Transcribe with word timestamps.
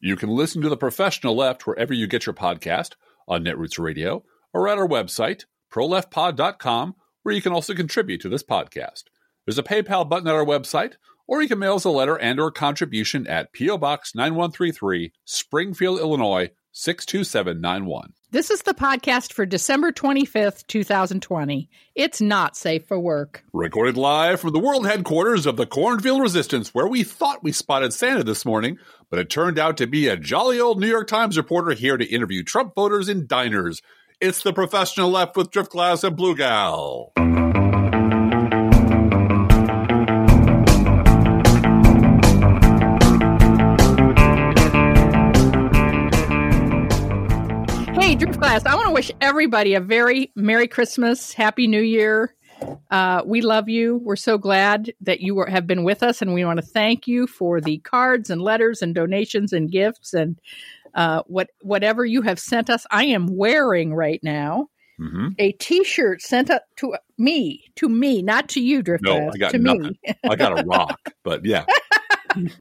You 0.00 0.16
can 0.16 0.28
listen 0.28 0.62
to 0.62 0.68
The 0.68 0.76
Professional 0.76 1.34
Left 1.34 1.66
wherever 1.66 1.92
you 1.92 2.06
get 2.06 2.26
your 2.26 2.34
podcast, 2.34 2.92
on 3.26 3.44
Netroots 3.44 3.78
Radio, 3.78 4.24
or 4.52 4.68
at 4.68 4.78
our 4.78 4.88
website, 4.88 5.44
proleftpod.com, 5.72 6.94
where 7.22 7.34
you 7.34 7.42
can 7.42 7.52
also 7.52 7.74
contribute 7.74 8.20
to 8.22 8.28
this 8.28 8.42
podcast. 8.42 9.04
There's 9.44 9.58
a 9.58 9.62
PayPal 9.62 10.08
button 10.08 10.28
at 10.28 10.34
our 10.34 10.44
website, 10.44 10.94
or 11.26 11.42
you 11.42 11.48
can 11.48 11.58
mail 11.58 11.74
us 11.74 11.84
a 11.84 11.90
letter 11.90 12.16
and 12.16 12.40
or 12.40 12.50
contribution 12.50 13.26
at 13.26 13.52
P.O. 13.52 13.78
Box 13.78 14.14
9133, 14.14 15.12
Springfield, 15.24 16.00
Illinois 16.00 16.50
62791. 16.72 18.14
This 18.30 18.50
is 18.50 18.60
the 18.60 18.74
podcast 18.74 19.32
for 19.32 19.46
December 19.46 19.90
25th, 19.90 20.66
2020. 20.66 21.70
It's 21.94 22.20
not 22.20 22.58
safe 22.58 22.86
for 22.86 23.00
work. 23.00 23.42
Recorded 23.54 23.96
live 23.96 24.42
from 24.42 24.52
the 24.52 24.58
world 24.58 24.86
headquarters 24.86 25.46
of 25.46 25.56
the 25.56 25.64
Cornfield 25.64 26.20
Resistance, 26.20 26.74
where 26.74 26.86
we 26.86 27.04
thought 27.04 27.42
we 27.42 27.52
spotted 27.52 27.94
Santa 27.94 28.22
this 28.22 28.44
morning, 28.44 28.76
but 29.08 29.18
it 29.18 29.30
turned 29.30 29.58
out 29.58 29.78
to 29.78 29.86
be 29.86 30.08
a 30.08 30.16
jolly 30.18 30.60
old 30.60 30.78
New 30.78 30.88
York 30.88 31.08
Times 31.08 31.38
reporter 31.38 31.72
here 31.72 31.96
to 31.96 32.04
interview 32.04 32.42
Trump 32.42 32.74
voters 32.74 33.08
in 33.08 33.26
diners. 33.26 33.80
It's 34.20 34.42
the 34.42 34.52
professional 34.52 35.08
left 35.08 35.34
with 35.34 35.50
Driftglass 35.50 36.04
and 36.04 36.14
Blue 36.14 36.36
Gal. 36.36 37.14
Driftglass, 48.38 48.66
I 48.66 48.76
want 48.76 48.86
to 48.86 48.92
wish 48.94 49.10
everybody 49.20 49.74
a 49.74 49.80
very 49.80 50.30
Merry 50.36 50.68
Christmas, 50.68 51.32
Happy 51.32 51.66
New 51.66 51.80
Year. 51.80 52.36
Uh, 52.88 53.22
we 53.26 53.40
love 53.40 53.68
you. 53.68 53.96
We're 54.04 54.14
so 54.14 54.38
glad 54.38 54.92
that 55.00 55.18
you 55.20 55.34
were, 55.34 55.46
have 55.46 55.66
been 55.66 55.82
with 55.82 56.04
us, 56.04 56.22
and 56.22 56.32
we 56.32 56.44
want 56.44 56.58
to 56.60 56.64
thank 56.66 57.08
you 57.08 57.26
for 57.26 57.60
the 57.60 57.78
cards 57.78 58.30
and 58.30 58.40
letters 58.40 58.80
and 58.80 58.94
donations 58.94 59.52
and 59.52 59.68
gifts 59.68 60.14
and 60.14 60.38
uh, 60.94 61.22
what 61.26 61.50
whatever 61.62 62.04
you 62.04 62.22
have 62.22 62.38
sent 62.38 62.70
us. 62.70 62.86
I 62.92 63.06
am 63.06 63.26
wearing 63.26 63.92
right 63.92 64.20
now 64.22 64.68
Mm-hmm. 65.00 65.28
a 65.38 65.52
T-shirt 65.52 66.20
sent 66.20 66.50
up 66.50 66.64
to 66.78 66.96
me, 67.18 67.62
to 67.76 67.88
me, 67.88 68.20
not 68.20 68.48
to 68.48 68.60
you, 68.60 68.82
Driftglass. 68.82 69.00
No, 69.02 69.30
I 69.32 69.36
got 69.38 69.52
to 69.52 69.58
nothing. 69.58 69.96
me. 70.04 70.14
I 70.28 70.34
got 70.34 70.58
a 70.58 70.64
rock, 70.64 70.98
but 71.22 71.44
yeah. 71.44 71.64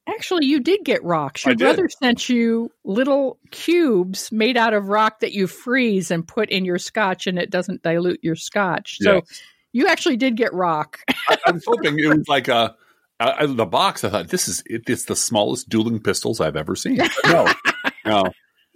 Actually, 0.07 0.45
you 0.45 0.59
did 0.59 0.83
get 0.83 1.03
rocks. 1.03 1.45
Your 1.45 1.51
I 1.51 1.55
did. 1.55 1.63
brother 1.63 1.89
sent 1.89 2.29
you 2.29 2.71
little 2.83 3.39
cubes 3.51 4.31
made 4.31 4.57
out 4.57 4.73
of 4.73 4.87
rock 4.87 5.19
that 5.21 5.33
you 5.33 5.47
freeze 5.47 6.11
and 6.11 6.27
put 6.27 6.49
in 6.49 6.65
your 6.65 6.77
scotch, 6.77 7.27
and 7.27 7.37
it 7.39 7.49
doesn't 7.49 7.83
dilute 7.83 8.19
your 8.23 8.35
scotch. 8.35 8.97
So 9.01 9.15
Yes. 9.15 9.41
you 9.73 9.87
actually 9.87 10.17
did 10.17 10.35
get 10.37 10.53
rock. 10.53 10.99
I, 11.29 11.37
I 11.47 11.51
was 11.51 11.63
hoping 11.65 11.97
it 11.99 12.07
was 12.17 12.27
like 12.27 12.47
a. 12.47 12.75
I, 13.19 13.31
I- 13.39 13.45
the 13.47 13.65
box, 13.65 14.03
I 14.03 14.09
thought 14.09 14.29
this 14.29 14.47
is 14.47 14.61
it, 14.65 14.83
it's 14.87 15.05
the 15.05 15.15
smallest 15.15 15.69
dueling 15.69 15.99
pistols 16.01 16.39
I've 16.39 16.55
ever 16.55 16.75
seen. 16.75 16.97
But 16.97 17.11
no, 17.25 17.47
no, 18.05 18.23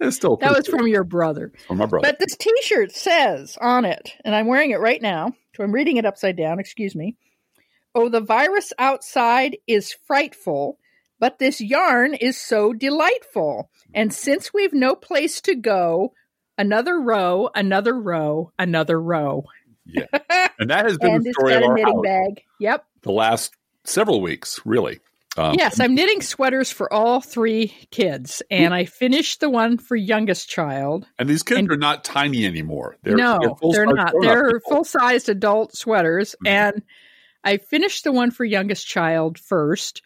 it's 0.00 0.16
still 0.16 0.36
that 0.38 0.56
was 0.56 0.66
from 0.66 0.86
your 0.88 1.04
brother. 1.04 1.52
from 1.68 1.78
my 1.78 1.86
brother. 1.86 2.08
But 2.08 2.18
this 2.18 2.36
T-shirt 2.36 2.92
says 2.92 3.56
on 3.60 3.84
it, 3.84 4.12
and 4.24 4.34
I'm 4.34 4.46
wearing 4.46 4.70
it 4.72 4.80
right 4.80 5.00
now. 5.00 5.32
So 5.56 5.62
I'm 5.62 5.72
reading 5.72 5.96
it 5.96 6.04
upside 6.06 6.36
down. 6.36 6.58
Excuse 6.58 6.94
me. 6.96 7.16
Oh, 7.94 8.08
the 8.08 8.20
virus 8.22 8.72
outside 8.78 9.58
is 9.66 9.92
frightful, 10.06 10.78
but 11.22 11.38
this 11.38 11.60
yarn 11.60 12.14
is 12.14 12.36
so 12.36 12.72
delightful. 12.72 13.70
And 13.94 14.12
since 14.12 14.52
we've 14.52 14.72
no 14.74 14.96
place 14.96 15.40
to 15.42 15.54
go, 15.54 16.14
another 16.58 17.00
row, 17.00 17.48
another 17.54 17.94
row, 17.94 18.50
another 18.58 19.00
row. 19.00 19.44
yeah, 19.86 20.06
and 20.58 20.68
that 20.70 20.84
has 20.84 20.98
been 20.98 21.22
the 21.22 21.32
story 21.32 21.54
of 21.54 21.62
our 21.62 21.74
knitting 21.74 21.94
house 21.94 22.02
bag. 22.04 22.42
Yep. 22.58 22.84
the 23.02 23.12
last 23.12 23.54
several 23.84 24.20
weeks, 24.20 24.58
really. 24.64 24.98
Um, 25.36 25.54
yes, 25.56 25.78
I'm 25.78 25.94
knitting 25.94 26.22
sweaters 26.22 26.72
for 26.72 26.92
all 26.92 27.20
three 27.20 27.68
kids, 27.92 28.42
and 28.50 28.74
I 28.74 28.84
finished 28.86 29.38
the 29.38 29.48
one 29.48 29.78
for 29.78 29.94
youngest 29.94 30.48
child. 30.48 31.06
and 31.20 31.28
these 31.28 31.44
kids 31.44 31.60
and- 31.60 31.70
are 31.70 31.76
not 31.76 32.02
tiny 32.02 32.44
anymore. 32.46 32.96
They're, 33.04 33.14
no, 33.14 33.38
they're, 33.40 33.54
full-size 33.86 33.94
not. 33.94 34.12
They're 34.20 34.60
full 34.68 34.82
sized 34.84 35.28
adult 35.28 35.76
sweaters, 35.76 36.34
Mhm. 36.44 36.50
and 36.50 36.82
I 37.44 37.58
finished 37.58 38.02
the 38.02 38.10
one 38.10 38.32
for 38.32 38.44
youngest 38.44 38.88
child 38.88 39.38
first. 39.38 40.02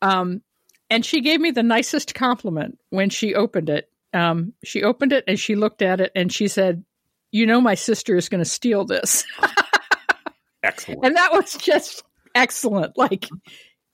Um, 0.00 0.42
and 0.90 1.04
she 1.04 1.20
gave 1.20 1.40
me 1.40 1.50
the 1.50 1.62
nicest 1.62 2.14
compliment 2.14 2.78
when 2.90 3.10
she 3.10 3.34
opened 3.34 3.68
it. 3.70 3.90
Um, 4.14 4.54
she 4.64 4.82
opened 4.82 5.12
it 5.12 5.24
and 5.28 5.38
she 5.38 5.54
looked 5.54 5.82
at 5.82 6.00
it 6.00 6.12
and 6.14 6.32
she 6.32 6.48
said, 6.48 6.84
"You 7.30 7.46
know, 7.46 7.60
my 7.60 7.74
sister 7.74 8.16
is 8.16 8.28
going 8.28 8.42
to 8.42 8.48
steal 8.48 8.84
this." 8.84 9.24
excellent. 10.62 11.04
and 11.04 11.16
that 11.16 11.32
was 11.32 11.56
just 11.56 12.02
excellent. 12.34 12.96
Like, 12.96 13.28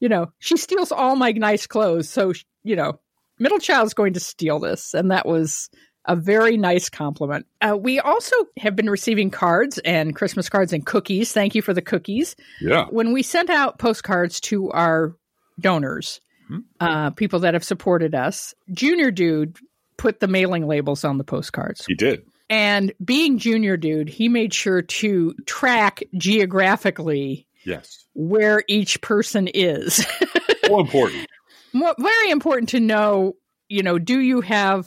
you 0.01 0.09
know, 0.09 0.33
she 0.39 0.57
steals 0.57 0.93
all 0.93 1.17
my 1.17 1.33
nice 1.33 1.67
clothes, 1.67 2.09
so 2.09 2.33
you 2.63 2.77
know, 2.77 3.01
middle 3.39 3.59
child's 3.59 3.95
going 3.95 4.15
to 4.15 4.21
steal 4.21 4.59
this, 4.59 4.95
and 4.95 5.11
that 5.11 5.27
was 5.27 5.71
a 6.07 6.15
very 6.15 6.57
nice 6.59 6.91
compliment. 6.91 7.47
Uh, 7.63 7.77
we 7.77 7.99
also 7.99 8.37
have 8.59 8.77
been 8.77 8.91
receiving 8.91 9.31
cards 9.31 9.79
and 9.87 10.15
Christmas 10.15 10.51
cards 10.51 10.73
and 10.75 10.85
cookies. 10.85 11.33
Thank 11.33 11.55
you 11.55 11.63
for 11.63 11.73
the 11.73 11.81
cookies. 11.81 12.37
yeah, 12.61 12.85
When 12.91 13.15
we 13.15 13.23
sent 13.23 13.49
out 13.49 13.79
postcards 13.79 14.39
to 14.43 14.71
our 14.73 15.17
donors, 15.59 16.21
Mhm. 16.51 16.65
uh, 16.81 17.11
people 17.11 17.39
that 17.41 17.55
have 17.55 17.65
supported 17.65 18.15
us, 18.15 18.55
Junior 18.73 19.11
Dude 19.11 19.57
put 19.97 20.21
the 20.21 20.29
mailing 20.29 20.67
labels 20.67 21.05
on 21.05 21.19
the 21.19 21.25
postcards. 21.25 21.85
he 21.87 21.95
did. 21.95 22.23
And 22.51 22.93
being 23.03 23.39
Junior 23.39 23.77
Dude, 23.77 24.09
he 24.09 24.29
made 24.29 24.53
sure 24.53 24.83
to 24.83 25.35
track 25.47 26.03
geographically 26.17 27.47
Yes, 27.65 28.05
where 28.15 28.63
each 28.69 29.01
person 29.01 29.49
is. 29.49 30.07
so 30.67 30.81
important. 30.81 31.27
Mo- 31.73 31.95
Very 31.99 32.31
important 32.31 32.69
to 32.71 32.81
know, 32.81 33.37
you 33.69 33.83
know, 33.83 33.99
do 33.99 34.21
you 34.21 34.43
have 34.43 34.87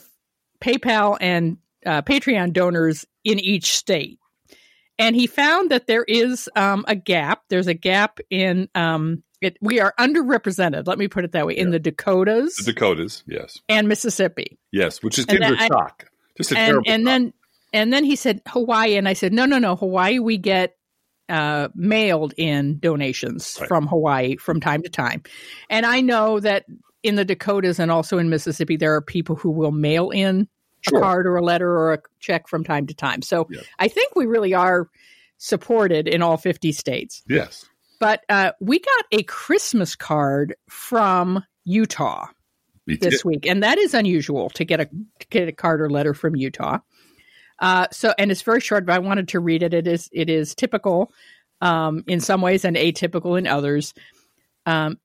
PayPal 0.62 1.18
and 1.20 1.58
uh, 1.86 2.04
Patreon 2.04 2.54
donors 2.54 3.06
in 3.24 3.40
each 3.40 3.76
state? 3.76 4.20
And 5.00 5.16
he 5.16 5.26
found 5.28 5.72
that 5.72 5.88
there 5.88 6.04
is 6.04 6.50
um, 6.56 6.86
a 6.88 6.96
gap. 6.96 7.42
There's 7.50 7.68
a 7.68 7.74
gap 7.74 8.20
in 8.30 8.70
um, 8.76 9.24
it. 9.42 9.58
We 9.62 9.80
are 9.80 9.94
underrepresented. 10.00 10.88
Let 10.88 10.98
me 10.98 11.08
put 11.08 11.24
it 11.26 11.32
that 11.34 11.46
way 11.48 11.54
in 11.58 11.72
the 11.72 11.80
Dakotas 11.80 12.56
The 12.58 12.74
Dakotas, 12.74 13.24
yes, 13.28 13.60
and 13.70 13.88
Mississippi. 13.88 14.58
yes, 14.72 15.02
which 15.04 15.18
is 15.20 15.26
kids 15.26 15.40
that- 15.42 15.68
shock. 15.68 16.06
Just 16.38 16.52
a 16.52 16.58
and 16.58 16.66
terrible 16.68 16.84
and 16.92 17.02
shock. 17.02 17.06
then 17.08 17.34
and 17.74 17.94
then 17.94 18.04
he 18.04 18.16
said 18.16 18.42
Hawaii, 18.48 18.96
and 18.96 19.08
I 19.08 19.14
said 19.14 19.34
no, 19.34 19.46
no, 19.46 19.58
no. 19.60 19.76
Hawaii, 19.76 20.20
we 20.20 20.38
get 20.38 20.76
uh, 21.30 21.68
mailed 21.76 22.34
in 22.38 22.80
donations 22.80 23.58
Right. 23.60 23.68
from 23.68 23.88
Hawaii 23.88 24.38
from 24.38 24.60
time 24.62 24.82
to 24.84 24.90
time, 24.90 25.24
and 25.70 25.86
I 25.86 26.02
know 26.02 26.40
that 26.40 26.66
in 27.04 27.16
the 27.16 27.26
Dakotas 27.26 27.80
and 27.80 27.92
also 27.92 28.18
in 28.18 28.30
Mississippi, 28.30 28.76
there 28.78 28.94
are 28.96 29.02
people 29.02 29.36
who 29.36 29.52
will 29.52 29.72
mail 29.72 30.10
in 30.10 30.48
Sure. 30.82 31.00
a 31.00 31.02
card 31.02 31.26
or 31.28 31.36
a 31.38 31.44
letter 31.44 31.70
or 31.70 31.94
a 31.94 32.00
check 32.20 32.48
from 32.48 32.64
time 32.64 32.86
to 32.88 32.94
time. 32.94 33.22
So. 33.24 33.50
I 33.80 33.88
think 33.88 34.16
we 34.16 34.26
really 34.28 34.54
are 34.54 34.88
supported 35.38 36.08
in 36.08 36.22
all 36.22 36.38
fifty 36.38 36.72
states. 36.72 37.24
yes, 37.28 37.66
But 38.00 38.24
uh, 38.30 38.52
we 38.60 38.80
got 38.80 39.06
a 39.12 39.24
Christmas 39.24 39.96
card 39.96 40.56
from 40.70 41.44
Utah 41.66 42.28
this 43.02 43.26
week, 43.26 43.46
and 43.48 43.64
that 43.64 43.78
is 43.78 43.94
unusual 43.94 44.50
to 44.52 44.64
get 44.64 44.80
a 44.80 44.86
to 44.86 45.28
get 45.30 45.48
a 45.48 45.52
card 45.52 45.82
or 45.82 45.90
letter 45.90 46.14
from 46.14 46.36
Utah. 46.36 46.80
Uh, 47.60 47.88
so, 47.92 48.14
and 48.18 48.32
it's 48.32 48.44
very 48.44 48.62
short, 48.62 48.86
but 48.86 48.94
I 48.94 49.00
wanted 49.00 49.30
to 49.30 49.40
read 49.40 49.64
it. 49.64 49.74
It 49.74 49.88
is 49.88 50.10
it 50.12 50.30
is 50.30 50.54
typical 50.56 51.12
um, 51.62 52.04
in 52.08 52.20
some 52.20 52.42
ways 52.42 52.64
and 52.66 52.76
atypical 52.78 53.38
in 53.38 53.48
others. 53.48 53.94
Um, 54.66 55.00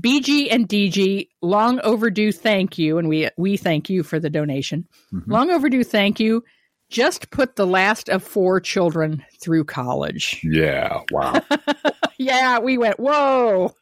BG 0.00 0.48
and 0.50 0.68
DG, 0.68 1.28
long 1.40 1.80
overdue. 1.80 2.32
Thank 2.32 2.76
you, 2.76 2.98
and 2.98 3.08
we 3.08 3.30
we 3.36 3.56
thank 3.56 3.88
you 3.88 4.02
for 4.02 4.20
the 4.20 4.28
donation. 4.28 4.86
Mhm. 5.12 5.28
Long 5.28 5.50
overdue. 5.50 5.84
Thank 5.84 6.20
you. 6.20 6.44
Just 6.88 7.30
put 7.30 7.56
the 7.56 7.66
last 7.66 8.08
of 8.08 8.22
four 8.22 8.60
children 8.60 9.24
through 9.40 9.64
college. 9.64 10.40
Yeah, 10.44 11.00
wow. 11.10 11.40
yeah, 12.18 12.58
we 12.60 12.78
went, 12.78 13.00
whoa, 13.00 13.74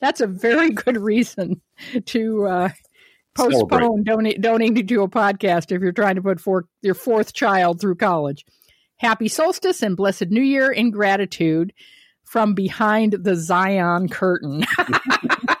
that's 0.00 0.20
a 0.20 0.26
very 0.26 0.70
good 0.70 0.96
reason 0.96 1.60
to 2.06 2.46
uh, 2.46 2.68
postpone 3.36 4.02
donate, 4.02 4.40
donating 4.40 4.86
to 4.86 5.02
a 5.02 5.08
podcast 5.08 5.70
if 5.70 5.80
you're 5.80 5.92
trying 5.92 6.16
to 6.16 6.22
put 6.22 6.40
for, 6.40 6.66
your 6.82 6.94
fourth 6.94 7.32
child 7.32 7.80
through 7.80 7.94
college. 7.94 8.44
Happy 8.96 9.28
solstice 9.28 9.80
and 9.82 9.96
blessed 9.96 10.28
new 10.30 10.42
year 10.42 10.72
in 10.72 10.90
gratitude 10.90 11.72
from 12.24 12.54
behind 12.54 13.12
the 13.12 13.36
Zion 13.36 14.08
curtain. 14.08 14.64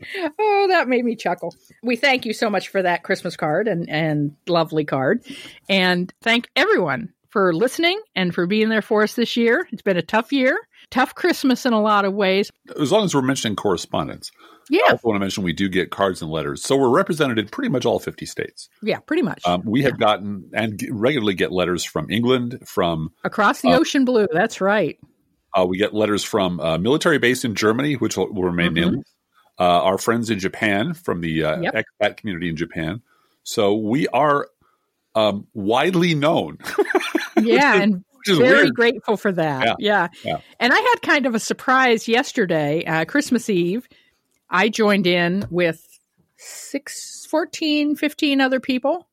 oh, 0.38 0.66
that 0.68 0.88
made 0.88 1.04
me 1.04 1.16
chuckle. 1.16 1.54
We 1.82 1.96
thank 1.96 2.24
you 2.26 2.32
so 2.32 2.48
much 2.50 2.68
for 2.68 2.82
that 2.82 3.02
Christmas 3.02 3.36
card 3.36 3.68
and, 3.68 3.88
and 3.88 4.34
lovely 4.46 4.84
card. 4.84 5.24
And 5.68 6.12
thank 6.22 6.48
everyone 6.56 7.12
for 7.30 7.52
listening 7.54 8.00
and 8.14 8.34
for 8.34 8.46
being 8.46 8.68
there 8.68 8.82
for 8.82 9.02
us 9.02 9.14
this 9.14 9.36
year. 9.36 9.66
It's 9.72 9.82
been 9.82 9.96
a 9.96 10.02
tough 10.02 10.32
year, 10.32 10.58
tough 10.90 11.14
Christmas 11.14 11.66
in 11.66 11.72
a 11.72 11.80
lot 11.80 12.04
of 12.04 12.14
ways. 12.14 12.50
as 12.80 12.90
long 12.92 13.04
as 13.04 13.14
we're 13.14 13.22
mentioning 13.22 13.54
correspondence, 13.56 14.30
Yeah. 14.70 14.80
I 14.80 14.84
Yeah, 14.86 14.92
also 14.92 15.08
want 15.08 15.16
to 15.16 15.20
mention 15.20 15.44
we 15.44 15.52
do 15.52 15.68
get 15.68 15.90
cards 15.90 16.22
and 16.22 16.30
letters. 16.30 16.62
So 16.62 16.76
we're 16.76 16.88
represented 16.94 17.38
in 17.38 17.48
pretty 17.48 17.68
much 17.70 17.84
all 17.84 17.98
50 17.98 18.24
states. 18.26 18.68
yeah, 18.82 18.98
pretty 19.00 19.22
much. 19.22 19.42
Um, 19.46 19.62
we 19.66 19.82
have 19.82 19.98
gotten 19.98 20.50
and 20.54 20.78
g- 20.78 20.88
regularly 20.90 21.34
get 21.34 21.52
letters 21.52 21.84
from 21.84 22.10
England, 22.10 22.62
from 22.66 23.10
Across 23.24 23.60
the 23.62 23.70
uh, 23.72 23.78
ocean 23.78 24.04
blue. 24.06 24.26
That's 24.32 24.60
right. 24.60 24.98
uh, 25.58 25.66
we 25.66 25.76
get 25.78 25.92
letters 25.94 26.24
from 26.24 26.60
uh, 26.60 26.78
military 26.78 27.18
base 27.18 27.44
in 27.44 27.54
Germany, 27.54 27.94
which 27.94 28.16
will, 28.16 28.32
will 28.32 28.44
remain 28.44 28.70
Mhm. 28.72 28.74
nameless. 28.74 29.14
Uh, 29.58 29.62
our 29.82 29.98
friends 29.98 30.30
in 30.30 30.38
Japan 30.38 30.94
from 30.94 31.20
the 31.20 31.44
uh, 31.44 31.60
Yep. 31.60 31.74
expat 31.74 32.16
community 32.16 32.48
in 32.48 32.56
Japan. 32.56 33.02
So 33.44 33.74
we 33.74 34.06
are 34.08 34.48
um, 35.14 35.46
widely 35.54 36.14
known. 36.14 36.58
Yeah, 37.40 37.80
and 37.80 38.04
very 38.26 38.64
weird. 38.64 38.74
grateful 38.74 39.16
for 39.16 39.30
that. 39.30 39.64
Yeah. 39.64 39.74
Yeah. 39.78 40.08
Yeah. 40.24 40.40
And 40.58 40.72
I 40.72 40.76
had 40.76 41.02
kind 41.02 41.24
of 41.24 41.36
a 41.36 41.38
surprise 41.38 42.08
yesterday, 42.08 42.84
uh, 42.84 43.04
Christmas 43.04 43.48
Eve. 43.48 43.88
I 44.50 44.68
joined 44.68 45.06
in 45.06 45.46
with 45.48 45.86
six, 46.36 47.26
14, 47.30 47.94
15 47.94 48.40
other 48.40 48.58
people, 48.58 49.06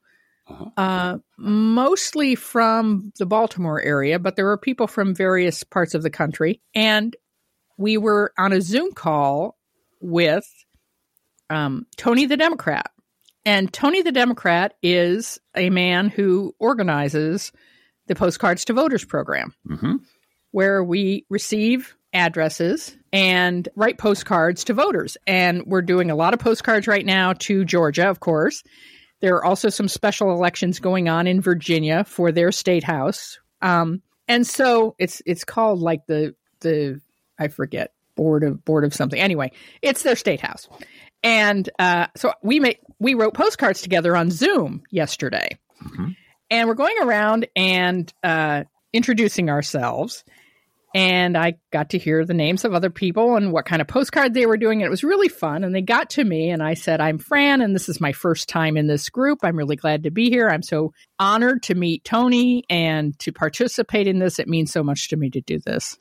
Uh-huh. 0.47 0.65
uh, 0.75 1.17
mostly 1.37 2.33
from 2.33 3.13
the 3.19 3.27
Baltimore 3.27 3.79
area, 3.79 4.17
but 4.17 4.35
there 4.35 4.45
were 4.45 4.57
people 4.57 4.87
from 4.87 5.13
various 5.13 5.63
parts 5.63 5.93
of 5.93 6.01
the 6.01 6.09
country. 6.09 6.61
And 6.73 7.15
we 7.77 7.97
were 7.97 8.33
on 8.39 8.53
a 8.53 8.61
Zoom 8.61 8.91
call 8.91 9.55
with 10.01 10.45
um, 11.49 11.85
Tony 11.97 12.25
the 12.25 12.37
Democrat. 12.37 12.91
And 13.45 13.71
Tony 13.71 14.01
the 14.01 14.11
Democrat 14.11 14.73
is 14.81 15.39
a 15.55 15.69
man 15.69 16.09
who 16.09 16.55
organizes 16.59 17.51
the 18.07 18.15
Postcards 18.15 18.65
to 18.65 18.73
Voters 18.73 19.05
program, 19.05 19.53
Mhm. 19.67 19.99
where 20.51 20.83
we 20.83 21.25
receive 21.29 21.95
addresses 22.13 22.95
and 23.11 23.67
write 23.75 23.97
postcards 23.97 24.63
to 24.63 24.73
voters. 24.73 25.17
And 25.27 25.63
we're 25.65 25.81
doing 25.81 26.09
a 26.09 26.15
lot 26.15 26.33
of 26.33 26.39
postcards 26.39 26.87
right 26.87 27.05
now 27.05 27.33
to 27.33 27.65
Georgia, 27.65 28.09
of 28.09 28.19
course. 28.21 28.63
There 29.21 29.35
are 29.35 29.43
also 29.45 29.69
some 29.69 29.87
special 29.87 30.31
elections 30.31 30.79
going 30.79 31.09
on 31.09 31.27
in 31.27 31.41
Virginia 31.41 32.03
for 32.05 32.31
their 32.31 32.51
state 32.51 32.83
house. 32.83 33.37
Um, 33.61 34.01
and 34.27 34.47
so 34.47 34.95
it's 34.97 35.21
it's 35.25 35.43
called 35.43 35.79
like 35.79 36.05
the 36.07 36.35
the 36.61 37.01
I 37.37 37.49
forget 37.49 37.91
board 38.15 38.43
of 38.43 38.63
board 38.65 38.83
of 38.83 38.93
something. 38.93 39.19
Anyway, 39.19 39.51
it's 39.81 40.03
their 40.03 40.15
state 40.15 40.41
house. 40.41 40.67
And 41.23 41.69
uh, 41.79 42.07
so 42.15 42.33
we 42.43 42.59
made 42.59 42.77
we 42.99 43.13
wrote 43.13 43.33
postcards 43.33 43.81
together 43.81 44.15
on 44.15 44.31
Zoom 44.31 44.83
yesterday, 44.91 45.57
Mhm. 45.83 46.15
and 46.51 46.67
we're 46.67 46.75
going 46.75 46.95
around 47.01 47.47
and 47.55 48.11
uh, 48.23 48.63
introducing 48.93 49.49
ourselves. 49.49 50.23
And 50.93 51.35
I 51.37 51.55
got 51.73 51.89
to 51.89 51.97
hear 51.97 52.23
the 52.23 52.33
names 52.33 52.63
of 52.63 52.73
other 52.73 52.89
people 52.89 53.35
and 53.35 53.51
what 53.51 53.65
kind 53.65 53.81
of 53.81 53.87
postcard 53.89 54.33
they 54.33 54.45
were 54.45 54.55
doing. 54.55 54.81
And 54.81 54.87
it 54.87 54.89
was 54.89 55.03
really 55.03 55.27
fun. 55.27 55.65
And 55.65 55.75
they 55.75 55.81
got 55.81 56.11
to 56.11 56.23
me, 56.23 56.51
and 56.51 56.63
I 56.63 56.73
said, 56.73 57.01
I'm 57.01 57.17
Fran, 57.17 57.59
and 57.59 57.75
this 57.75 57.89
is 57.89 57.99
my 57.99 58.13
first 58.13 58.47
time 58.47 58.77
in 58.77 58.87
this 58.87 59.09
group. 59.09 59.39
I'm 59.43 59.57
really 59.57 59.75
glad 59.75 60.03
to 60.03 60.09
be 60.11 60.29
here. 60.29 60.47
I'm 60.47 60.63
so 60.63 60.93
honored 61.19 61.63
to 61.63 61.75
meet 61.75 62.05
Tony 62.05 62.63
and 62.69 63.17
to 63.19 63.33
participate 63.33 64.07
in 64.07 64.19
this. 64.19 64.39
It 64.39 64.47
means 64.47 64.71
so 64.71 64.83
much 64.83 65.09
to 65.09 65.17
me 65.17 65.29
to 65.31 65.41
do 65.41 65.59
this. 65.59 65.97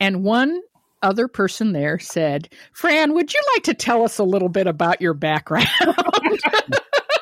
And 0.00 0.22
one 0.24 0.58
other 1.02 1.28
person 1.28 1.72
there 1.72 1.98
said, 1.98 2.48
Fran, 2.72 3.14
would 3.14 3.32
you 3.32 3.40
like 3.54 3.64
to 3.64 3.74
tell 3.74 4.04
us 4.04 4.18
a 4.18 4.24
little 4.24 4.48
bit 4.48 4.66
about 4.66 5.00
your 5.00 5.14
background? 5.14 5.68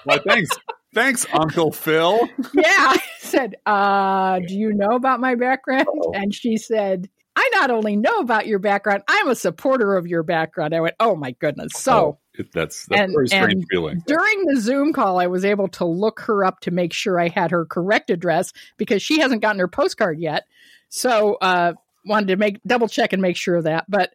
Well, 0.05 0.21
thanks, 0.25 0.51
thanks, 0.95 1.27
Uncle 1.33 1.73
Phil. 1.73 2.21
yeah. 2.55 2.63
I 2.67 2.99
said, 3.19 3.57
uh, 3.67 4.39
do 4.47 4.55
you 4.55 4.73
know 4.73 4.95
about 4.95 5.19
my 5.19 5.35
background? 5.35 5.89
Uh-oh. 5.89 6.13
And 6.15 6.33
she 6.33 6.57
said, 6.59 7.09
I 7.35 7.51
not 7.55 7.73
only 7.73 7.97
know 7.97 8.21
about 8.21 8.47
your 8.47 8.61
background, 8.61 9.03
I'm 9.09 9.29
a 9.29 9.35
supporter 9.35 9.97
of 9.97 10.07
your 10.07 10.23
background. 10.23 10.77
I 10.77 10.81
went, 10.81 10.95
oh 11.01 11.17
my 11.17 11.33
goodness. 11.33 11.73
So 11.75 11.93
Oh, 12.39 12.45
that's 12.55 12.87
that's 12.87 13.01
And- 13.01 13.11
a 13.11 13.15
very 13.15 13.27
strange 13.29 13.65
feeling. 13.69 14.01
during 14.07 14.45
the 14.45 14.61
Zoom 14.61 14.93
call, 14.93 15.19
I 15.19 15.27
was 15.27 15.45
able 15.45 15.67
to 15.71 15.85
look 15.85 16.21
her 16.21 16.45
up 16.45 16.61
to 16.61 16.71
make 16.71 16.93
sure 16.93 17.19
I 17.19 17.29
had 17.29 17.51
her 17.51 17.65
correct 17.67 18.09
address 18.11 18.53
because 18.77 19.03
she 19.03 19.19
hasn't 19.19 19.43
gotten 19.43 19.59
her 19.59 19.67
postcard 19.69 20.21
yet. 20.21 20.45
So 20.89 21.35
uh, 21.43 21.73
wanted 22.07 22.29
to 22.29 22.37
make 22.37 22.61
double 22.67 22.89
check 22.89 23.13
and 23.13 23.21
make 23.21 23.37
sure 23.37 23.57
of 23.57 23.65
that. 23.65 23.85
But 23.89 24.15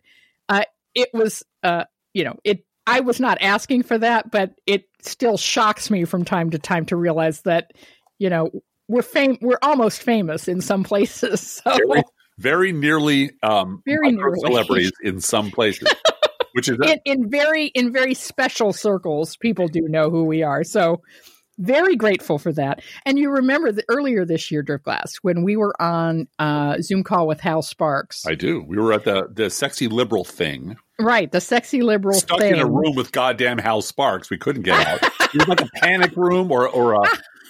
uh, 0.49 0.63
it 0.95 1.09
was, 1.13 1.43
uh, 1.63 1.85
you 2.13 2.23
know, 2.23 2.35
it. 2.43 2.65
I 2.87 3.01
was 3.01 3.19
not 3.19 3.37
asking 3.41 3.83
for 3.83 3.97
that, 3.99 4.31
but 4.31 4.55
it 4.65 4.85
still 5.01 5.37
shocks 5.37 5.91
me 5.91 6.03
from 6.03 6.25
time 6.25 6.49
to 6.49 6.57
time 6.57 6.85
to 6.87 6.95
realize 6.95 7.41
that, 7.41 7.71
you 8.17 8.29
know, 8.29 8.49
we're 8.87 9.03
fam- 9.03 9.37
we're 9.39 9.59
almost 9.61 10.01
famous 10.01 10.47
in 10.47 10.61
some 10.61 10.83
places. 10.91 11.61
So 11.63 11.77
Very, 11.87 12.03
very 12.39 12.71
nearly 12.71 13.31
um, 13.43 13.83
Very 13.85 14.11
nearly. 14.11 14.39
celebrities 14.39 14.91
in 15.03 15.21
some 15.21 15.51
places, 15.51 15.87
which 16.53 16.69
is 16.69 16.77
in, 16.83 16.99
in 17.05 17.29
very 17.29 17.67
in 17.67 17.93
very 17.93 18.15
special 18.15 18.73
circles, 18.73 19.37
people 19.37 19.67
do 19.67 19.81
know 19.87 20.09
who 20.09 20.23
we 20.25 20.41
are. 20.41 20.63
So 20.63 21.01
very 21.61 21.95
grateful 21.95 22.37
for 22.37 22.51
that. 22.53 22.81
And 23.05 23.17
you 23.17 23.29
remember 23.29 23.71
that 23.71 23.85
earlier 23.89 24.25
this 24.25 24.51
year, 24.51 24.61
Drift 24.63 24.85
Glass, 24.85 25.15
when 25.21 25.43
we 25.43 25.55
were 25.55 25.79
on 25.81 26.27
uh, 26.39 26.77
Zoom 26.81 27.03
call 27.03 27.27
with 27.27 27.39
Hal 27.39 27.61
Sparks, 27.61 28.25
I 28.25 28.35
do. 28.35 28.63
We 28.67 28.77
were 28.77 28.93
at 28.93 29.05
the 29.05 29.27
the 29.31 29.49
sexy 29.49 29.87
liberal 29.87 30.23
thing, 30.23 30.77
right? 30.99 31.31
The 31.31 31.41
sexy 31.41 31.81
liberal 31.81 32.15
stuck 32.15 32.39
thing. 32.39 32.53
in 32.55 32.59
a 32.59 32.65
room 32.65 32.95
with 32.95 33.11
goddamn 33.11 33.57
Hal 33.57 33.81
Sparks. 33.81 34.29
We 34.29 34.37
couldn't 34.37 34.63
get 34.63 34.85
out. 34.85 35.03
it 35.03 35.33
was 35.35 35.47
like 35.47 35.61
a 35.61 35.69
panic 35.75 36.15
room 36.15 36.51
or 36.51 36.67
or 36.67 36.93
a, 36.93 36.99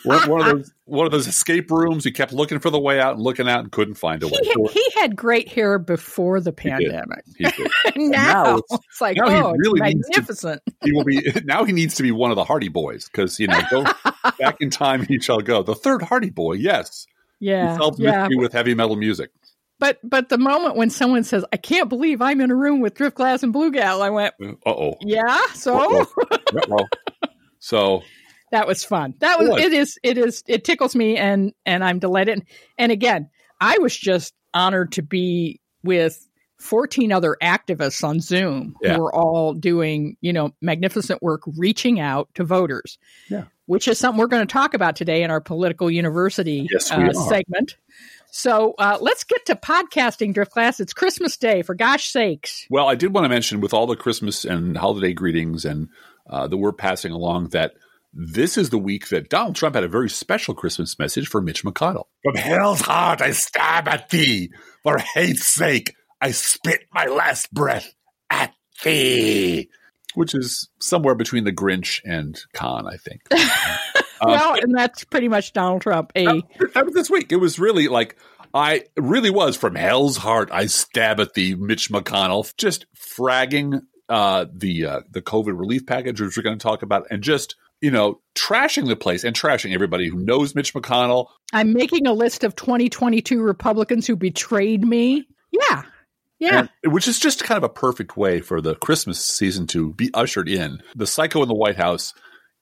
one 0.04 0.30
one 0.30 0.42
of 0.42 0.48
those 0.48 0.72
one 0.86 1.06
of 1.06 1.12
those 1.12 1.28
escape 1.28 1.70
rooms. 1.70 2.06
We 2.06 2.12
kept 2.12 2.34
looking 2.34 2.60
for 2.60 2.70
the 2.70 2.80
way 2.80 3.00
out 3.00 3.14
and 3.16 3.22
looking 3.22 3.48
out 3.48 3.60
and 3.60 3.72
couldn't 3.72 3.96
find 3.96 4.22
a 4.24 4.28
way. 4.28 4.40
He, 4.42 4.52
So 4.54 4.68
he 4.68 4.90
had 5.00 5.16
great 5.16 5.48
hair 5.48 5.78
before 5.80 6.40
the 6.42 6.52
pandemic. 6.52 7.24
he, 7.38 7.44
did. 7.46 7.72
And 7.96 8.10
now, 8.12 8.34
now 8.44 8.58
it's, 8.58 8.74
it's- 8.74 9.02
like, 9.02 9.18
now 9.18 9.30
he 9.30 9.36
oh, 9.36 9.52
really 9.52 9.80
it's 9.82 9.96
needs 9.96 10.08
to- 10.08 10.12
magnificent. 10.18 10.62
he 10.84 10.92
will 10.92 11.04
be 11.04 11.22
now. 11.44 11.64
He 11.66 11.74
needs 11.74 11.96
to 11.96 12.04
be 12.04 12.12
one 12.12 12.32
of 12.32 12.36
the 12.36 12.44
Hardy 12.44 12.70
Boys 12.70 13.06
because 13.12 13.40
you 13.40 13.48
know 13.48 13.60
go 13.70 13.84
back 14.40 14.58
in 14.60 14.70
time. 14.70 15.06
He 15.06 15.20
shall 15.20 15.40
go. 15.40 15.62
The 15.64 15.76
third 15.76 16.02
Hardy 16.02 16.30
Boy. 16.30 16.54
Yes, 16.54 17.06
yeah, 17.40 17.74
he 17.74 17.78
solves 17.78 18.00
yeah. 18.00 18.22
mystery 18.24 18.38
with 18.38 18.54
heavy 18.54 18.74
metal 18.74 18.96
music. 18.96 19.30
But 19.82 19.98
but 20.04 20.30
the 20.30 20.38
moment 20.38 20.76
when 20.78 20.90
someone 20.92 21.24
says, 21.26 21.44
"I 21.52 21.58
can't 21.58 21.90
believe 21.90 22.22
I'm 22.22 22.40
in 22.40 22.52
a 22.52 22.56
room 22.56 22.80
with 22.82 22.94
Drift 22.94 23.18
Glass 23.18 23.42
and 23.44 23.52
Blue 23.52 23.72
Gal," 23.72 24.02
I 24.04 24.12
went, 24.12 24.36
Uh 24.42 24.70
oh. 24.70 24.94
"Yeah." 25.02 25.38
So 25.56 26.06
So 27.60 28.04
that 28.52 28.68
was 28.68 28.84
fun. 28.84 29.16
That 29.20 29.40
was 29.40 29.50
It 29.50 29.52
was. 29.54 29.64
it 29.64 29.74
is 29.74 30.00
it 30.04 30.18
is 30.18 30.44
it 30.48 30.64
tickles 30.64 30.96
me 30.96 31.18
and 31.18 31.54
and 31.66 31.84
I'm 31.84 32.00
delighted. 32.00 32.46
And 32.78 32.92
again, 32.92 33.30
I 33.60 33.78
was 33.80 33.98
just 33.98 34.34
honored 34.54 34.92
to 34.94 35.02
be 35.02 35.60
with 35.84 36.28
14 36.60 37.12
other 37.12 37.36
activists 37.42 38.04
on 38.04 38.20
Zoom 38.20 38.76
Yeah. 38.84 38.94
who 38.96 39.02
were 39.02 39.16
all 39.16 39.56
doing, 39.56 40.16
you 40.22 40.32
know, 40.32 40.54
magnificent 40.62 41.22
work 41.24 41.42
reaching 41.58 42.00
out 42.00 42.30
to 42.36 42.44
voters. 42.44 43.00
Yeah. 43.30 43.46
Which 43.66 43.88
is 43.88 43.98
something 43.98 44.20
we're 44.20 44.28
going 44.28 44.46
to 44.46 44.52
talk 44.52 44.74
about 44.76 44.96
today 44.96 45.24
in 45.24 45.32
our 45.32 45.42
political 45.42 45.90
university 45.90 46.68
Yes, 46.72 46.92
uh, 46.92 47.14
segment. 47.14 47.78
So 48.32 48.74
uh, 48.78 48.98
let's 49.02 49.26
get 49.26 49.46
to 49.48 49.56
podcasting, 49.56 50.34
Drift 50.34 50.54
Glass. 50.54 50.80
It's 50.80 50.94
Christmas 50.94 51.36
Day, 51.38 51.62
for 51.62 51.76
gosh 51.76 52.12
sakes. 52.12 52.66
Well, 52.70 52.88
I 52.88 52.96
did 52.96 53.14
want 53.14 53.26
to 53.26 53.30
mention 53.30 53.60
with 53.60 53.74
all 53.74 53.88
the 53.88 53.98
Christmas 53.98 54.46
and 54.46 54.78
holiday 54.78 55.14
greetings 55.14 55.66
and 55.66 55.90
uh, 56.30 56.48
that 56.48 56.58
we're 56.58 56.72
passing 56.72 57.12
along 57.12 57.50
that 57.50 57.74
this 58.14 58.58
is 58.58 58.70
the 58.70 58.78
week 58.78 59.10
that 59.10 59.30
Donald 59.30 59.56
Trump 59.56 59.76
had 59.76 59.84
a 59.84 59.90
very 59.90 60.10
special 60.10 60.54
Christmas 60.54 60.98
message 60.98 61.28
for 61.28 61.42
Mitch 61.42 61.64
McConnell. 61.64 62.06
From 62.24 62.36
hell's 62.36 62.82
heart 62.82 63.22
I 63.22 63.32
stab 63.32 63.88
at 63.88 64.10
thee. 64.10 64.52
For 64.84 64.98
hate's 64.98 65.46
sake 65.46 65.94
I 66.22 66.32
spit 66.32 66.86
my 66.94 67.06
last 67.06 67.54
breath 67.54 67.94
at 68.30 68.54
thee. 68.84 69.70
Which 70.14 70.36
is 70.36 70.70
somewhere 70.80 71.16
between 71.16 71.44
the 71.44 71.54
Grinch 71.54 72.02
and 72.06 72.40
Khan, 72.54 72.86
I 72.88 72.98
think. 72.98 73.22
Um, 74.22 74.32
well, 74.32 74.54
and 74.62 74.76
that's 74.76 75.04
pretty 75.04 75.28
much 75.28 75.54
Donald 75.54 75.82
Trump. 75.82 76.12
A 76.16 76.26
that 76.26 76.86
was 76.86 76.94
this 76.94 77.10
week. 77.10 77.32
It 77.32 77.38
was 77.38 77.60
really 77.60 77.88
like 77.88 78.16
I 78.54 78.86
really 78.98 79.30
was 79.30 79.56
from 79.56 79.76
hell's 79.76 80.18
heart. 80.18 80.50
I 80.52 80.68
stab 80.68 81.20
at 81.20 81.34
the 81.34 81.56
Mitch 81.56 81.90
McConnell, 81.90 82.56
just 82.58 82.86
fragging 82.96 83.82
uh, 84.10 84.46
the 84.54 84.86
uh, 84.86 85.02
the 85.10 85.22
COVID 85.22 85.58
relief 85.58 85.86
package, 85.86 86.22
which 86.22 86.38
we're 86.38 86.44
going 86.44 86.58
to 86.58 86.64
talk 86.64 86.84
about, 86.84 87.08
and 87.10 87.24
just 87.24 87.56
you 87.82 87.92
know 87.92 88.22
trashing 88.36 88.88
the 88.88 88.96
place 88.96 89.24
and 89.24 89.36
trashing 89.36 89.74
everybody 89.74 90.08
who 90.08 90.18
knows 90.18 90.54
Mitch 90.54 90.74
McConnell. 90.74 91.28
I'm 91.54 91.74
making 91.74 92.08
a 92.08 92.14
list 92.14 92.44
of 92.44 92.56
2022 92.56 93.42
Republicans 93.42 94.06
who 94.06 94.16
betrayed 94.16 94.84
me. 94.86 95.28
Yeah. 95.52 95.84
Yeah. 96.40 96.68
And- 96.84 96.94
which 96.94 97.08
is 97.08 97.20
just 97.20 97.44
kind 97.44 97.58
of 97.58 97.64
a 97.64 97.70
perfect 97.70 98.18
way 98.18 98.42
for 98.42 98.62
the 98.62 98.76
Christmas 98.76 99.24
season 99.24 99.68
to 99.68 99.94
be 99.94 100.10
ushered 100.14 100.50
in. 100.50 100.82
The 100.96 101.08
psycho 101.08 101.42
in 101.44 101.48
the 101.48 101.56
White 101.56 101.76
House 101.78 102.14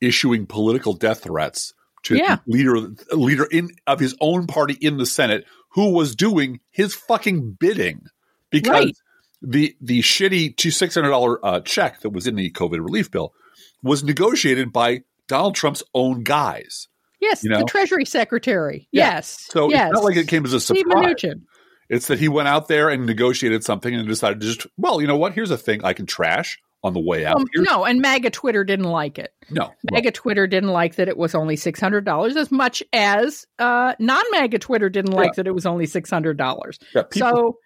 issuing 0.02 0.46
political 0.46 0.94
death 0.94 1.24
threats 1.24 1.74
to 2.04 2.16
Yeah. 2.18 2.38
the 2.46 2.52
leader 2.52 2.90
leader 3.12 3.46
in 3.46 3.70
of 3.88 4.00
his 4.00 4.16
own 4.22 4.48
party 4.48 4.78
in 4.80 4.98
the 4.98 5.06
Senate 5.06 5.46
who 5.74 5.90
was 5.92 6.16
doing 6.16 6.60
his 6.72 6.96
fucking 6.96 7.58
bidding 7.60 8.02
because 8.50 8.72
Right. 8.72 8.98
the 9.42 9.76
the 9.82 10.00
shitty 10.02 10.56
two 10.58 10.72
six 10.72 10.96
hundred 10.96 11.10
dollar 11.10 11.46
uh, 11.46 11.60
check 11.62 12.02
that 12.02 12.10
was 12.12 12.28
in 12.28 12.36
the 12.36 12.52
COVID 12.52 12.84
relief 12.84 13.12
bill 13.12 13.34
was 13.84 14.04
negotiated 14.04 14.72
by 14.74 15.04
Donald 15.28 15.56
Trump's 15.56 15.84
own 15.94 16.24
guys. 16.24 16.88
yes. 17.22 17.44
you 17.44 17.50
know? 17.50 17.60
The 17.60 17.66
Treasury 17.66 18.06
Secretary. 18.06 18.88
Yeah. 18.92 19.16
Yes. 19.16 19.46
So 19.52 19.70
yes. 19.70 19.88
it's 19.90 19.94
not 19.94 20.04
like 20.04 20.18
it 20.18 20.28
came 20.28 20.44
as 20.46 20.54
a 20.54 20.60
surprise. 20.60 21.16
It's 21.90 22.08
that 22.08 22.20
he 22.20 22.28
went 22.30 22.48
out 22.48 22.68
there 22.68 22.90
and 22.90 23.06
negotiated 23.06 23.64
something 23.64 23.94
and 23.94 24.08
decided 24.08 24.42
to 24.42 24.48
just, 24.48 24.68
well, 24.78 25.02
you 25.02 25.08
know 25.08 25.18
what? 25.18 25.34
Here's 25.34 25.50
a 25.52 25.58
thing 25.58 25.84
I 25.84 25.94
can 25.94 26.06
trash 26.06 26.60
on 26.84 26.94
the 26.94 27.00
way 27.00 27.26
out. 27.26 27.36
Um, 27.38 27.46
no, 27.58 27.86
and 27.86 28.02
MAGA 28.02 28.30
Twitter 28.30 28.64
didn't 28.64 28.86
like 28.86 29.20
it. 29.20 29.34
no. 29.50 29.74
MAGA 29.92 30.12
Twitter 30.12 30.48
didn't 30.48 30.70
like 30.70 30.96
that 30.96 31.08
it 31.08 31.18
was 31.18 31.36
only 31.36 31.56
six 31.56 31.80
hundred 31.80 32.06
dollars, 32.06 32.36
as 32.36 32.52
much 32.52 32.82
as 32.94 33.46
uh, 33.60 33.94
non-MAGA 34.00 34.60
Twitter 34.60 34.90
didn't 34.90 35.12
like 35.14 35.28
Yeah. 35.28 35.34
that 35.38 35.48
it 35.48 35.54
was 35.54 35.66
only 35.66 35.86
six 35.86 36.10
hundred 36.10 36.38
dollars. 36.38 36.80
Yeah, 36.96 37.04
So 37.12 37.58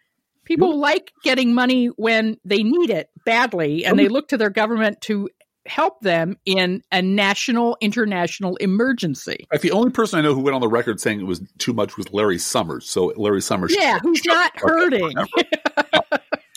People 0.46 0.78
like 0.78 1.14
getting 1.24 1.54
money 1.54 1.86
when 1.96 2.36
they 2.44 2.64
need 2.64 2.90
it 2.90 3.10
badly, 3.26 3.86
and 3.86 3.98
they 3.98 4.10
look 4.10 4.28
to 4.28 4.38
their 4.38 4.50
government 4.50 5.00
to 5.04 5.30
help 5.66 6.02
them 6.02 6.36
in 6.46 6.82
a 6.92 7.02
national, 7.02 7.78
international 7.80 8.58
emergency. 8.58 9.48
Like 9.54 9.62
the 9.62 9.72
only 9.72 9.92
person 9.92 10.20
I 10.20 10.22
know 10.22 10.34
who 10.36 10.42
went 10.42 10.54
on 10.54 10.60
the 10.60 10.68
record 10.68 11.00
saying 11.00 11.22
it 11.22 11.28
was 11.28 11.42
too 11.60 11.72
much 11.72 11.96
was 11.96 12.12
Larry 12.12 12.38
Summers. 12.40 12.90
So 12.90 13.14
Larry 13.16 13.42
Summers, 13.42 13.74
Yeah, 13.74 14.00
who's 14.00 14.26
not 14.26 14.52
hurting. 14.60 15.14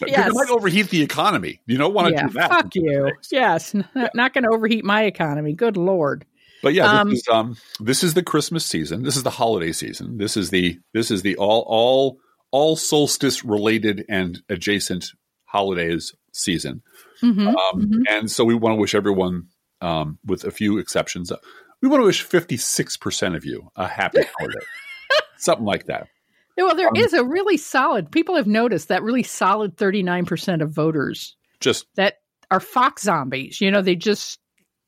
Yes. 0.06 0.32
might 0.34 0.50
overheat 0.50 0.90
the 0.90 1.02
economy. 1.02 1.60
You 1.66 1.78
don't 1.78 1.94
want 1.94 2.08
to 2.08 2.14
Yeah, 2.14 2.26
do 2.26 2.32
that. 2.34 2.50
fuck 2.50 2.74
you. 2.74 3.12
Yes, 3.30 3.74
n- 3.74 3.88
not 4.14 4.34
going 4.34 4.44
to 4.44 4.50
overheat 4.50 4.84
my 4.84 5.04
economy. 5.04 5.52
Good 5.54 5.76
lord. 5.76 6.24
But 6.62 6.74
yeah, 6.74 7.00
Um, 7.00 7.10
this 7.10 7.18
is 7.20 7.28
um 7.28 7.56
this 7.80 8.02
is 8.02 8.14
the 8.14 8.22
Christmas 8.22 8.64
season. 8.64 9.02
This 9.02 9.16
is 9.16 9.22
the 9.22 9.30
holiday 9.30 9.72
season. 9.72 10.18
This 10.18 10.36
is 10.36 10.50
the 10.50 10.78
this 10.94 11.10
is 11.10 11.22
the 11.22 11.36
all 11.36 11.64
all 11.66 12.18
all 12.50 12.76
solstice 12.76 13.44
related 13.44 14.04
and 14.08 14.42
adjacent 14.48 15.12
holidays 15.44 16.14
season. 16.32 16.82
Mhm, 17.22 17.48
Um, 17.48 17.82
mhm. 17.82 18.02
And 18.08 18.30
so 18.30 18.44
we 18.44 18.54
want 18.54 18.74
to 18.76 18.80
wish 18.80 18.94
everyone, 18.94 19.48
um, 19.80 20.18
with 20.24 20.44
a 20.44 20.50
few 20.50 20.78
exceptions, 20.78 21.30
uh, 21.32 21.36
we 21.82 21.88
want 21.88 22.00
to 22.02 22.06
wish 22.06 22.22
fifty 22.22 22.56
six 22.56 22.96
percent 22.96 23.36
of 23.36 23.44
you 23.44 23.70
a 23.76 23.86
happy 23.86 24.22
holiday, 24.38 24.58
something 25.36 25.64
like 25.66 25.86
that. 25.86 26.08
Yeah, 26.56 26.64
Well, 26.64 26.76
there 26.76 26.88
um, 26.88 26.96
is 26.96 27.12
a 27.12 27.24
really 27.24 27.56
solid. 27.56 28.10
People 28.10 28.36
have 28.36 28.46
noticed 28.46 28.88
that 28.88 29.02
really 29.02 29.22
solid 29.22 29.76
thirty 29.76 30.02
nine 30.02 30.24
percent 30.24 30.62
of 30.62 30.70
voters 30.70 31.36
Just 31.60 31.86
that 31.96 32.18
are 32.50 32.60
Fox 32.60 33.02
zombies. 33.02 33.60
You 33.60 33.70
know, 33.70 33.82
they 33.82 33.96
just 33.96 34.38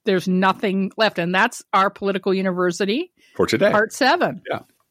there's 0.04 0.28
nothing 0.28 0.90
left, 0.96 1.18
and 1.18 1.34
that's 1.34 1.62
our 1.72 1.90
political 1.90 2.32
university, 2.32 3.12
for 3.36 3.46
today. 3.46 3.70
part 3.70 3.92
seven. 3.92 4.42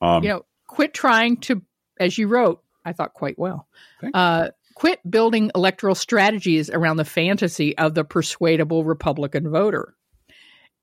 Um, 0.01 0.23
you 0.23 0.29
know, 0.29 0.45
quit 0.67 0.93
trying 0.93 1.37
to, 1.37 1.61
as 1.99 2.17
you 2.17 2.27
wrote, 2.27 2.61
I 2.85 2.93
thought 2.93 3.13
quite 3.13 3.39
well. 3.39 3.67
Uh, 4.13 4.49
quit 4.75 4.99
building 5.09 5.49
electoral 5.55 5.95
strategies 5.95 6.69
around 6.69 6.97
the 6.97 7.05
fantasy 7.05 7.75
of 7.77 7.95
the 7.95 8.03
persuadable 8.03 8.83
Republican 8.83 9.49
voter. 9.49 9.95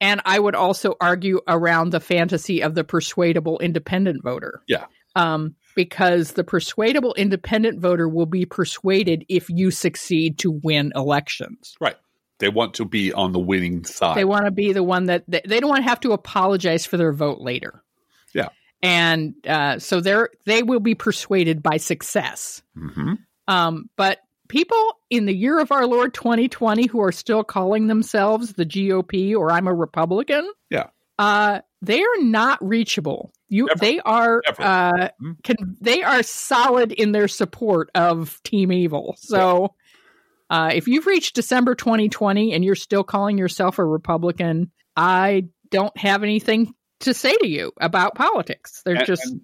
And 0.00 0.20
I 0.24 0.38
would 0.38 0.56
also 0.56 0.96
argue 1.00 1.40
around 1.46 1.90
the 1.90 2.00
fantasy 2.00 2.62
of 2.62 2.74
the 2.74 2.82
persuadable 2.82 3.60
independent 3.60 4.24
voter. 4.24 4.62
Yeah. 4.66 4.86
Um, 5.14 5.54
because 5.74 6.32
the 6.32 6.44
persuadable 6.44 7.14
independent 7.14 7.80
voter 7.80 8.08
will 8.08 8.26
be 8.26 8.44
persuaded 8.44 9.24
if 9.28 9.48
you 9.50 9.70
succeed 9.70 10.38
to 10.38 10.50
win 10.50 10.92
elections. 10.94 11.74
Right. 11.80 11.96
They 12.38 12.48
want 12.48 12.74
to 12.74 12.84
be 12.84 13.12
on 13.12 13.32
the 13.32 13.38
winning 13.38 13.84
side. 13.84 14.16
They 14.16 14.24
want 14.24 14.44
to 14.46 14.50
be 14.50 14.72
the 14.72 14.82
one 14.82 15.06
that 15.06 15.24
they, 15.28 15.40
they 15.46 15.60
don't 15.60 15.70
want 15.70 15.82
to 15.84 15.88
have 15.88 16.00
to 16.00 16.12
apologize 16.12 16.84
for 16.84 16.96
their 16.96 17.12
vote 17.12 17.40
later. 17.40 17.82
Yeah. 18.34 18.48
and 18.82 19.34
uh, 19.46 19.78
so 19.78 20.00
they're 20.00 20.30
they 20.44 20.62
will 20.64 20.80
be 20.80 20.94
persuaded 20.96 21.62
by 21.62 21.76
success. 21.76 22.62
Mhm. 22.76 23.18
Um, 23.46 23.88
but 23.96 24.18
people 24.48 24.98
in 25.10 25.26
the 25.26 25.34
year 25.34 25.58
of 25.60 25.70
our 25.72 25.86
Lord 25.86 26.12
2020 26.12 26.86
who 26.88 27.00
are 27.00 27.12
still 27.12 27.44
calling 27.44 27.86
themselves 27.86 28.54
the 28.54 28.66
GOP 28.66 29.34
or 29.36 29.50
I'm 29.52 29.66
a 29.68 29.72
Republican, 29.74 30.50
Yeah. 30.70 30.88
uh, 31.18 31.60
they 31.84 32.02
are 32.02 32.20
not 32.22 32.58
reachable. 32.66 33.32
You, 33.48 33.68
they 33.80 34.00
are, 34.00 34.42
uh, 34.58 35.08
Mhm. 35.22 35.42
can, 35.44 35.56
they 35.80 36.02
are 36.02 36.22
solid 36.22 36.92
in 36.92 37.12
their 37.12 37.28
support 37.28 37.90
of 37.94 38.40
Team 38.42 38.72
Evil. 38.72 39.14
So, 39.18 39.74
uh, 40.50 40.70
if 40.74 40.88
you've 40.88 41.06
reached 41.06 41.34
December 41.34 41.74
2020 41.74 42.52
and 42.52 42.64
you're 42.64 42.74
still 42.74 43.04
calling 43.04 43.38
yourself 43.38 43.78
a 43.78 43.84
Republican, 43.84 44.70
I 44.96 45.44
don't 45.70 45.96
have 45.96 46.22
anything 46.22 46.72
to 47.00 47.14
say 47.14 47.36
to 47.36 47.46
you 47.48 47.72
about 47.80 48.14
politics. 48.14 48.82
They're 48.84 48.96
And- 48.96 49.06
just 49.06 49.24
and- 49.26 49.40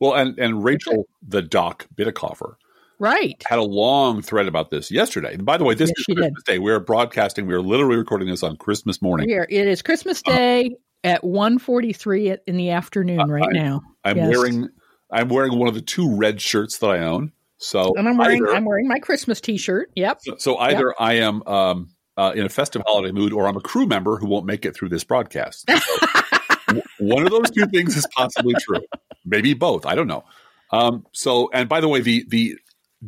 well, 0.00 0.14
and 0.14 0.38
and 0.38 0.64
Rachel 0.64 1.06
the 1.26 1.42
Doc 1.42 1.86
Bitecofer 1.96 2.54
right. 2.98 3.40
had 3.46 3.58
a 3.58 3.64
long 3.64 4.22
thread 4.22 4.46
about 4.48 4.70
this 4.70 4.90
yesterday. 4.90 5.34
And 5.34 5.44
by 5.44 5.56
the 5.56 5.64
way, 5.64 5.74
this 5.74 5.90
Yes, 5.90 5.98
is 5.98 6.04
she 6.04 6.14
did. 6.14 6.20
Christmas 6.22 6.42
Day. 6.44 6.58
We 6.58 6.72
are 6.72 6.80
broadcasting. 6.80 7.46
We 7.46 7.54
are 7.54 7.60
literally 7.62 7.96
recording 7.96 8.28
this 8.28 8.42
on 8.42 8.56
Christmas 8.56 9.00
morning. 9.02 9.28
Here 9.28 9.46
it 9.48 9.66
is 9.68 9.82
Christmas 9.82 10.22
Day 10.22 10.76
at 11.04 11.22
1:43 11.24 12.38
in 12.46 12.56
the 12.56 12.70
afternoon 12.70 13.28
right 13.30 13.42
Uh, 13.44 13.48
I- 13.50 13.52
now. 13.52 13.80
I'm 14.04 14.16
Yes. 14.16 14.28
wearing 14.36 14.68
I'm 15.14 15.28
wearing 15.28 15.58
one 15.58 15.68
of 15.68 15.74
the 15.74 15.82
two 15.82 16.14
red 16.16 16.40
shirts 16.40 16.78
that 16.78 16.86
I 16.88 17.00
own. 17.00 17.32
So 17.58 17.92
And 17.96 18.08
I'm 18.08 18.16
wearing 18.16 18.38
either, 18.42 18.54
I'm 18.54 18.64
wearing 18.64 18.88
my 18.88 18.98
Christmas 18.98 19.40
t-shirt. 19.42 19.90
Yep. 19.94 20.18
so, 20.22 20.34
so 20.38 20.56
either 20.58 20.94
I 20.98 21.14
am 21.14 21.42
um, 21.46 21.88
uh, 22.16 22.32
in 22.34 22.44
a 22.46 22.48
festive 22.48 22.82
holiday 22.86 23.12
mood, 23.12 23.32
or 23.32 23.46
I'm 23.46 23.56
a 23.56 23.60
crew 23.60 23.86
member 23.86 24.16
who 24.16 24.26
won't 24.26 24.46
make 24.46 24.64
it 24.64 24.74
through 24.74 24.88
this 24.88 25.04
broadcast. 25.04 25.68
So, 25.70 26.80
one 26.98 27.24
of 27.24 27.30
those 27.30 27.50
two 27.50 27.66
things 27.66 27.94
is 27.96 28.06
possibly 28.16 28.54
true. 28.60 28.80
Maybe 29.26 29.52
both. 29.54 29.84
I 29.86 29.94
don't 29.94 30.08
know. 30.08 30.24
Um, 30.72 31.04
so, 31.12 31.50
and 31.52 31.68
by 31.68 31.80
the 31.80 31.88
way, 31.88 32.00
the 32.00 32.24
the 32.28 32.56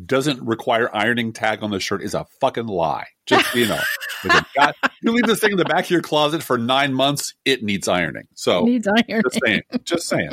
doesn't 0.06 0.42
require 0.42 0.90
ironing 0.94 1.32
tag 1.32 1.62
on 1.62 1.70
the 1.70 1.78
shirt 1.80 2.02
is 2.02 2.14
a 2.14 2.24
fucking 2.40 2.66
lie. 2.66 3.06
Just 3.26 3.54
you 3.54 3.66
know, 3.68 3.80
you 4.24 4.30
got- 4.56 4.74
you 5.02 5.12
leave 5.12 5.24
this 5.26 5.40
thing 5.40 5.52
in 5.52 5.56
the 5.58 5.64
back 5.64 5.84
of 5.84 5.90
your 5.90 6.02
closet 6.02 6.42
for 6.42 6.58
nine 6.58 6.92
months, 6.94 7.34
it 7.44 7.62
needs 7.62 7.86
ironing. 7.88 8.26
So, 8.34 8.64
Needs 8.64 8.88
iron. 8.88 9.22
just 9.22 9.40
saying, 9.44 9.62
just 9.84 10.08
saying. 10.08 10.30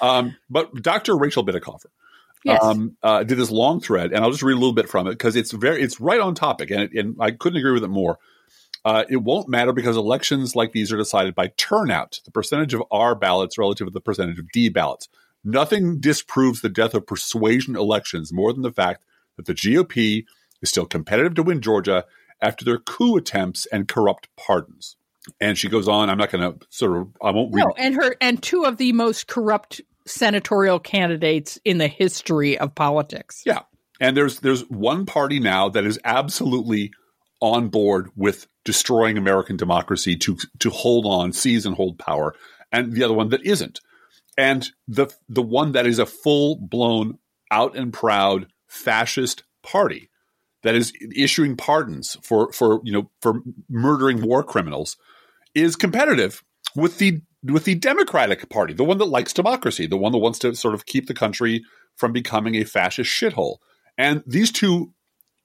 Um, 0.00 0.36
but 0.50 0.74
Dr. 0.82 1.16
Rachel 1.16 1.44
Bitecofer 1.46 1.86
Yes. 2.44 2.62
um, 2.62 2.96
uh, 3.02 3.24
did 3.24 3.38
this 3.38 3.50
long 3.50 3.80
thread, 3.80 4.12
and 4.12 4.24
I'll 4.24 4.30
just 4.30 4.42
read 4.42 4.52
a 4.54 4.58
little 4.58 4.72
bit 4.74 4.88
from 4.88 5.06
it 5.06 5.10
because 5.10 5.36
it's 5.36 5.52
very, 5.52 5.82
it's 5.82 6.00
right 6.00 6.20
on 6.20 6.34
topic, 6.34 6.70
and, 6.70 6.82
it, 6.82 6.92
and 6.94 7.16
I 7.20 7.30
couldn't 7.32 7.58
agree 7.58 7.72
with 7.72 7.84
it 7.84 7.88
more. 7.88 8.18
Uh, 8.84 9.04
it 9.10 9.16
won't 9.18 9.48
matter 9.48 9.72
because 9.72 9.96
elections 9.96 10.54
like 10.54 10.72
these 10.72 10.92
are 10.92 10.96
decided 10.96 11.34
by 11.34 11.48
turnout, 11.56 12.20
the 12.24 12.30
percentage 12.30 12.74
of 12.74 12.82
R 12.90 13.14
ballots 13.14 13.58
relative 13.58 13.86
to 13.88 13.90
the 13.92 14.00
percentage 14.00 14.38
of 14.38 14.50
D 14.52 14.68
ballots. 14.68 15.08
Nothing 15.44 16.00
disproves 16.00 16.60
the 16.60 16.68
death 16.68 16.94
of 16.94 17.06
persuasion 17.06 17.76
elections 17.76 18.32
more 18.32 18.52
than 18.52 18.62
the 18.62 18.72
fact 18.72 19.04
that 19.36 19.46
the 19.46 19.54
GOP 19.54 20.24
is 20.62 20.70
still 20.70 20.86
competitive 20.86 21.34
to 21.34 21.42
win 21.42 21.60
Georgia 21.60 22.04
after 22.42 22.64
their 22.64 22.78
coup 22.78 23.16
attempts 23.16 23.66
and 23.66 23.88
corrupt 23.88 24.28
pardons. 24.36 24.96
And 25.40 25.58
she 25.58 25.68
goes 25.68 25.88
on. 25.88 26.08
I'm 26.08 26.18
not 26.18 26.30
going 26.30 26.52
to 26.52 26.66
sort 26.70 26.96
of. 26.96 27.08
I 27.22 27.30
won't 27.30 27.54
read. 27.54 27.64
no, 27.64 27.74
and 27.76 27.94
her 27.94 28.16
and 28.20 28.42
two 28.42 28.64
of 28.64 28.78
the 28.78 28.92
most 28.92 29.26
corrupt 29.26 29.80
senatorial 30.06 30.78
candidates 30.78 31.58
in 31.64 31.78
the 31.78 31.88
history 31.88 32.58
of 32.58 32.74
politics. 32.74 33.42
Yeah. 33.44 33.60
And 34.00 34.16
there's 34.16 34.40
there's 34.40 34.62
one 34.70 35.06
party 35.06 35.38
now 35.38 35.68
that 35.70 35.84
is 35.84 35.98
absolutely 36.04 36.92
on 37.40 37.68
board 37.68 38.10
with 38.16 38.46
destroying 38.64 39.18
American 39.18 39.56
democracy 39.56 40.16
to 40.16 40.36
to 40.60 40.70
hold 40.70 41.04
on, 41.04 41.32
seize 41.32 41.66
and 41.66 41.76
hold 41.76 41.98
power, 41.98 42.34
and 42.72 42.92
the 42.92 43.02
other 43.02 43.14
one 43.14 43.28
that 43.30 43.44
isn't. 43.44 43.80
And 44.38 44.70
the 44.86 45.08
the 45.28 45.42
one 45.42 45.72
that 45.72 45.86
is 45.86 45.98
a 45.98 46.06
full 46.06 46.56
blown, 46.56 47.18
out 47.50 47.76
and 47.76 47.92
proud 47.92 48.46
fascist 48.68 49.42
party 49.62 50.10
that 50.62 50.74
is 50.74 50.92
issuing 51.14 51.56
pardons 51.56 52.16
for 52.22 52.52
for 52.52 52.80
you 52.84 52.92
know 52.92 53.10
for 53.20 53.42
murdering 53.68 54.22
war 54.22 54.42
criminals 54.42 54.96
is 55.54 55.76
competitive 55.76 56.44
with 56.76 56.98
the 56.98 57.20
with 57.42 57.64
the 57.64 57.74
Democratic 57.74 58.48
Party, 58.48 58.74
the 58.74 58.84
one 58.84 58.98
that 58.98 59.06
likes 59.06 59.32
democracy, 59.32 59.86
the 59.86 59.96
one 59.96 60.12
that 60.12 60.18
wants 60.18 60.38
to 60.40 60.54
sort 60.54 60.74
of 60.74 60.86
keep 60.86 61.06
the 61.06 61.14
country 61.14 61.64
from 61.96 62.12
becoming 62.12 62.54
a 62.54 62.64
fascist 62.64 63.10
shithole. 63.10 63.58
And 63.96 64.22
these 64.26 64.52
two 64.52 64.92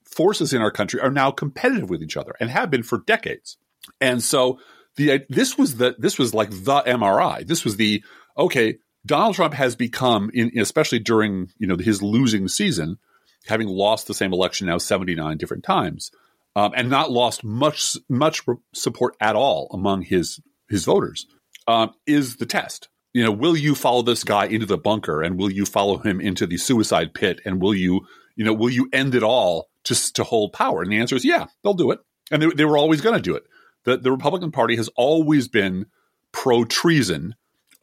forces 0.04 0.52
in 0.52 0.62
our 0.62 0.70
country 0.70 1.00
are 1.00 1.10
now 1.10 1.30
competitive 1.30 1.90
with 1.90 2.02
each 2.02 2.16
other 2.16 2.34
and 2.38 2.50
have 2.50 2.70
been 2.70 2.82
for 2.82 2.98
decades. 2.98 3.56
And 4.00 4.22
so 4.22 4.60
the 4.96 5.24
this 5.28 5.58
was 5.58 5.76
the 5.76 5.96
this 5.98 6.18
was 6.18 6.34
like 6.34 6.50
the 6.50 6.82
MRI. 6.86 7.46
This 7.46 7.64
was 7.64 7.76
the 7.76 8.04
okay. 8.36 8.78
Donald 9.06 9.34
Trump 9.34 9.52
has 9.54 9.76
become, 9.76 10.30
in, 10.32 10.50
especially 10.58 10.98
during 10.98 11.50
you 11.58 11.66
know 11.66 11.76
his 11.76 12.02
losing 12.02 12.48
season, 12.48 12.98
having 13.46 13.68
lost 13.68 14.06
the 14.06 14.14
same 14.14 14.32
election 14.32 14.66
now 14.66 14.78
seventy 14.78 15.14
nine 15.14 15.36
different 15.36 15.64
times, 15.64 16.10
um, 16.56 16.72
and 16.74 16.88
not 16.88 17.10
lost 17.10 17.44
much 17.44 17.96
much 18.08 18.42
support 18.72 19.14
at 19.20 19.36
all 19.36 19.68
among 19.72 20.02
his 20.02 20.40
his 20.68 20.84
voters, 20.84 21.26
um, 21.68 21.92
is 22.06 22.36
the 22.36 22.46
test. 22.46 22.88
You 23.12 23.22
know, 23.22 23.30
will 23.30 23.56
you 23.56 23.74
follow 23.74 24.02
this 24.02 24.24
guy 24.24 24.46
into 24.46 24.66
the 24.66 24.78
bunker, 24.78 25.22
and 25.22 25.38
will 25.38 25.50
you 25.50 25.66
follow 25.66 25.98
him 25.98 26.20
into 26.20 26.46
the 26.46 26.56
suicide 26.56 27.14
pit, 27.14 27.40
and 27.44 27.60
will 27.60 27.74
you 27.74 28.06
you 28.36 28.44
know 28.44 28.54
will 28.54 28.70
you 28.70 28.88
end 28.92 29.14
it 29.14 29.22
all 29.22 29.68
just 29.84 30.16
to 30.16 30.24
hold 30.24 30.52
power? 30.52 30.82
And 30.82 30.90
the 30.90 30.98
answer 30.98 31.14
is 31.14 31.24
yeah, 31.24 31.46
they'll 31.62 31.74
do 31.74 31.90
it, 31.90 32.00
and 32.30 32.42
they, 32.42 32.46
they 32.48 32.64
were 32.64 32.78
always 32.78 33.02
going 33.02 33.16
to 33.16 33.22
do 33.22 33.36
it. 33.36 33.44
The 33.84 33.98
the 33.98 34.10
Republican 34.10 34.50
Party 34.50 34.76
has 34.76 34.88
always 34.96 35.46
been 35.46 35.86
pro 36.32 36.64
treason. 36.64 37.34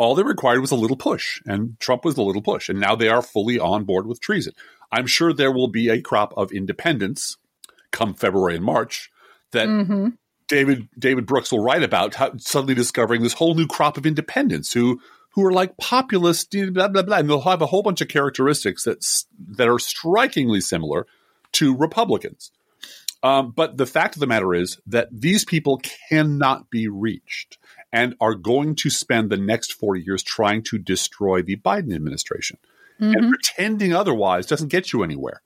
All 0.02 0.16
they 0.16 0.24
required 0.24 0.62
was 0.62 0.72
a 0.72 0.76
little 0.76 0.98
push, 0.98 1.44
and 1.46 1.80
Trump 1.80 2.04
was 2.04 2.16
the 2.16 2.24
little 2.24 2.42
push, 2.42 2.70
and 2.70 2.80
now 2.80 2.96
they 2.96 3.08
are 3.08 3.22
fully 3.22 3.60
on 3.60 3.84
board 3.84 4.08
with 4.08 4.20
treason. 4.20 4.54
I'm 4.92 5.06
sure 5.06 5.32
there 5.32 5.52
will 5.52 5.68
be 5.68 5.90
a 5.90 6.02
crop 6.02 6.34
of 6.36 6.52
independents 6.52 7.38
come 7.92 8.16
February 8.16 8.56
and 8.56 8.66
March 8.66 9.12
that 9.52 9.68
hmm 9.68 10.08
David 10.48 10.90
David 10.98 11.28
Brooks 11.28 11.52
will 11.52 11.64
write 11.64 11.84
about 11.84 12.16
how, 12.16 12.36
suddenly 12.38 12.74
discovering 12.74 13.22
this 13.22 13.34
whole 13.34 13.54
new 13.54 13.68
crop 13.68 13.96
of 13.96 14.08
independents 14.08 14.74
who 14.74 15.00
who 15.34 15.46
are 15.46 15.52
like 15.52 15.78
populist 15.78 16.50
blah 16.74 16.88
blah 16.88 17.04
blah, 17.04 17.18
and 17.18 17.30
they'll 17.30 17.42
have 17.42 17.62
a 17.62 17.68
whole 17.68 17.84
bunch 17.84 18.02
of 18.02 18.08
characteristics 18.08 18.86
that 18.86 19.06
that 19.56 19.70
are 19.70 19.78
strikingly 19.78 20.62
similar 20.62 21.06
to 21.52 21.78
Republicans. 21.78 22.52
Um, 23.24 23.52
but 23.52 23.78
the 23.78 23.86
fact 23.86 24.16
of 24.16 24.20
the 24.20 24.28
matter 24.28 24.54
is 24.54 24.80
that 24.88 25.10
these 25.12 25.46
people 25.46 25.80
cannot 26.10 26.70
be 26.70 26.88
reached 26.88 27.58
and 27.92 28.16
are 28.20 28.34
going 28.36 28.76
to 28.76 28.90
spend 28.90 29.30
the 29.30 29.38
next 29.38 29.74
40 29.74 30.02
years 30.02 30.24
trying 30.24 30.64
to 30.64 30.78
destroy 30.80 31.42
the 31.42 31.58
Biden 31.58 31.94
administration. 31.94 32.58
And 33.00 33.32
pretending 33.32 33.94
otherwise 33.94 34.46
doesn't 34.46 34.68
get 34.68 34.94
you 34.94 35.02
anywhere. 35.04 35.42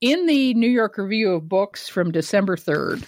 In 0.00 0.26
the 0.26 0.54
New 0.54 0.70
York 0.70 0.96
Review 0.96 1.32
of 1.32 1.48
Books 1.48 1.88
from 1.88 2.12
December 2.12 2.56
3rd, 2.56 3.02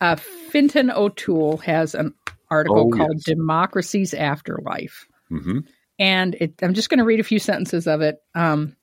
uh, 0.00 0.16
Fintan 0.16 0.90
O'Toole 0.90 1.58
has 1.58 1.94
an 1.94 2.14
article 2.50 2.88
Oh, 2.88 2.96
called 2.96 3.16
yes. 3.16 3.24
Democracy's 3.24 4.14
Afterlife. 4.14 5.06
hmm 5.28 5.58
And 5.98 6.36
it, 6.36 6.54
I'm 6.62 6.72
just 6.72 6.88
going 6.88 7.00
to 7.00 7.04
read 7.04 7.20
a 7.20 7.24
few 7.24 7.38
sentences 7.38 7.86
of 7.86 8.00
it. 8.00 8.16
Um, 8.34 8.76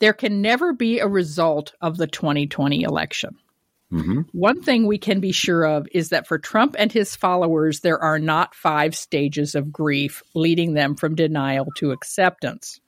there 0.00 0.12
can 0.12 0.42
never 0.42 0.74
be 0.74 0.98
a 0.98 1.08
result 1.08 1.72
of 1.80 1.96
the 1.96 2.06
2020 2.06 2.82
election. 2.82 3.36
Hmm 3.90 4.22
One 4.32 4.62
thing 4.62 4.86
we 4.86 4.98
can 4.98 5.20
be 5.20 5.32
sure 5.32 5.64
of 5.64 5.86
is 5.92 6.10
that 6.10 6.26
for 6.26 6.38
Trump 6.38 6.76
and 6.78 6.92
his 6.92 7.14
followers, 7.16 7.80
there 7.80 7.98
are 7.98 8.18
not 8.18 8.54
five 8.54 8.94
stages 8.94 9.54
of 9.54 9.72
grief 9.72 10.22
leading 10.34 10.74
them 10.74 10.96
from 10.96 11.14
denial 11.14 11.66
to 11.76 11.92
acceptance. 11.92 12.80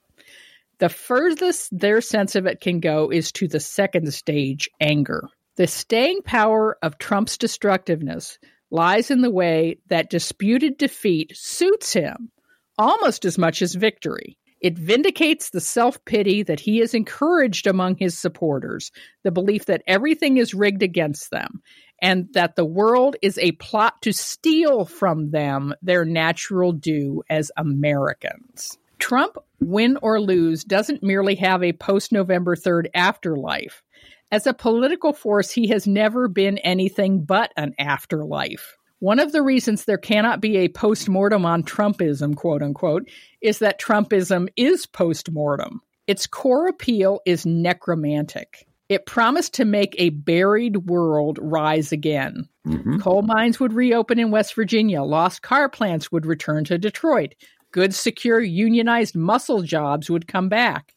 The 0.78 0.88
furthest 0.88 1.76
their 1.76 2.00
sense 2.00 2.36
of 2.36 2.46
it 2.46 2.60
can 2.60 2.80
go 2.80 3.10
is 3.10 3.32
to 3.32 3.48
the 3.48 3.60
second 3.60 4.12
stage, 4.14 4.68
anger. 4.80 5.28
The 5.56 5.66
staying 5.66 6.22
power 6.22 6.78
of 6.82 6.98
Trump's 6.98 7.36
destructiveness 7.36 8.38
lies 8.70 9.10
in 9.10 9.22
the 9.22 9.30
way 9.30 9.78
that 9.88 10.10
disputed 10.10 10.78
defeat 10.78 11.32
suits 11.34 11.92
him 11.92 12.30
almost 12.78 13.24
as 13.24 13.36
much 13.36 13.60
as 13.60 13.74
victory. 13.74 14.37
It 14.60 14.78
vindicates 14.78 15.50
the 15.50 15.60
self 15.60 16.04
pity 16.04 16.42
that 16.42 16.60
he 16.60 16.78
has 16.78 16.94
encouraged 16.94 17.66
among 17.66 17.96
his 17.96 18.18
supporters, 18.18 18.90
the 19.22 19.30
belief 19.30 19.66
that 19.66 19.82
everything 19.86 20.36
is 20.36 20.54
rigged 20.54 20.82
against 20.82 21.30
them, 21.30 21.62
and 22.00 22.28
that 22.32 22.56
the 22.56 22.64
world 22.64 23.16
is 23.22 23.38
a 23.38 23.52
plot 23.52 24.02
to 24.02 24.12
steal 24.12 24.84
from 24.84 25.30
them 25.30 25.74
their 25.82 26.04
natural 26.04 26.72
due 26.72 27.22
as 27.30 27.52
Americans. 27.56 28.78
Trump, 28.98 29.36
win 29.60 29.96
or 30.02 30.20
lose, 30.20 30.64
doesn't 30.64 31.02
merely 31.02 31.36
have 31.36 31.62
a 31.62 31.72
post 31.72 32.12
November 32.12 32.56
3rd 32.56 32.88
afterlife. 32.94 33.82
As 34.30 34.46
a 34.46 34.54
political 34.54 35.12
force, 35.12 35.50
he 35.50 35.68
has 35.68 35.86
never 35.86 36.28
been 36.28 36.58
anything 36.58 37.24
but 37.24 37.52
an 37.56 37.74
afterlife. 37.78 38.77
One 39.00 39.20
of 39.20 39.32
the 39.32 39.42
reasons 39.42 39.84
there 39.84 39.98
cannot 39.98 40.40
be 40.40 40.56
a 40.58 40.68
post 40.68 41.08
mortem 41.08 41.44
on 41.44 41.62
Trumpism, 41.62 42.34
quote 42.34 42.62
unquote, 42.62 43.08
is 43.40 43.60
that 43.60 43.80
Trumpism 43.80 44.48
is 44.56 44.86
post 44.86 45.30
mortem. 45.30 45.80
Its 46.06 46.26
core 46.26 46.66
appeal 46.66 47.20
is 47.24 47.46
necromantic. 47.46 48.66
It 48.88 49.06
promised 49.06 49.54
to 49.54 49.64
make 49.66 49.94
a 49.98 50.10
buried 50.10 50.88
world 50.88 51.38
rise 51.40 51.92
again. 51.92 52.48
hmm 52.64 52.98
Coal 52.98 53.22
mines 53.22 53.60
would 53.60 53.74
reopen 53.74 54.18
in 54.18 54.30
West 54.30 54.54
Virginia. 54.54 55.02
Lost 55.02 55.42
car 55.42 55.68
plants 55.68 56.10
would 56.10 56.24
return 56.26 56.64
to 56.64 56.78
Detroit. 56.78 57.34
Good, 57.70 57.94
secure, 57.94 58.40
unionized 58.40 59.14
muscle 59.14 59.62
jobs 59.62 60.08
would 60.08 60.26
come 60.26 60.48
back. 60.48 60.94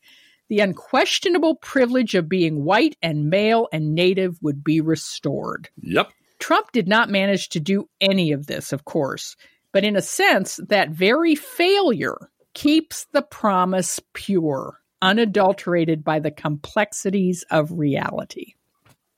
The 0.47 0.59
unquestionable 0.59 1.55
privilege 1.55 2.15
of 2.15 2.29
being 2.29 2.63
white 2.63 2.95
and 3.01 3.29
male 3.29 3.67
and 3.71 3.93
native 3.93 4.37
would 4.41 4.63
be 4.63 4.79
restored. 4.81 5.69
Yep. 5.81 6.11
Trump 6.41 6.71
did 6.73 6.87
not 6.87 7.09
manage 7.09 7.49
to 7.49 7.59
do 7.59 7.87
any 8.01 8.33
of 8.33 8.47
this, 8.47 8.73
of 8.73 8.83
course, 8.83 9.37
but 9.71 9.85
in 9.85 9.95
a 9.95 10.01
sense, 10.01 10.59
that 10.67 10.89
very 10.89 11.35
failure 11.35 12.29
keeps 12.53 13.05
the 13.13 13.21
promise 13.21 14.01
pure, 14.13 14.79
unadulterated 15.01 16.03
by 16.03 16.19
the 16.19 16.31
complexities 16.31 17.45
of 17.49 17.71
reality. 17.71 18.55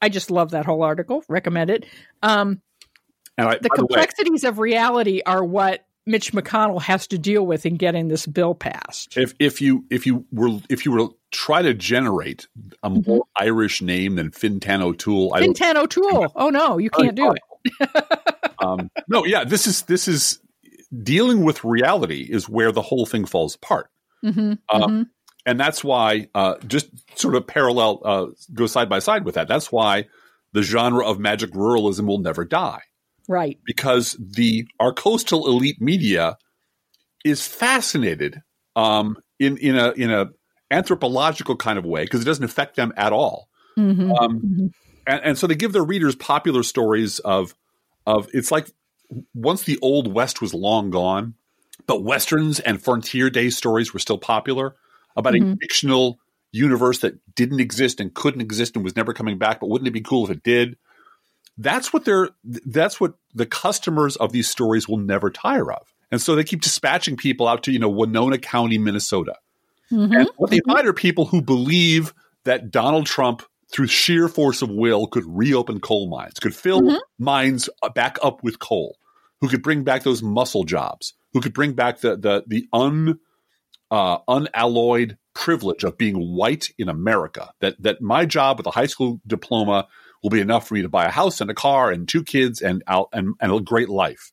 I 0.02 0.10
just 0.10 0.30
love 0.30 0.52
that 0.52 0.66
whole 0.66 0.84
article. 0.84 1.24
Recommend 1.30 1.70
it. 1.70 1.86
Um, 2.22 2.62
I, 3.38 3.58
the 3.58 3.70
by 3.70 3.76
the 3.78 3.84
way, 3.84 3.88
complexities 3.88 4.44
of 4.44 4.60
reality 4.60 5.22
are 5.26 5.44
what 5.44 5.86
Mitch 6.06 6.34
McConnell 6.34 6.82
has 6.82 7.08
to 7.08 7.18
deal 7.18 7.46
with 7.46 7.66
in 7.66 7.76
getting 7.76 8.08
this 8.10 8.26
bill 8.28 8.56
passed. 8.56 9.16
if 9.18 9.34
if 9.40 9.62
you 9.62 9.86
if 9.90 10.06
you 10.06 10.26
were 10.32 10.60
if 10.70 10.86
you 10.86 10.92
were 10.92 10.98
to 11.00 11.16
try 11.32 11.62
to 11.62 11.74
generate 11.74 12.48
a 12.84 12.90
Mm-hmm. 12.90 13.10
more 13.10 13.26
Irish 13.38 13.82
name 13.82 14.16
than 14.16 14.32
Fintan 14.32 14.82
O'Toole, 14.82 15.34
Fintan 15.38 15.78
O'Toole. 15.78 16.32
Oh 16.36 16.50
no, 16.50 16.78
you 16.78 16.90
can't 16.90 17.16
do 17.16 17.32
it. 17.34 17.90
um, 18.60 18.90
no, 19.08 19.26
yeah, 19.26 19.44
this 19.46 19.66
is 19.68 19.84
this 19.84 20.08
is 20.08 20.40
dealing 21.02 21.44
with 21.44 21.64
reality 21.64 22.28
is 22.30 22.48
where 22.50 22.72
the 22.72 22.82
whole 22.82 23.06
thing 23.06 23.26
falls 23.26 23.56
apart, 23.56 23.90
hmm 24.22 24.54
Uh, 24.70 25.06
and 25.46 25.60
that's 25.60 25.84
why 25.84 26.28
uh, 26.36 26.56
just 26.68 26.90
sort 27.20 27.36
of 27.36 27.48
parallel 27.48 28.02
uh, 28.06 28.26
go 28.54 28.68
side 28.68 28.90
by 28.90 29.00
side 29.00 29.26
with 29.26 29.36
that. 29.36 29.48
That's 29.48 29.72
why 29.72 30.08
the 30.52 30.62
genre 30.62 31.06
of 31.06 31.20
magic 31.20 31.52
ruralism 31.52 32.06
will 32.06 32.20
never 32.20 32.46
die 32.46 32.82
Right. 33.28 33.60
because 33.66 34.18
the 34.20 34.68
our 34.80 34.94
coastal 34.94 35.48
elite 35.48 35.82
media 35.82 36.38
is 37.24 37.48
fascinated 37.48 38.42
um, 38.76 39.18
in 39.40 39.58
in 39.58 39.76
a 39.78 39.92
in 39.92 40.12
a 40.12 40.30
anthropological 40.72 41.56
kind 41.56 41.78
of 41.78 41.86
way 41.86 42.04
because 42.04 42.22
it 42.22 42.26
doesn't 42.26 42.44
affect 42.44 42.76
them 42.76 42.92
at 42.98 43.14
all. 43.14 43.48
hmm 43.78 44.12
Um, 44.12 44.42
Mhm. 44.42 44.74
and, 45.06 45.22
and 45.24 45.38
so 45.38 45.48
they 45.48 45.56
give 45.56 45.74
their 45.74 45.84
readers 45.84 46.16
popular 46.16 46.64
stories 46.64 47.20
of 47.20 47.56
of 48.06 48.28
it's 48.34 48.52
like 48.52 48.72
once 49.34 49.64
the 49.64 49.80
old 49.82 50.14
west 50.14 50.42
was 50.42 50.54
long 50.54 50.90
gone, 50.90 51.36
but 51.88 52.04
westerns 52.04 52.60
and 52.60 52.82
frontier 52.82 53.30
day 53.30 53.50
stories 53.50 53.94
were 53.94 54.00
still 54.00 54.18
popular 54.18 54.76
about 55.16 55.36
a 55.36 55.40
Mhm. 55.40 55.60
fictional 55.62 56.20
universe 56.52 57.00
that 57.00 57.14
didn't 57.36 57.60
exist 57.60 58.00
and 58.00 58.14
couldn't 58.14 58.42
exist 58.42 58.76
and 58.76 58.84
was 58.84 58.96
never 58.96 59.14
coming 59.14 59.38
back. 59.38 59.60
But 59.60 59.70
wouldn't 59.70 59.88
it 59.88 59.92
be 59.92 60.02
cool 60.02 60.26
if 60.26 60.32
it 60.32 60.44
did? 60.44 60.78
That's 61.58 61.94
what 61.94 62.06
they're. 62.06 62.30
That's 62.44 63.00
what 63.00 63.14
the 63.34 63.46
customers 63.46 64.16
of 64.18 64.32
these 64.32 64.50
stories 64.50 64.88
will 64.88 64.98
never 64.98 65.30
tire 65.30 65.72
of. 65.72 65.94
And 66.12 66.22
so 66.22 66.36
they 66.36 66.44
keep 66.44 66.62
dispatching 66.62 67.16
people 67.18 67.48
out 67.48 67.64
to 67.64 67.72
you 67.72 67.80
know 67.80 67.90
Winona 67.90 68.38
County, 68.38 68.78
Minnesota. 68.78 69.36
Mhm. 69.92 70.16
And 70.20 70.30
what 70.38 70.50
they 70.50 70.62
find 70.66 70.88
are 70.88 70.94
people 70.94 71.26
who 71.26 71.42
believe 71.42 72.14
that 72.46 72.72
Donald 72.72 73.06
Trump, 73.06 73.44
through 73.72 73.88
sheer 73.88 74.28
force 74.28 74.62
of 74.62 74.70
will, 74.70 75.08
could 75.08 75.26
reopen 75.28 75.80
coal 75.80 76.10
mines, 76.10 76.40
could 76.40 76.56
fill 76.56 76.82
Mhm. 76.82 77.00
mines 77.20 77.70
back 77.94 78.18
up 78.24 78.44
with 78.44 78.60
coal, 78.60 78.98
who 79.42 79.48
could 79.48 79.62
bring 79.62 79.84
back 79.84 80.04
those 80.04 80.24
muscle 80.24 80.64
jobs, 80.64 81.14
who 81.34 81.42
could 81.42 81.54
bring 81.54 81.74
back 81.74 82.00
the 82.00 82.16
the 82.18 82.44
the 82.48 82.68
un 82.74 83.20
uh, 83.92 84.18
unalloyed 84.28 85.18
privilege 85.36 85.84
of 85.84 85.98
being 86.00 86.16
white 86.16 86.72
in 86.80 86.90
America. 86.90 87.52
That 87.60 87.76
that 87.82 88.02
my 88.02 88.26
job 88.26 88.58
with 88.58 88.66
a 88.66 88.72
high 88.72 88.88
school 88.88 89.20
diploma 89.28 89.88
will 90.24 90.30
be 90.30 90.40
enough 90.40 90.68
for 90.68 90.74
me 90.74 90.82
to 90.82 90.90
buy 90.90 91.06
a 91.06 91.12
house 91.12 91.42
and 91.42 91.52
a 91.52 91.54
car 91.54 91.92
and 91.92 92.08
two 92.08 92.24
kids 92.24 92.62
and 92.62 92.82
out 92.88 93.10
and, 93.14 93.36
and 93.42 93.52
a 93.52 93.60
great 93.60 93.90
life. 93.90 94.32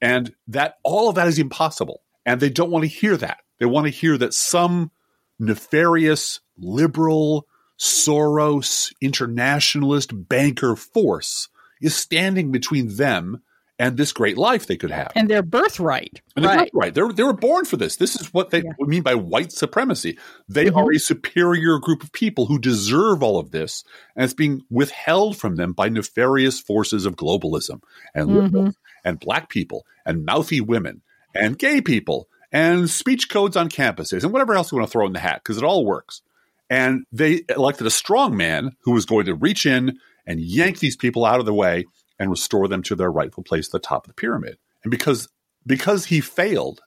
And 0.00 0.32
that 0.48 0.78
all 0.84 1.08
of 1.08 1.16
that 1.16 1.26
is 1.26 1.38
impossible. 1.38 2.02
And 2.24 2.40
they 2.40 2.48
don't 2.48 2.70
want 2.70 2.84
to 2.84 2.88
hear 2.88 3.16
that. 3.16 3.40
They 3.58 3.66
want 3.66 3.86
to 3.86 3.90
hear 3.90 4.16
that 4.18 4.34
some 4.34 4.90
nefarious, 5.38 6.40
liberal, 6.56 7.46
Soros, 7.78 8.92
internationalist 9.00 10.10
banker 10.28 10.76
force 10.76 11.48
is 11.80 11.94
standing 11.94 12.52
between 12.52 12.96
them 12.96 13.42
and 13.78 13.96
this 13.96 14.12
great 14.12 14.38
life 14.38 14.66
they 14.66 14.76
could 14.76 14.90
have. 14.90 15.12
And 15.14 15.28
their 15.28 15.42
birthright. 15.42 16.22
And 16.34 16.44
they're 16.44 16.56
right. 16.56 16.70
right. 16.72 16.94
They're, 16.94 17.12
they 17.12 17.22
were 17.22 17.32
born 17.34 17.64
for 17.66 17.76
this. 17.76 17.96
This 17.96 18.18
is 18.18 18.32
what 18.32 18.50
they 18.50 18.62
Yeah. 18.62 18.70
mean 18.80 19.02
by 19.02 19.14
white 19.14 19.52
supremacy. 19.52 20.18
They 20.48 20.66
Mhm. 20.66 20.76
are 20.76 20.92
a 20.94 20.98
superior 20.98 21.78
group 21.78 22.02
of 22.02 22.12
people 22.12 22.46
who 22.46 22.58
deserve 22.58 23.22
all 23.22 23.38
of 23.38 23.50
this, 23.50 23.84
and 24.14 24.24
it's 24.24 24.34
being 24.34 24.62
withheld 24.70 25.36
from 25.36 25.56
them 25.56 25.72
by 25.72 25.88
nefarious 25.90 26.58
forces 26.58 27.04
of 27.06 27.16
globalism 27.16 27.80
and 28.14 28.30
Mm-hmm. 28.30 28.68
and 29.04 29.20
black 29.20 29.50
people 29.50 29.84
and 30.06 30.24
mouthy 30.24 30.60
women 30.60 31.02
and 31.34 31.58
gay 31.58 31.80
people 31.82 32.28
and 32.52 32.88
speech 32.88 33.28
codes 33.28 33.56
on 33.56 33.68
campuses 33.68 34.22
and 34.24 34.32
whatever 34.32 34.54
else 34.54 34.72
you 34.72 34.78
want 34.78 34.88
to 34.88 34.92
throw 34.92 35.06
in 35.06 35.12
the 35.12 35.18
hat 35.18 35.40
because 35.44 35.58
it 35.58 35.64
all 35.64 35.84
works. 35.84 36.22
And 36.70 37.04
they 37.12 37.42
elected 37.48 37.86
a 37.86 37.90
strong 37.90 38.36
man 38.36 38.72
who 38.84 38.92
was 38.92 39.04
going 39.04 39.26
to 39.26 39.34
reach 39.34 39.66
in 39.66 39.98
and 40.26 40.40
yank 40.40 40.78
these 40.78 40.96
people 40.96 41.24
out 41.24 41.40
of 41.40 41.46
the 41.46 41.54
way 41.54 41.84
and 42.18 42.30
restore 42.30 42.68
them 42.68 42.82
to 42.84 42.94
their 42.94 43.10
rightful 43.10 43.42
place 43.42 43.68
at 43.68 43.72
the 43.72 43.78
top 43.78 44.04
of 44.04 44.08
the 44.08 44.14
pyramid. 44.14 44.58
And 44.82 44.90
because 44.90 45.28
because 45.66 46.06
he 46.06 46.20
failed, 46.20 46.80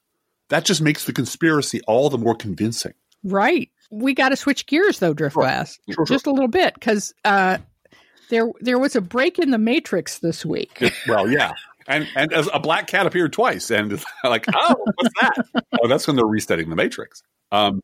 that 0.49 0.65
just 0.65 0.81
makes 0.81 1.05
the 1.05 1.13
conspiracy 1.13 1.81
all 1.87 2.09
the 2.09 2.17
more 2.17 2.35
convincing. 2.35 2.93
Right. 3.23 3.69
We 3.91 4.13
got 4.13 4.29
to 4.29 4.35
switch 4.35 4.65
gears 4.65 4.99
though, 4.99 5.13
Driftglass, 5.13 5.79
Sure, 5.89 5.93
sure. 5.95 6.05
just 6.05 6.27
a 6.27 6.31
little 6.31 6.47
bit, 6.47 6.73
because 6.75 7.13
uh, 7.25 7.57
there 8.29 8.49
there 8.61 8.79
was 8.79 8.95
a 8.95 9.01
break 9.01 9.39
in 9.39 9.51
the 9.51 9.57
Matrix 9.57 10.19
this 10.19 10.45
week. 10.45 10.91
Well, 11.07 11.29
yeah. 11.29 11.53
And 11.87 12.07
and 12.15 12.31
as 12.31 12.47
a 12.53 12.59
black 12.59 12.87
cat 12.87 13.07
appeared 13.07 13.33
twice, 13.33 13.71
and 13.71 13.91
like, 14.23 14.45
oh, 14.53 14.75
what's 14.95 15.13
that? 15.21 15.65
oh, 15.81 15.87
that's 15.87 16.05
when 16.05 16.15
they're 16.15 16.25
resetting 16.25 16.69
the 16.69 16.75
matrix. 16.75 17.23
Um, 17.51 17.81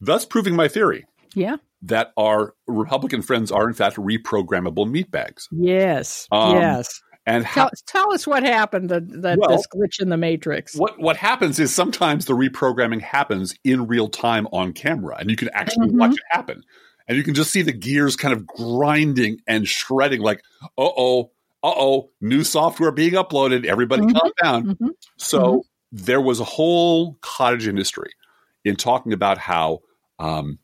thus 0.00 0.24
proving 0.26 0.56
my 0.56 0.66
theory 0.66 1.06
yeah. 1.34 1.56
That 1.82 2.12
our 2.16 2.54
Republican 2.66 3.22
friends 3.22 3.50
are 3.50 3.66
in 3.68 3.74
fact 3.74 3.96
reprogrammable 3.96 4.86
meatbags. 4.86 5.46
Yes. 5.50 6.28
Um, 6.30 6.56
yes. 6.56 7.00
And 7.26 7.44
how, 7.44 7.64
Tell, 7.64 7.70
tell 7.86 8.14
us 8.14 8.26
what 8.26 8.42
happened. 8.42 8.88
The, 8.88 9.00
the 9.00 9.36
Well- 9.38 9.50
this 9.50 9.66
glitch 9.74 10.00
in 10.00 10.08
the 10.08 10.16
Matrix. 10.16 10.74
what 10.76 10.98
what 10.98 11.16
happens 11.16 11.58
is 11.60 11.72
sometimes 11.74 12.24
the 12.26 12.34
reprogramming 12.34 13.00
happens 13.02 13.54
in 13.64 13.86
real 13.86 14.08
time 14.08 14.46
on 14.52 14.72
camera, 14.72 15.16
and 15.18 15.30
you 15.30 15.36
can 15.36 15.48
actually 15.52 15.88
Mhm. 15.88 15.98
watch 15.98 16.12
it 16.12 16.22
happen, 16.30 16.62
and 17.06 17.16
you 17.18 17.22
can 17.22 17.34
just 17.34 17.50
see 17.50 17.62
the 17.62 17.72
gears 17.72 18.16
kind 18.16 18.32
of 18.34 18.46
grinding 18.46 19.38
and 19.46 19.68
shredding. 19.68 20.20
Like, 20.22 20.42
uh 20.62 20.66
oh, 20.78 21.30
uh 21.62 21.72
oh, 21.76 22.10
new 22.22 22.42
software 22.42 22.90
being 22.90 23.12
uploaded. 23.12 23.64
Everybody, 23.66 24.02
Mhm. 24.02 24.14
calm 24.18 24.32
down. 24.42 24.64
Mhm. 24.76 24.88
So 25.18 25.62
there 25.92 26.20
was 26.20 26.40
a 26.40 26.44
whole 26.44 27.18
cottage 27.20 27.68
industry 27.68 28.10
in 28.64 28.76
talking 28.76 29.12
about 29.12 29.38
how 29.38 29.80
um, 30.18 30.58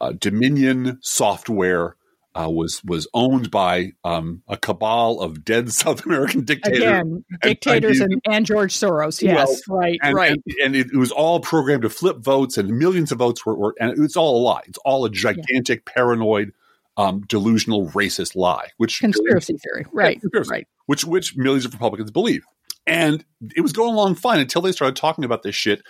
uh, 0.00 0.12
Dominion 0.12 0.98
Software 1.02 1.96
uh, 2.36 2.50
was 2.50 2.82
was 2.84 3.08
owned 3.14 3.50
by 3.50 3.92
um, 4.04 4.42
a 4.48 4.56
cabal 4.56 5.20
of 5.20 5.44
dead 5.44 5.72
South 5.72 6.04
American 6.04 6.44
dictators. 6.44 6.80
Again, 6.80 7.24
dictators 7.42 8.00
and, 8.00 8.12
and, 8.12 8.22
and, 8.28 8.46
George 8.46 8.74
Soros. 8.74 9.22
Yes, 9.22 9.62
well, 9.66 9.78
right, 9.78 9.98
and, 10.02 10.14
right. 10.14 10.30
And, 10.32 10.42
and 10.64 10.76
it, 10.76 10.88
it, 10.92 10.96
was 10.96 11.10
all 11.10 11.40
programmed 11.40 11.82
to 11.82 11.90
flip 11.90 12.18
votes, 12.18 12.58
and 12.58 12.78
millions 12.78 13.10
of 13.10 13.18
votes 13.18 13.46
were, 13.46 13.56
were 13.56 13.74
and 13.80 13.98
it's 13.98 14.16
all 14.16 14.38
a 14.38 14.42
lie. 14.42 14.62
It's 14.66 14.78
all 14.84 15.04
a 15.04 15.10
gigantic, 15.10 15.82
yeah. 15.86 15.92
paranoid, 15.94 16.52
um, 16.96 17.22
delusional, 17.22 17.88
racist 17.90 18.36
lie. 18.36 18.68
Which 18.76 19.00
conspiracy 19.00 19.56
theory, 19.56 19.86
right? 19.92 20.20
Conspiracy, 20.20 20.50
right. 20.50 20.68
Which 20.86 21.04
which 21.04 21.36
millions 21.36 21.64
of 21.64 21.72
Republicans 21.72 22.10
believe, 22.10 22.44
and 22.86 23.24
it 23.54 23.62
was 23.62 23.72
going 23.72 23.94
along 23.94 24.16
fine 24.16 24.40
until 24.40 24.60
they 24.60 24.72
started 24.72 24.96
talking 24.96 25.24
about 25.24 25.42
this 25.42 25.54
shit, 25.54 25.82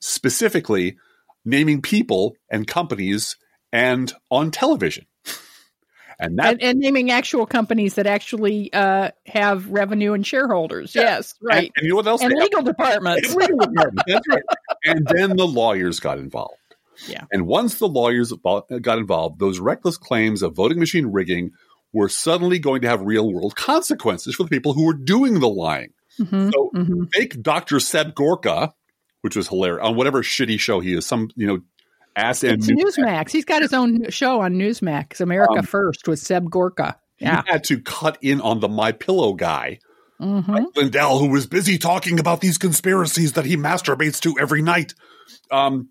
specifically 0.00 0.98
naming 1.46 1.80
people 1.80 2.36
and 2.50 2.66
companies 2.66 3.36
and 3.74 4.12
on 4.30 4.50
television 4.50 5.04
and 6.18 6.38
that 6.38 6.52
and, 6.52 6.62
and, 6.62 6.78
naming 6.78 7.10
actual 7.10 7.44
companies 7.44 7.94
that 7.94 8.06
actually 8.06 8.72
uh, 8.72 9.10
have 9.26 9.68
revenue 9.68 10.12
and 10.12 10.26
shareholders. 10.26 10.94
Yeah. 10.94 11.02
Yes, 11.02 11.34
right. 11.42 11.56
And, 11.56 11.70
and, 11.76 11.84
you 11.84 11.88
know 11.90 11.96
what 11.96 12.06
else? 12.06 12.22
And 12.22 12.32
legal 12.32 12.62
departments. 12.62 13.34
legal 13.34 13.58
departments. 13.58 14.04
That's 14.06 14.28
right. 14.28 14.42
And 14.84 15.06
then 15.06 15.36
the 15.36 15.46
lawyers 15.46 16.00
got 16.00 16.18
involved. 16.18 16.54
Yeah. 17.08 17.24
And 17.32 17.46
once 17.46 17.78
the 17.78 17.88
lawyers 17.88 18.32
got 18.32 18.98
involved, 18.98 19.40
those 19.40 19.58
reckless 19.58 19.96
claims 19.96 20.42
of 20.42 20.54
voting 20.54 20.78
machine 20.78 21.06
rigging 21.06 21.50
were 21.92 22.08
suddenly 22.08 22.58
going 22.58 22.82
to 22.82 22.88
have 22.88 23.00
real 23.02 23.32
world 23.32 23.56
consequences 23.56 24.36
for 24.36 24.44
the 24.44 24.48
people 24.48 24.72
who 24.72 24.84
were 24.86 24.94
doing 24.94 25.40
the 25.40 25.48
lying. 25.48 25.92
Mm-hmm, 26.20 26.50
so 26.50 26.70
mm-hmm. 26.74 27.04
fake 27.12 27.42
Dr. 27.42 27.80
Seb 27.80 28.14
Gorka, 28.14 28.72
which 29.22 29.34
was 29.34 29.48
hilarious 29.48 29.84
on 29.84 29.96
whatever 29.96 30.22
shitty 30.22 30.60
show 30.60 30.78
he 30.78 30.94
is, 30.94 31.04
some 31.04 31.30
you 31.34 31.46
know 31.48 31.60
it's 32.16 32.68
Newsmax. 32.68 33.30
He's 33.30 33.44
got 33.44 33.62
his 33.62 33.72
own 33.72 34.10
show 34.10 34.40
on 34.40 34.54
Newsmax, 34.54 35.20
America 35.20 35.58
um, 35.58 35.66
First 35.66 36.06
with 36.06 36.18
Seb 36.18 36.50
Gorka. 36.50 36.98
Yeah. 37.18 37.42
He 37.44 37.52
had 37.52 37.64
to 37.64 37.80
cut 37.80 38.18
in 38.20 38.40
on 38.40 38.60
the 38.60 38.68
My 38.68 38.92
Pillow 38.92 39.34
guy. 39.34 39.78
Mm-hmm. 40.20 40.64
Lindell, 40.76 41.18
who 41.18 41.28
was 41.28 41.46
busy 41.46 41.76
talking 41.76 42.20
about 42.20 42.40
these 42.40 42.58
conspiracies 42.58 43.32
that 43.32 43.44
he 43.44 43.56
masturbates 43.56 44.20
to 44.20 44.36
every 44.38 44.62
night, 44.62 44.94
um, 45.50 45.88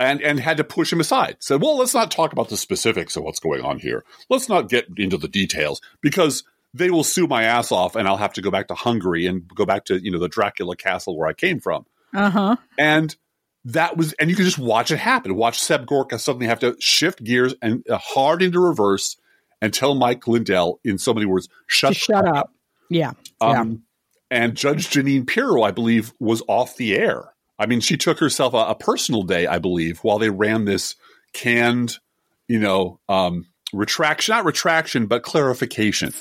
and 0.00 0.22
and 0.22 0.40
had 0.40 0.56
to 0.56 0.64
push 0.64 0.92
him 0.92 1.00
aside. 1.00 1.36
Said, 1.40 1.60
"Well, 1.60 1.76
let's 1.76 1.94
not 1.94 2.10
talk 2.10 2.32
about 2.32 2.48
the 2.48 2.56
specifics 2.56 3.14
of 3.14 3.24
what's 3.24 3.40
going 3.40 3.62
on 3.62 3.78
here. 3.78 4.04
Let's 4.30 4.48
not 4.48 4.70
get 4.70 4.86
into 4.96 5.18
the 5.18 5.28
details 5.28 5.82
because 6.00 6.44
they 6.72 6.90
will 6.90 7.04
sue 7.04 7.26
my 7.26 7.44
ass 7.44 7.70
off, 7.70 7.94
and 7.94 8.08
I'll 8.08 8.16
have 8.16 8.32
to 8.34 8.42
go 8.42 8.50
back 8.50 8.68
to 8.68 8.74
Hungary 8.74 9.26
and 9.26 9.46
go 9.54 9.66
back 9.66 9.84
to 9.86 10.02
you 10.02 10.10
know 10.10 10.18
the 10.18 10.28
Dracula 10.28 10.74
castle 10.74 11.16
where 11.16 11.28
I 11.28 11.34
came 11.34 11.60
from." 11.60 11.84
Uh 12.14 12.30
huh. 12.30 12.56
And 12.78 13.14
that 13.66 13.96
was, 13.96 14.12
and 14.14 14.28
you 14.28 14.36
can 14.36 14.44
just 14.44 14.58
watch 14.58 14.90
it 14.90 14.98
happen. 14.98 15.34
Watch 15.36 15.60
Seb 15.60 15.86
Gorka 15.86 16.18
suddenly 16.18 16.46
have 16.46 16.60
to 16.60 16.76
shift 16.80 17.22
gears 17.22 17.54
and 17.62 17.84
uh, 17.88 17.98
hard 17.98 18.42
into 18.42 18.60
reverse 18.60 19.16
and 19.60 19.72
tell 19.72 19.94
Mike 19.94 20.26
Lindell, 20.26 20.80
in 20.84 20.98
so 20.98 21.14
many 21.14 21.26
words, 21.26 21.48
shut, 21.66 21.94
shut 21.94 22.26
up. 22.26 22.36
up. 22.36 22.52
Yeah. 22.90 23.12
Um, 23.40 23.70
yeah. 24.30 24.38
And 24.38 24.56
Judge 24.56 24.88
Janine 24.88 25.26
Pirro, 25.26 25.62
I 25.62 25.70
believe, 25.70 26.12
was 26.18 26.42
off 26.48 26.76
the 26.76 26.96
air. 26.96 27.32
I 27.58 27.66
mean, 27.66 27.80
she 27.80 27.96
took 27.96 28.18
herself 28.18 28.54
a, 28.54 28.58
a 28.58 28.74
personal 28.74 29.22
day, 29.22 29.46
I 29.46 29.58
believe, 29.58 30.00
while 30.00 30.18
they 30.18 30.30
ran 30.30 30.64
this 30.64 30.96
canned, 31.32 31.98
you 32.48 32.58
know, 32.58 32.98
um, 33.08 33.46
retraction, 33.72 34.34
not 34.34 34.44
retraction, 34.44 35.06
but 35.06 35.22
clarification 35.22 36.12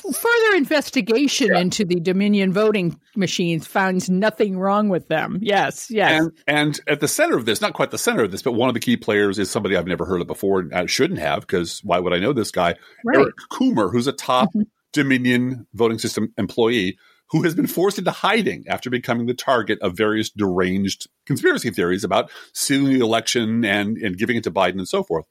further 0.00 0.56
investigation 0.56 1.48
yeah. 1.48 1.60
into 1.60 1.84
the 1.84 2.00
Dominion 2.00 2.52
voting 2.52 2.98
machines 3.16 3.66
finds 3.66 4.08
nothing 4.10 4.58
wrong 4.58 4.88
with 4.88 5.08
them. 5.08 5.38
Yes, 5.42 5.90
yes. 5.90 6.20
And, 6.20 6.32
and, 6.46 6.80
at 6.86 7.00
the 7.00 7.08
center 7.08 7.36
of 7.36 7.46
this, 7.46 7.60
not 7.60 7.74
quite 7.74 7.90
the 7.90 7.98
center 7.98 8.24
of 8.24 8.30
this, 8.30 8.42
but 8.42 8.52
one 8.52 8.68
of 8.68 8.74
the 8.74 8.80
key 8.80 8.96
players 8.96 9.38
is 9.38 9.50
somebody 9.50 9.76
I've 9.76 9.86
never 9.86 10.04
heard 10.04 10.20
of 10.20 10.26
before 10.26 10.60
and 10.60 10.74
I 10.74 10.86
shouldn't 10.86 11.20
have 11.20 11.40
because 11.42 11.80
why 11.84 11.98
would 11.98 12.12
I 12.12 12.18
know 12.18 12.32
this 12.32 12.50
guy? 12.50 12.76
Right. 13.04 13.18
Eric 13.18 13.36
Coomer, 13.50 13.92
who's 13.92 14.06
a 14.06 14.12
top 14.12 14.50
mm-hmm. 14.50 14.62
Dominion 14.92 15.66
voting 15.72 15.98
system 15.98 16.32
employee 16.36 16.98
who 17.30 17.42
has 17.42 17.54
been 17.54 17.66
forced 17.66 17.98
into 17.98 18.10
hiding 18.10 18.64
after 18.68 18.90
becoming 18.90 19.26
the 19.26 19.34
target 19.34 19.78
of 19.82 19.96
various 19.96 20.30
deranged 20.30 21.08
conspiracy 21.26 21.70
theories 21.70 22.02
about 22.02 22.30
stealing 22.52 22.92
the 22.92 23.04
election 23.04 23.64
and, 23.64 23.96
and 23.98 24.18
giving 24.18 24.36
it 24.36 24.44
to 24.44 24.50
Biden 24.50 24.78
and 24.78 24.88
so 24.88 25.04
forth. 25.04 25.26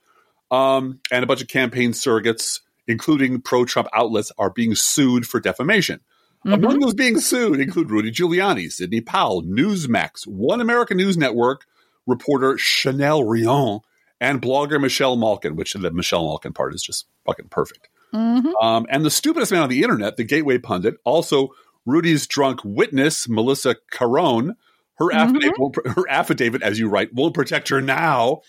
Um, 0.49 1.01
and 1.11 1.23
a 1.23 1.27
bunch 1.27 1.41
of 1.41 1.47
campaign 1.47 1.91
surrogates 1.91 2.61
including 2.89 3.39
pro 3.39 3.63
Trump 3.63 3.87
outlets, 3.93 4.31
are 4.37 4.49
being 4.49 4.75
sued 4.75 5.25
for 5.25 5.39
defamation. 5.39 6.01
Mm-hmm. 6.45 6.53
Among 6.53 6.79
those 6.79 6.93
being 6.93 7.19
sued 7.19 7.59
include 7.59 7.91
Rudy 7.91 8.11
Giuliani, 8.11 8.71
Sidney 8.71 8.99
Powell, 8.99 9.43
Newsmax, 9.43 10.25
One 10.25 10.59
American 10.59 10.97
News 10.97 11.17
Network, 11.17 11.65
reporter 12.07 12.57
Chanel 12.57 13.23
Rion, 13.23 13.81
and 14.19 14.41
blogger 14.41 14.81
Michelle 14.81 15.15
Malkin, 15.15 15.55
which 15.55 15.73
the 15.73 15.91
Michelle 15.91 16.23
Malkin 16.23 16.51
part 16.51 16.73
is 16.73 16.81
just 16.81 17.07
fucking 17.25 17.49
perfect. 17.49 17.89
Mm-hmm. 18.13 18.55
Um, 18.59 18.87
and 18.89 19.05
the 19.05 19.11
stupidest 19.11 19.51
man 19.51 19.61
on 19.61 19.69
the 19.69 19.83
internet, 19.83 20.17
the 20.17 20.23
Gateway 20.23 20.57
Pundit, 20.57 20.95
also 21.03 21.49
Rudy's 21.85 22.25
drunk 22.25 22.61
witness, 22.63 23.29
Melissa 23.29 23.75
Carone. 23.91 24.55
Her, 24.95 25.09
mm-hmm. 25.09 25.35
affidavit, 25.37 25.95
her 25.95 26.09
affidavit, 26.09 26.63
as 26.63 26.79
you 26.79 26.89
write, 26.89 27.13
will 27.13 27.31
protect 27.31 27.69
her 27.69 27.81
now. 27.81 28.41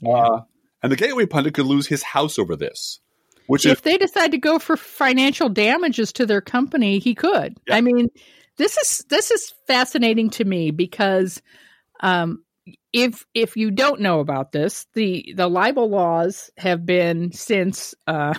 Yeah. 0.00 0.12
Uh, 0.12 0.40
and 0.82 0.92
the 0.92 0.96
Gateway 0.96 1.26
Pundit 1.26 1.54
could 1.54 1.66
lose 1.66 1.86
his 1.86 2.02
house 2.02 2.38
over 2.38 2.56
this. 2.56 3.00
Which 3.50 3.66
if 3.66 3.78
is, 3.78 3.80
they 3.80 3.98
decide 3.98 4.30
to 4.30 4.38
go 4.38 4.60
for 4.60 4.76
financial 4.76 5.48
damages 5.48 6.12
to 6.12 6.24
their 6.24 6.40
company, 6.40 7.00
he 7.00 7.16
could. 7.16 7.58
Yeah. 7.66 7.74
I 7.74 7.80
mean, 7.80 8.08
this 8.58 8.76
is 8.76 9.04
this 9.08 9.32
is 9.32 9.52
fascinating 9.66 10.30
to 10.30 10.44
me 10.44 10.70
because 10.70 11.42
um, 11.98 12.44
if 12.92 13.26
if 13.34 13.56
you 13.56 13.72
don't 13.72 14.02
know 14.02 14.20
about 14.20 14.52
this, 14.52 14.86
the 14.94 15.34
the 15.36 15.48
libel 15.48 15.90
laws 15.90 16.52
have 16.58 16.86
been 16.86 17.32
since 17.32 17.92
uh, 18.06 18.34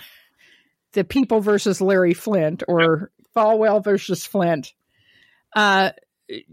the 0.94 1.04
People 1.04 1.42
versus 1.42 1.82
Larry 1.82 2.14
Flynt 2.14 2.64
or 2.70 3.12
Falwell 3.36 3.84
versus 3.84 4.26
Flynt. 4.26 4.72
Uh, 5.54 5.92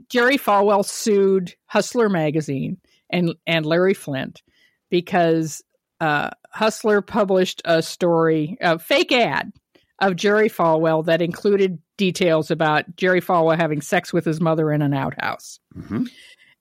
Jerry 0.09 0.37
Falwell 0.37 0.85
sued 0.85 1.55
Hustler 1.67 2.09
magazine 2.09 2.79
and 3.09 3.37
and 3.47 3.65
Larry 3.65 3.95
Flynt 3.95 4.43
because 4.91 5.63
uh, 6.01 6.31
Hustler 6.59 7.03
published 7.03 7.63
a 7.65 7.81
story, 7.83 8.59
a 8.61 8.81
fake 8.81 9.13
ad 9.13 9.53
of 10.01 10.17
Jerry 10.17 10.49
Falwell 10.49 11.05
that 11.07 11.23
included 11.23 11.79
details 11.97 12.51
about 12.51 12.97
Jerry 12.97 13.21
Falwell 13.21 13.57
having 13.57 13.81
sex 13.81 14.13
with 14.13 14.25
his 14.25 14.41
mother 14.41 14.73
in 14.73 14.83
an 14.83 14.93
outhouse. 14.93 15.61
Mm-hmm. 15.77 16.07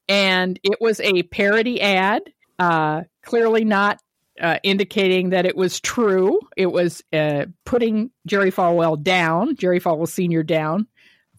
And 0.08 0.60
it 0.62 0.78
was 0.80 1.00
a 1.00 1.24
parody 1.24 1.82
ad, 1.82 2.22
uh, 2.60 3.06
clearly 3.24 3.66
not 3.66 4.00
uh, 4.40 4.60
indicating 4.62 5.32
that 5.32 5.48
it 5.48 5.58
was 5.58 5.80
true. 5.80 6.42
It 6.56 6.68
was 6.68 7.02
uh, 7.12 7.46
putting 7.66 8.12
Jerry 8.28 8.52
Falwell 8.52 9.02
down, 9.02 9.56
Jerry 9.56 9.80
Falwell 9.80 10.08
Sr. 10.08 10.44
down, 10.44 10.86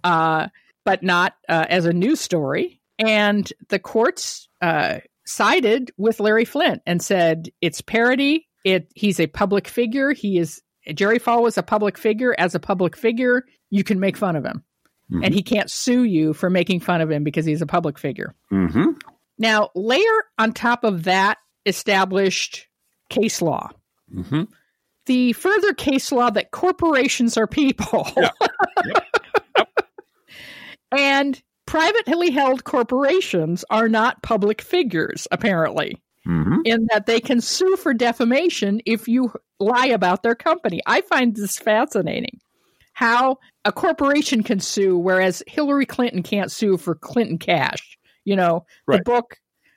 uh, 0.03 0.49
but 0.85 1.05
not 1.05 1.35
uh, 1.49 1.66
as 1.68 1.87
a 1.87 1.92
news 1.92 2.21
story. 2.21 2.81
And 2.99 3.51
the 3.68 3.79
courts 3.79 4.49
uh, 4.61 4.99
sided 5.29 5.92
with 5.97 6.18
Larry 6.18 6.44
Flynt 6.44 6.83
and 6.87 7.01
said 7.01 7.51
it's 7.61 7.81
parody. 7.81 8.48
It 8.64 8.90
he's 8.94 9.21
a 9.21 9.27
public 9.27 9.68
figure. 9.68 10.12
He 10.12 10.38
is 10.38 10.61
Jerry 10.94 11.18
Fall 11.18 11.42
was 11.42 11.59
a 11.59 11.62
public 11.62 11.99
figure. 11.99 12.35
As 12.38 12.55
a 12.55 12.61
public 12.61 12.97
figure, 12.97 13.44
you 13.71 13.85
can 13.85 14.01
make 14.01 14.16
fun 14.16 14.37
of 14.37 14.44
him, 14.44 14.64
mm-hmm. 15.11 15.25
and 15.25 15.35
he 15.35 15.42
can't 15.42 15.71
sue 15.71 16.05
you 16.05 16.33
for 16.33 16.51
making 16.51 16.81
fun 16.81 17.01
of 17.01 17.11
him 17.11 17.25
because 17.25 17.44
he's 17.44 17.62
a 17.62 17.66
public 17.66 17.99
figure. 17.99 18.35
Mm-hmm. 18.53 18.92
Now, 19.38 19.71
layer 19.75 20.25
on 20.38 20.53
top 20.53 20.85
of 20.85 21.05
that 21.05 21.38
established 21.66 22.66
case 23.09 23.40
law. 23.40 23.71
Mm-hmm. 24.12 24.44
The 25.07 25.33
further 25.35 25.73
case 25.73 26.12
law 26.12 26.31
that 26.31 26.51
corporations 26.51 27.37
are 27.37 27.47
people. 27.47 28.07
Yeah. 28.16 28.31
Yep. 28.85 29.68
and 30.97 31.42
privately 31.66 32.31
held 32.31 32.64
corporations 32.64 33.64
are 33.71 33.88
not 33.88 34.23
public 34.23 34.61
figures, 34.61 35.27
apparently, 35.31 36.03
mm-hmm. 36.29 36.61
in 36.64 36.87
that 36.91 37.07
they 37.07 37.21
can 37.21 37.41
sue 37.41 37.77
for 37.77 37.95
defamation 37.95 38.81
if 38.87 39.09
you 39.09 39.33
lie 39.59 39.87
about 39.87 40.23
their 40.23 40.35
company. 40.35 40.81
I 40.87 41.01
find 41.01 41.35
this 41.35 41.57
fascinating. 41.57 42.38
How 42.93 43.38
a 43.64 43.73
corporation 43.73 44.43
can 44.43 44.61
sue, 44.61 44.99
whereas 44.99 45.43
Hillary 45.47 45.87
Clinton 45.87 46.23
can't 46.23 46.51
sue 46.51 46.77
for 46.77 46.95
Clinton 46.95 47.38
Cash. 47.38 47.97
You 48.25 48.37
know, 48.37 48.67
right. 48.87 48.99
the 48.99 49.05
book 49.05 49.37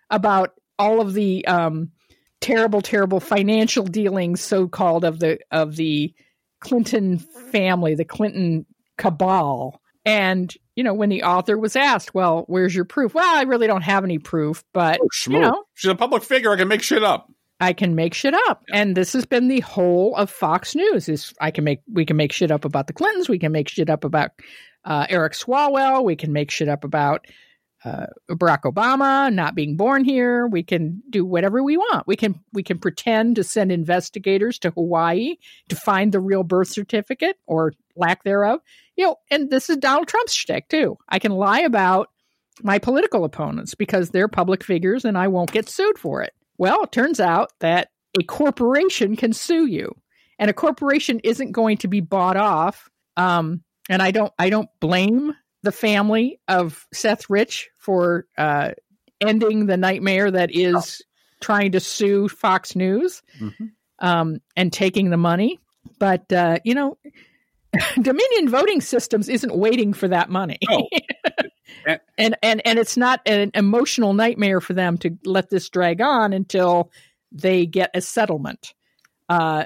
about 0.09 0.51
all 0.77 0.99
of 0.99 1.13
the 1.13 1.45
um, 1.45 1.91
terrible, 2.41 2.81
terrible 2.81 3.19
financial 3.19 3.85
dealings, 3.85 4.41
so 4.41 4.67
called, 4.67 5.05
of 5.05 5.19
the 5.19 5.39
of 5.51 5.75
the 5.75 6.13
Clinton 6.59 7.19
family, 7.19 7.95
the 7.95 8.05
Clinton 8.05 8.65
cabal. 8.97 9.79
And 10.03 10.53
you 10.75 10.83
know, 10.83 10.93
when 10.93 11.09
the 11.09 11.23
author 11.23 11.57
was 11.57 11.75
asked, 11.75 12.13
"Well, 12.13 12.45
where's 12.47 12.73
your 12.73 12.85
proof?" 12.85 13.13
Well, 13.13 13.35
I 13.35 13.43
really 13.43 13.67
don't 13.67 13.81
have 13.81 14.03
any 14.03 14.19
proof, 14.19 14.63
but 14.73 14.99
oh, 15.01 15.07
you 15.27 15.39
know, 15.39 15.63
she's 15.73 15.91
a 15.91 15.95
public 15.95 16.23
figure. 16.23 16.51
I 16.51 16.57
can 16.57 16.67
make 16.67 16.83
shit 16.83 17.03
up. 17.03 17.31
I 17.59 17.73
can 17.73 17.93
make 17.93 18.13
shit 18.13 18.33
up, 18.33 18.63
yeah. 18.69 18.81
and 18.81 18.97
this 18.97 19.13
has 19.13 19.25
been 19.25 19.47
the 19.47 19.59
whole 19.59 20.15
of 20.15 20.29
Fox 20.29 20.75
News. 20.75 21.09
Is 21.09 21.33
I 21.41 21.51
can 21.51 21.63
make 21.63 21.81
we 21.91 22.05
can 22.05 22.17
make 22.17 22.31
shit 22.31 22.51
up 22.51 22.65
about 22.65 22.87
the 22.87 22.93
Clintons. 22.93 23.29
We 23.29 23.39
can 23.39 23.51
make 23.51 23.69
shit 23.69 23.89
up 23.89 24.03
about 24.03 24.31
uh, 24.85 25.05
Eric 25.09 25.33
Swalwell. 25.33 26.03
We 26.03 26.15
can 26.15 26.33
make 26.33 26.51
shit 26.51 26.69
up 26.69 26.83
about 26.83 27.27
uh, 27.83 28.07
Barack 28.29 28.61
Obama 28.61 29.33
not 29.33 29.55
being 29.55 29.75
born 29.75 30.03
here. 30.03 30.47
We 30.47 30.63
can 30.63 31.01
do 31.09 31.25
whatever 31.25 31.63
we 31.63 31.77
want. 31.77 32.07
We 32.07 32.15
can 32.15 32.39
we 32.53 32.63
can 32.63 32.79
pretend 32.79 33.35
to 33.37 33.43
send 33.43 33.71
investigators 33.71 34.59
to 34.59 34.71
Hawaii 34.71 35.35
to 35.69 35.75
find 35.75 36.11
the 36.11 36.19
real 36.19 36.43
birth 36.43 36.69
certificate 36.69 37.37
or 37.47 37.73
lack 37.95 38.23
thereof. 38.23 38.59
You 39.01 39.07
know, 39.07 39.15
and 39.31 39.49
this 39.49 39.67
is 39.67 39.77
Donald 39.77 40.07
Trump's 40.07 40.31
shtick 40.31 40.67
too. 40.69 40.95
I 41.09 41.17
can 41.17 41.31
lie 41.31 41.61
about 41.61 42.09
my 42.61 42.77
political 42.77 43.23
opponents 43.25 43.73
because 43.73 44.11
they're 44.11 44.27
public 44.27 44.63
figures 44.63 45.05
and 45.05 45.17
I 45.17 45.27
won't 45.27 45.51
get 45.51 45.67
sued 45.67 45.97
for 45.97 46.21
it. 46.21 46.33
Well, 46.59 46.83
it 46.83 46.91
turns 46.91 47.19
out 47.19 47.49
that 47.61 47.89
a 48.19 48.23
corporation 48.23 49.15
can 49.15 49.33
sue 49.33 49.65
you, 49.65 49.95
and 50.37 50.51
a 50.51 50.53
corporation 50.53 51.19
isn't 51.23 51.51
going 51.51 51.77
to 51.77 51.87
be 51.87 51.99
bought 51.99 52.37
off. 52.37 52.89
Um, 53.17 53.63
and 53.89 54.03
I 54.03 54.11
don't 54.11 54.31
I 54.37 54.51
don't 54.51 54.69
blame 54.79 55.33
the 55.63 55.71
family 55.71 56.39
of 56.47 56.85
Seth 56.93 57.27
Rich 57.27 57.71
for 57.79 58.27
uh, 58.37 58.71
ending 59.19 59.65
the 59.65 59.77
nightmare 59.77 60.29
that 60.29 60.53
is 60.53 61.01
trying 61.39 61.71
to 61.71 61.79
sue 61.79 62.27
Fox 62.27 62.75
News 62.75 63.23
Mm-hmm. 63.39 63.65
um, 63.97 64.41
and 64.55 64.71
taking 64.71 65.09
the 65.09 65.17
money. 65.17 65.59
But 65.97 66.31
uh, 66.31 66.59
you 66.63 66.75
know, 66.75 66.99
Dominion 68.01 68.49
voting 68.49 68.81
systems 68.81 69.29
isn't 69.29 69.55
waiting 69.55 69.93
for 69.93 70.07
that 70.07 70.29
money. 70.29 70.59
And 72.17 72.35
and 72.43 72.61
and 72.65 72.77
it's 72.77 72.97
not 72.97 73.21
an 73.25 73.51
emotional 73.53 74.13
nightmare 74.13 74.61
for 74.61 74.73
them 74.73 74.97
to 74.99 75.17
let 75.25 75.49
this 75.49 75.69
drag 75.69 76.01
on 76.01 76.33
until 76.33 76.91
they 77.31 77.65
get 77.65 77.91
a 77.93 78.01
settlement. 78.01 78.73
Uh, 79.29 79.65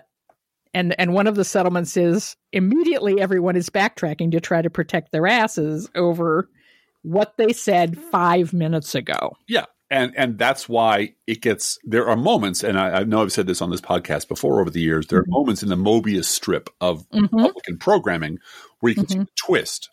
and 0.74 0.94
and 1.00 1.14
one 1.14 1.28
of 1.28 1.36
the 1.36 1.44
settlements 1.44 1.98
is 1.98 2.36
immediately 2.52 3.20
everyone 3.20 3.56
is 3.56 3.70
backtracking 3.70 4.32
to 4.32 4.40
try 4.40 4.62
to 4.62 4.70
protect 4.70 5.12
their 5.12 5.28
asses 5.28 5.90
over 5.96 6.50
what 7.02 7.38
they 7.38 7.54
said 7.54 7.98
five 7.98 8.54
minutes 8.54 8.96
ago. 8.96 9.36
Yeah. 9.48 9.66
And 9.96 10.14
and 10.18 10.38
that's 10.38 10.68
why 10.68 11.14
it 11.26 11.42
gets 11.42 11.80
there 11.86 12.08
are 12.10 12.18
moments, 12.18 12.64
and 12.64 12.78
I, 12.78 13.00
I 13.00 13.04
know 13.06 13.22
I've 13.22 13.32
said 13.32 13.48
this 13.48 13.62
on 13.62 13.70
this 13.72 13.80
podcast 13.82 14.28
before 14.28 14.60
over 14.60 14.70
the 14.70 14.82
years, 14.82 15.08
there 15.08 15.20
are 15.20 15.26
moments 15.28 15.64
in 15.64 15.70
the 15.70 15.76
Mobius 15.78 16.26
strip 16.26 16.70
of 16.82 17.10
Mhm. 17.12 17.30
Republican 17.32 17.78
programming 17.78 18.40
where 18.82 18.90
you 18.92 18.96
can 18.96 19.08
see 19.08 19.20
the 19.20 19.28
twist. 19.36 19.90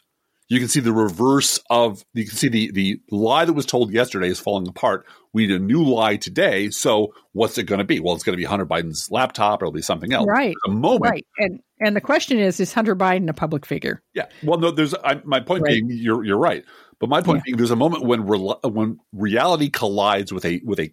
You 0.48 0.58
can 0.58 0.68
see 0.68 0.80
the 0.80 0.92
reverse 0.92 1.60
of 1.70 2.04
you 2.14 2.26
can 2.26 2.36
see 2.36 2.48
the 2.48 2.72
the 2.72 3.00
lie 3.10 3.44
that 3.44 3.52
was 3.52 3.64
told 3.64 3.92
yesterday 3.92 4.28
is 4.28 4.40
falling 4.40 4.66
apart. 4.68 5.06
We 5.32 5.46
need 5.46 5.54
a 5.54 5.64
new 5.64 5.82
lie 5.84 6.16
today. 6.16 6.68
So 6.70 7.14
what's 7.32 7.56
it 7.56 7.62
going 7.64 7.78
to 7.78 7.84
be? 7.84 8.00
Well, 8.00 8.14
it's 8.14 8.24
going 8.24 8.34
to 8.34 8.42
be 8.42 8.44
Hunter 8.44 8.66
Biden's 8.66 9.08
laptop, 9.10 9.62
or 9.62 9.66
it'll 9.66 9.72
be 9.72 9.80
something 9.82 10.12
else. 10.12 10.26
Right. 10.28 10.54
A 10.66 10.70
moment, 10.70 11.02
Right. 11.12 11.26
And 11.38 11.60
and 11.80 11.96
the 11.96 12.00
question 12.02 12.38
is 12.38 12.60
is 12.60 12.72
Hunter 12.74 12.94
Biden 12.96 13.30
a 13.30 13.32
public 13.32 13.64
figure? 13.64 14.02
Yeah. 14.14 14.26
Well, 14.42 14.58
no. 14.58 14.70
There's 14.72 14.94
I, 15.04 15.20
my 15.24 15.40
point 15.40 15.62
Right. 15.62 15.70
being 15.86 15.88
you're 15.90 16.22
you're 16.24 16.38
right, 16.38 16.64
but 17.02 17.10
my 17.10 17.20
point 17.20 17.38
Yeah. 17.38 17.42
being 17.46 17.56
there's 17.58 17.70
a 17.72 17.76
moment 17.76 18.04
when 18.04 18.22
rel 18.22 18.58
when 18.64 18.98
reality 19.12 19.68
collides 19.68 20.32
with 20.32 20.44
a 20.46 20.60
with 20.64 20.78
a 20.80 20.90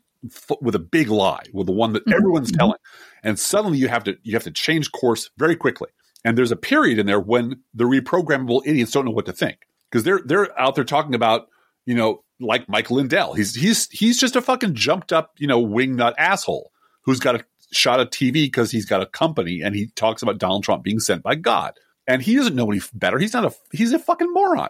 with 0.60 0.74
a 0.76 0.80
big 0.80 1.08
lie, 1.10 1.44
with 1.54 1.68
the 1.68 1.72
one 1.72 1.94
that 1.94 2.06
Mhm. 2.06 2.14
everyone's 2.16 2.52
Mhm. 2.52 2.58
telling, 2.58 2.78
and 3.24 3.40
suddenly 3.40 3.78
you 3.78 3.88
have 3.88 4.04
to 4.06 4.18
you 4.24 4.34
have 4.34 4.44
to 4.44 4.52
change 4.52 4.92
course 4.92 5.30
very 5.38 5.56
quickly. 5.56 5.90
And 6.26 6.38
there's 6.38 6.52
a 6.52 6.56
period 6.58 6.98
in 7.00 7.06
there 7.06 7.20
when 7.20 7.62
the 7.74 7.86
reprogrammable 7.86 8.62
idiots 8.66 8.92
don't 8.92 9.06
know 9.06 9.12
what 9.12 9.28
to 9.28 9.32
think 9.32 9.60
because 9.90 10.04
they're 10.04 10.22
they're 10.26 10.60
out 10.60 10.74
there 10.76 10.84
talking 10.84 11.14
about 11.16 11.48
you 11.86 11.94
know 11.96 12.24
like 12.42 12.68
Mike 12.68 12.90
Lindell. 12.90 13.34
He's 13.36 13.54
he's 13.56 13.88
he's 13.92 14.20
just 14.20 14.36
a 14.36 14.42
fucking 14.42 14.74
jumped 14.74 15.14
up 15.14 15.34
you 15.38 15.46
know 15.48 15.64
wingnut 15.64 16.16
asshole 16.18 16.72
who's 17.04 17.20
got 17.20 17.36
a 17.36 17.46
shot 17.72 18.00
of 18.00 18.10
TV 18.10 18.46
because 18.48 18.72
he's 18.72 18.86
got 18.88 19.02
a 19.02 19.06
company 19.06 19.62
and 19.62 19.76
he 19.76 19.88
talks 19.96 20.22
about 20.24 20.40
Donald 20.40 20.64
Trump 20.64 20.84
being 20.84 21.00
sent 21.00 21.22
by 21.22 21.36
God. 21.36 21.74
And 22.08 22.24
he 22.24 22.36
doesn't 22.36 22.56
know 22.56 22.70
any 22.72 22.82
better. 22.96 23.20
He's 23.20 23.34
not 23.34 23.46
a 23.46 23.54
he's 23.72 23.94
a 23.94 24.00
fucking 24.00 24.34
moron. 24.34 24.70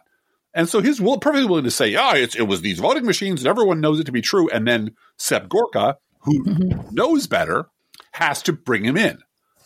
And 0.54 0.68
so 0.68 0.82
he's 0.82 1.00
will, 1.00 1.20
perfectly 1.20 1.48
willing 1.48 1.64
to 1.66 1.72
say, 1.72 1.96
"Ah, 1.96 2.16
it's, 2.16 2.36
it 2.36 2.48
was 2.48 2.62
these 2.62 2.80
voting 2.80 3.06
machines, 3.06 3.42
and 3.42 3.48
everyone 3.48 3.82
knows 3.82 4.00
it 4.00 4.06
to 4.06 4.12
be 4.12 4.22
true." 4.22 4.50
And 4.50 4.68
then 4.68 4.92
Seb 5.18 5.48
Gorka, 5.50 5.98
who 6.20 6.44
Mhm. 6.46 6.92
knows 6.92 7.28
better, 7.28 7.68
has 8.14 8.42
to 8.44 8.54
bring 8.54 8.84
him 8.84 8.98
in. 8.98 9.20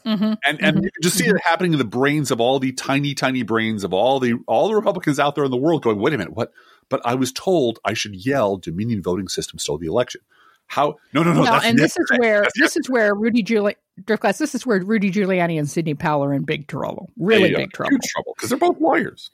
Mm-hmm. 0.06 0.34
And 0.46 0.62
and 0.62 0.78
Mhm. 0.78 0.84
you 0.84 0.90
just 1.02 1.18
see 1.18 1.26
it 1.26 1.36
happening 1.46 1.72
in 1.72 1.80
the 1.80 1.86
brains 1.86 2.30
of 2.32 2.42
all 2.42 2.60
the 2.60 2.74
tiny, 2.74 3.14
tiny 3.14 3.44
brains 3.44 3.86
of 3.86 3.94
all 3.94 4.20
the 4.20 4.34
all 4.48 4.68
the 4.68 4.76
Republicans 4.76 5.20
out 5.20 5.36
there 5.36 5.46
in 5.46 5.52
the 5.52 5.58
world 5.58 5.82
going, 5.84 6.00
wait 6.00 6.14
a 6.14 6.18
minute, 6.18 6.36
what? 6.36 6.52
But 6.90 7.02
I 7.06 7.16
was 7.16 7.32
told 7.32 7.80
I 7.86 7.94
should 7.94 8.14
yell 8.26 8.58
Dominion 8.58 9.02
voting 9.02 9.30
system 9.30 9.60
stole 9.60 9.78
the 9.78 9.88
election. 9.88 10.20
How 10.68 10.96
no 11.14 11.24
no 11.24 11.32
no 11.34 11.44
that's 11.46 11.66
and 11.66 11.78
this 11.80 11.96
is 11.96 12.12
where 12.18 12.42
That's 12.42 12.60
this 12.60 12.76
is 12.76 12.90
where 12.90 13.16
Rudy 13.16 13.44
Giuliani, 13.44 13.76
Driftglass, 14.02 14.38
this 14.40 14.54
is 14.54 14.66
where 14.66 14.82
Rudy 14.84 15.10
Giuliani 15.10 15.58
and 15.58 15.70
Sidney 15.70 15.94
Powell 15.94 16.26
are 16.26 16.34
in 16.34 16.44
big 16.44 16.68
trouble, 16.68 17.10
really 17.18 17.54
big 17.56 17.72
trouble 17.72 17.98
because 18.36 18.50
they're 18.50 18.58
both 18.58 18.80
lawyers. 18.82 19.32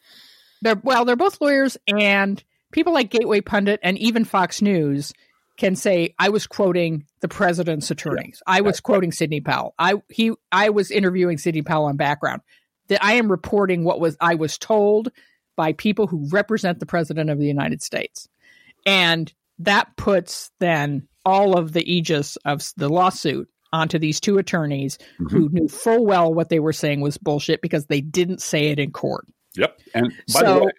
They're 0.62 0.80
well, 0.84 1.06
they're 1.06 1.16
both 1.16 1.40
lawyers, 1.42 1.78
and 1.88 2.44
people 2.72 2.94
like 2.94 3.10
Gateway 3.10 3.42
Pundit 3.42 3.80
and 3.84 3.98
even 3.98 4.26
Fox 4.26 4.62
News 4.62 5.14
can 5.58 5.76
say, 5.76 6.14
"I 6.20 6.30
was 6.30 6.48
quoting 6.48 7.06
the 7.22 7.28
president's 7.28 7.92
attorneys. 7.92 8.42
I 8.48 8.62
was 8.62 8.80
quoting 8.80 9.12
Sidney 9.12 9.42
Powell. 9.42 9.74
I 9.80 9.96
he 10.10 10.32
I 10.52 10.70
was 10.70 10.92
interviewing 10.92 11.38
Sidney 11.38 11.62
Powell 11.62 11.86
on 11.86 11.98
background. 11.98 12.42
That 12.88 13.04
I 13.04 13.14
am 13.14 13.30
reporting 13.30 13.84
what 13.84 14.00
was 14.00 14.18
I 14.20 14.36
was 14.36 14.58
told 14.58 15.12
by 15.56 15.74
people 15.74 16.08
who 16.08 16.28
represent 16.32 16.80
the 16.80 16.86
president 16.86 17.30
of 17.30 17.38
the 17.38 17.46
United 17.48 17.82
States, 17.82 18.28
and 18.86 19.32
that 19.60 19.96
puts 19.98 20.52
then 20.60 21.08
all 21.26 21.58
of 21.58 21.74
the 21.74 21.84
aegis 21.92 22.38
of 22.46 22.64
the 22.78 22.88
lawsuit 22.90 23.50
onto 23.72 24.00
these 24.00 24.20
two 24.20 24.38
attorneys 24.38 24.98
Mhm. 25.20 25.32
who 25.32 25.50
knew 25.50 25.68
full 25.68 26.06
well 26.06 26.34
what 26.34 26.50
they 26.50 26.60
were 26.60 26.74
saying 26.74 27.02
was 27.02 27.18
bullshit 27.18 27.62
because 27.62 27.86
they 27.86 28.02
didn't 28.02 28.42
say 28.42 28.68
it 28.70 28.80
in 28.80 28.92
court. 28.92 29.26
Yep. 29.56 29.80
And 29.94 30.14
by 30.34 30.44
the 30.44 30.64
way, 30.66 30.72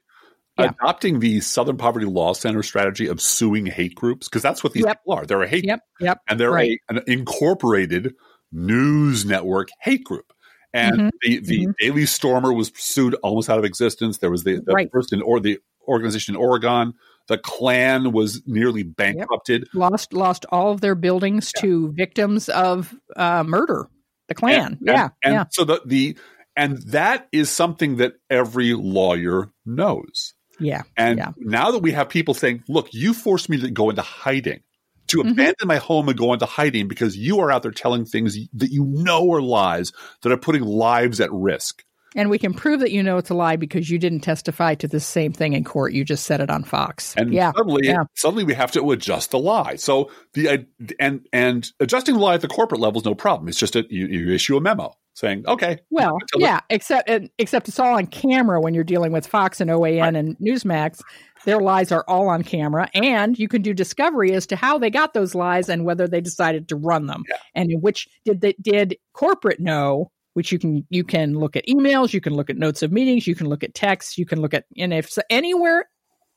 yeah. 0.58 0.70
adopting 0.80 1.20
the 1.20 1.40
Southern 1.40 1.76
Poverty 1.76 2.06
Law 2.06 2.32
Center 2.34 2.62
strategy 2.62 3.06
of 3.06 3.20
suing 3.20 3.66
hate 3.66 3.94
groups, 3.94 4.28
because 4.28 4.42
that's 4.42 4.62
what 4.62 4.72
these 4.72 4.84
Yep. 4.84 5.00
people 5.02 5.14
are. 5.14 5.26
They're 5.26 5.42
a 5.42 5.48
hate 5.48 5.64
Yep, 5.64 5.80
yep. 6.00 6.18
and 6.28 6.38
they're 6.38 6.50
right. 6.52 6.78
a, 6.90 6.94
an 6.96 7.02
incorporated 7.06 8.14
news 8.52 9.24
network 9.24 9.68
hate 9.80 10.04
group. 10.04 10.32
And 10.72 11.00
Mhm, 11.00 11.10
the, 11.22 11.38
the 11.40 11.66
mhm. 11.66 11.74
Daily 11.80 12.06
Stormer 12.06 12.52
was 12.52 12.70
sued 12.76 13.14
almost 13.22 13.50
out 13.50 13.58
of 13.58 13.64
existence. 13.64 14.18
There 14.18 14.30
was 14.30 14.44
the, 14.44 14.60
the 14.60 14.72
Right. 14.72 14.90
person 14.90 15.20
or 15.22 15.40
the 15.40 15.58
organization 15.88 16.36
in 16.36 16.40
Oregon. 16.40 16.94
The 17.26 17.38
Klan 17.38 18.12
was 18.12 18.42
nearly 18.46 18.82
bankrupted. 18.84 19.68
lost 19.74 20.12
lost 20.12 20.46
all 20.50 20.70
of 20.72 20.80
their 20.80 20.94
buildings 20.94 21.52
to 21.58 21.92
victims 21.92 22.48
of 22.48 22.94
uh, 23.16 23.42
murder. 23.44 23.88
The 24.28 24.34
Klan, 24.34 24.72
And- 24.74 24.78
yeah, 24.82 25.08
and 25.24 25.34
yeah, 25.34 25.44
so 25.50 25.64
the, 25.64 25.80
the 25.84 26.16
and 26.56 26.78
that 26.88 27.28
is 27.32 27.50
something 27.50 27.96
that 27.96 28.14
every 28.28 28.74
lawyer 28.74 29.50
knows. 29.64 30.34
yeah. 30.58 30.82
And 30.96 31.18
Yeah. 31.18 31.32
now 31.38 31.70
that 31.70 31.78
we 31.78 31.92
have 31.92 32.10
people 32.10 32.34
saying, 32.34 32.62
look, 32.68 32.88
you 32.92 33.14
forced 33.14 33.48
me 33.48 33.58
to 33.60 33.70
go 33.70 33.88
into 33.88 34.02
hiding, 34.02 34.60
to 35.06 35.18
Mhm. 35.22 35.30
abandon 35.32 35.66
my 35.68 35.76
home 35.78 36.08
and 36.10 36.18
go 36.18 36.34
into 36.34 36.44
hiding 36.44 36.86
because 36.86 37.16
you 37.16 37.40
are 37.40 37.50
out 37.50 37.62
there 37.62 37.70
telling 37.72 38.04
things 38.04 38.36
that 38.52 38.70
you 38.70 38.84
know 38.84 39.32
are 39.32 39.40
lies 39.40 39.90
that 40.22 40.30
are 40.30 40.36
putting 40.36 40.62
lives 40.62 41.18
at 41.18 41.32
risk. 41.32 41.82
And 42.16 42.28
we 42.28 42.38
can 42.38 42.52
prove 42.52 42.80
that 42.80 42.90
you 42.90 43.02
know 43.04 43.16
it's 43.18 43.30
a 43.30 43.34
lie 43.34 43.54
because 43.56 43.88
you 43.88 43.96
didn't 43.98 44.20
testify 44.20 44.74
to 44.74 44.88
the 44.88 44.98
same 45.00 45.32
thing 45.32 45.52
in 45.52 45.62
court. 45.64 45.92
You 45.92 46.04
just 46.04 46.26
said 46.26 46.40
it 46.40 46.50
on 46.50 46.64
Fox. 46.64 47.14
And 47.16 47.32
yeah, 47.32 47.52
suddenly, 47.56 47.86
yeah. 47.86 48.02
suddenly 48.16 48.42
we 48.44 48.52
have 48.54 48.72
to 48.72 48.90
adjust 48.90 49.30
the 49.30 49.38
lie. 49.38 49.76
So 49.76 50.10
the 50.34 50.66
and 50.98 51.26
and 51.32 51.70
adjusting 51.78 52.16
the 52.16 52.20
lie 52.20 52.34
at 52.34 52.40
the 52.40 52.48
corporate 52.48 52.80
level 52.80 53.00
is 53.00 53.04
no 53.06 53.14
problem. 53.14 53.48
It's 53.48 53.58
just 53.58 53.74
that 53.74 53.90
you, 53.92 54.08
you 54.08 54.34
issue 54.34 54.56
a 54.56 54.60
memo 54.60 54.92
saying, 55.14 55.44
okay, 55.46 55.78
Well, 55.90 56.16
Until 56.20 56.38
the- 56.40 56.44
yeah, 56.44 56.60
except 56.70 57.08
and- 57.08 57.30
except 57.38 57.68
it's 57.68 57.78
all 57.78 57.94
on 57.96 58.06
camera 58.06 58.60
when 58.60 58.74
you're 58.74 58.84
dealing 58.84 59.12
with 59.12 59.26
Fox 59.26 59.60
and 59.60 59.70
OAN 59.70 60.16
and 60.18 60.36
Newsmax. 60.38 61.00
Their 61.46 61.58
lies 61.58 61.90
are 61.90 62.04
all 62.06 62.28
on 62.28 62.42
camera, 62.42 62.90
and 62.92 63.38
you 63.38 63.48
can 63.48 63.62
do 63.62 63.72
discovery 63.72 64.32
as 64.34 64.46
to 64.48 64.56
how 64.56 64.78
they 64.78 64.90
got 64.90 65.14
those 65.14 65.34
lies 65.34 65.70
and 65.70 65.86
whether 65.86 66.06
they 66.06 66.20
decided 66.20 66.68
to 66.68 66.76
run 66.76 67.06
them, 67.06 67.24
Yeah. 67.30 67.36
and 67.54 67.70
in 67.70 67.80
which 67.80 68.08
did 68.26 68.42
they, 68.42 68.54
did 68.60 68.96
corporate 69.14 69.60
know. 69.60 70.10
Which 70.34 70.52
you 70.52 70.58
can 70.60 70.86
you 70.90 71.02
can 71.02 71.34
look 71.34 71.56
at 71.56 71.66
emails, 71.66 72.12
you 72.12 72.20
can 72.20 72.34
look 72.34 72.50
at 72.50 72.56
notes 72.56 72.82
of 72.84 72.92
meetings, 72.92 73.26
you 73.26 73.34
can 73.34 73.48
look 73.48 73.64
at 73.64 73.74
texts, 73.74 74.16
you 74.16 74.24
can 74.24 74.40
look 74.40 74.54
at 74.54 74.64
and 74.78 74.94
if 74.94 75.10
so 75.10 75.22
anywhere, 75.28 75.86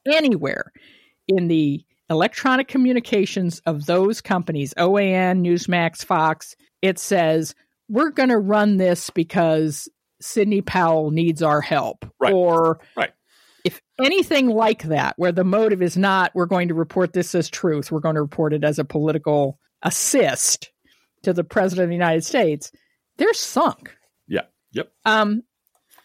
anywhere 0.07 0.71
in 1.27 1.47
the 1.47 1.83
electronic 2.09 2.67
communications 2.67 3.61
of 3.65 3.85
those 3.85 4.19
companies, 4.21 4.73
OAN, 4.77 5.41
Newsmax, 5.45 6.03
Fox, 6.03 6.55
it 6.81 6.97
says 6.99 7.53
we're 7.89 8.11
going 8.11 8.29
to 8.29 8.37
run 8.37 8.77
this 8.77 9.09
because 9.09 9.87
Sidney 10.21 10.61
Powell 10.61 11.11
needs 11.11 11.41
our 11.41 11.61
help. 11.61 12.05
Right. 12.19 12.33
Or 12.33 12.79
Right. 12.95 13.11
if 13.65 13.81
anything 14.03 14.47
like 14.49 14.83
that, 14.83 15.13
where 15.17 15.31
the 15.31 15.43
motive 15.43 15.81
is 15.81 15.97
not 15.97 16.31
we're 16.33 16.45
going 16.45 16.69
to 16.69 16.73
report 16.73 17.13
this 17.13 17.35
as 17.35 17.49
truth, 17.49 17.91
we're 17.91 17.99
going 17.99 18.15
to 18.15 18.21
report 18.21 18.53
it 18.53 18.63
as 18.63 18.79
a 18.79 18.85
political 18.85 19.59
assist 19.81 20.71
to 21.23 21.33
the 21.33 21.43
president 21.43 21.83
of 21.85 21.89
the 21.89 21.95
United 21.95 22.23
States, 22.23 22.71
they're 23.17 23.33
sunk. 23.33 23.95
yeah, 24.27 24.41
yep, 24.71 24.91
Um, 25.05 25.43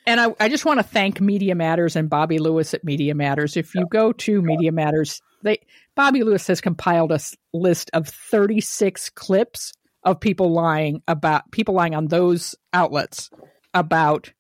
and 0.07 0.21
I, 0.21 0.35
I 0.41 0.49
just 0.49 0.65
want 0.65 0.79
to 0.79 0.85
thank 0.85 1.21
Media 1.21 1.55
Matters 1.55 1.95
and 1.97 2.09
Bobby 2.09 2.39
Lewis 2.39 2.73
at 2.75 2.83
Media 2.85 3.15
Matters. 3.15 3.57
If 3.57 3.75
you 3.75 3.87
go 3.91 4.13
to 4.13 4.41
Media 4.43 4.73
Matters, 4.73 5.21
they 5.43 5.59
Bobby 5.95 6.23
Lewis 6.23 6.47
has 6.47 6.61
compiled 6.61 7.13
a 7.13 7.21
list 7.53 7.91
of 7.93 8.09
36 8.09 9.11
clips 9.11 9.73
of 10.11 10.21
people 10.21 10.53
lying 10.53 11.03
about 11.09 11.51
people 11.53 11.75
lying 11.75 11.95
on 11.95 12.07
those 12.07 12.55
outlets 12.73 13.31
about 13.75 14.33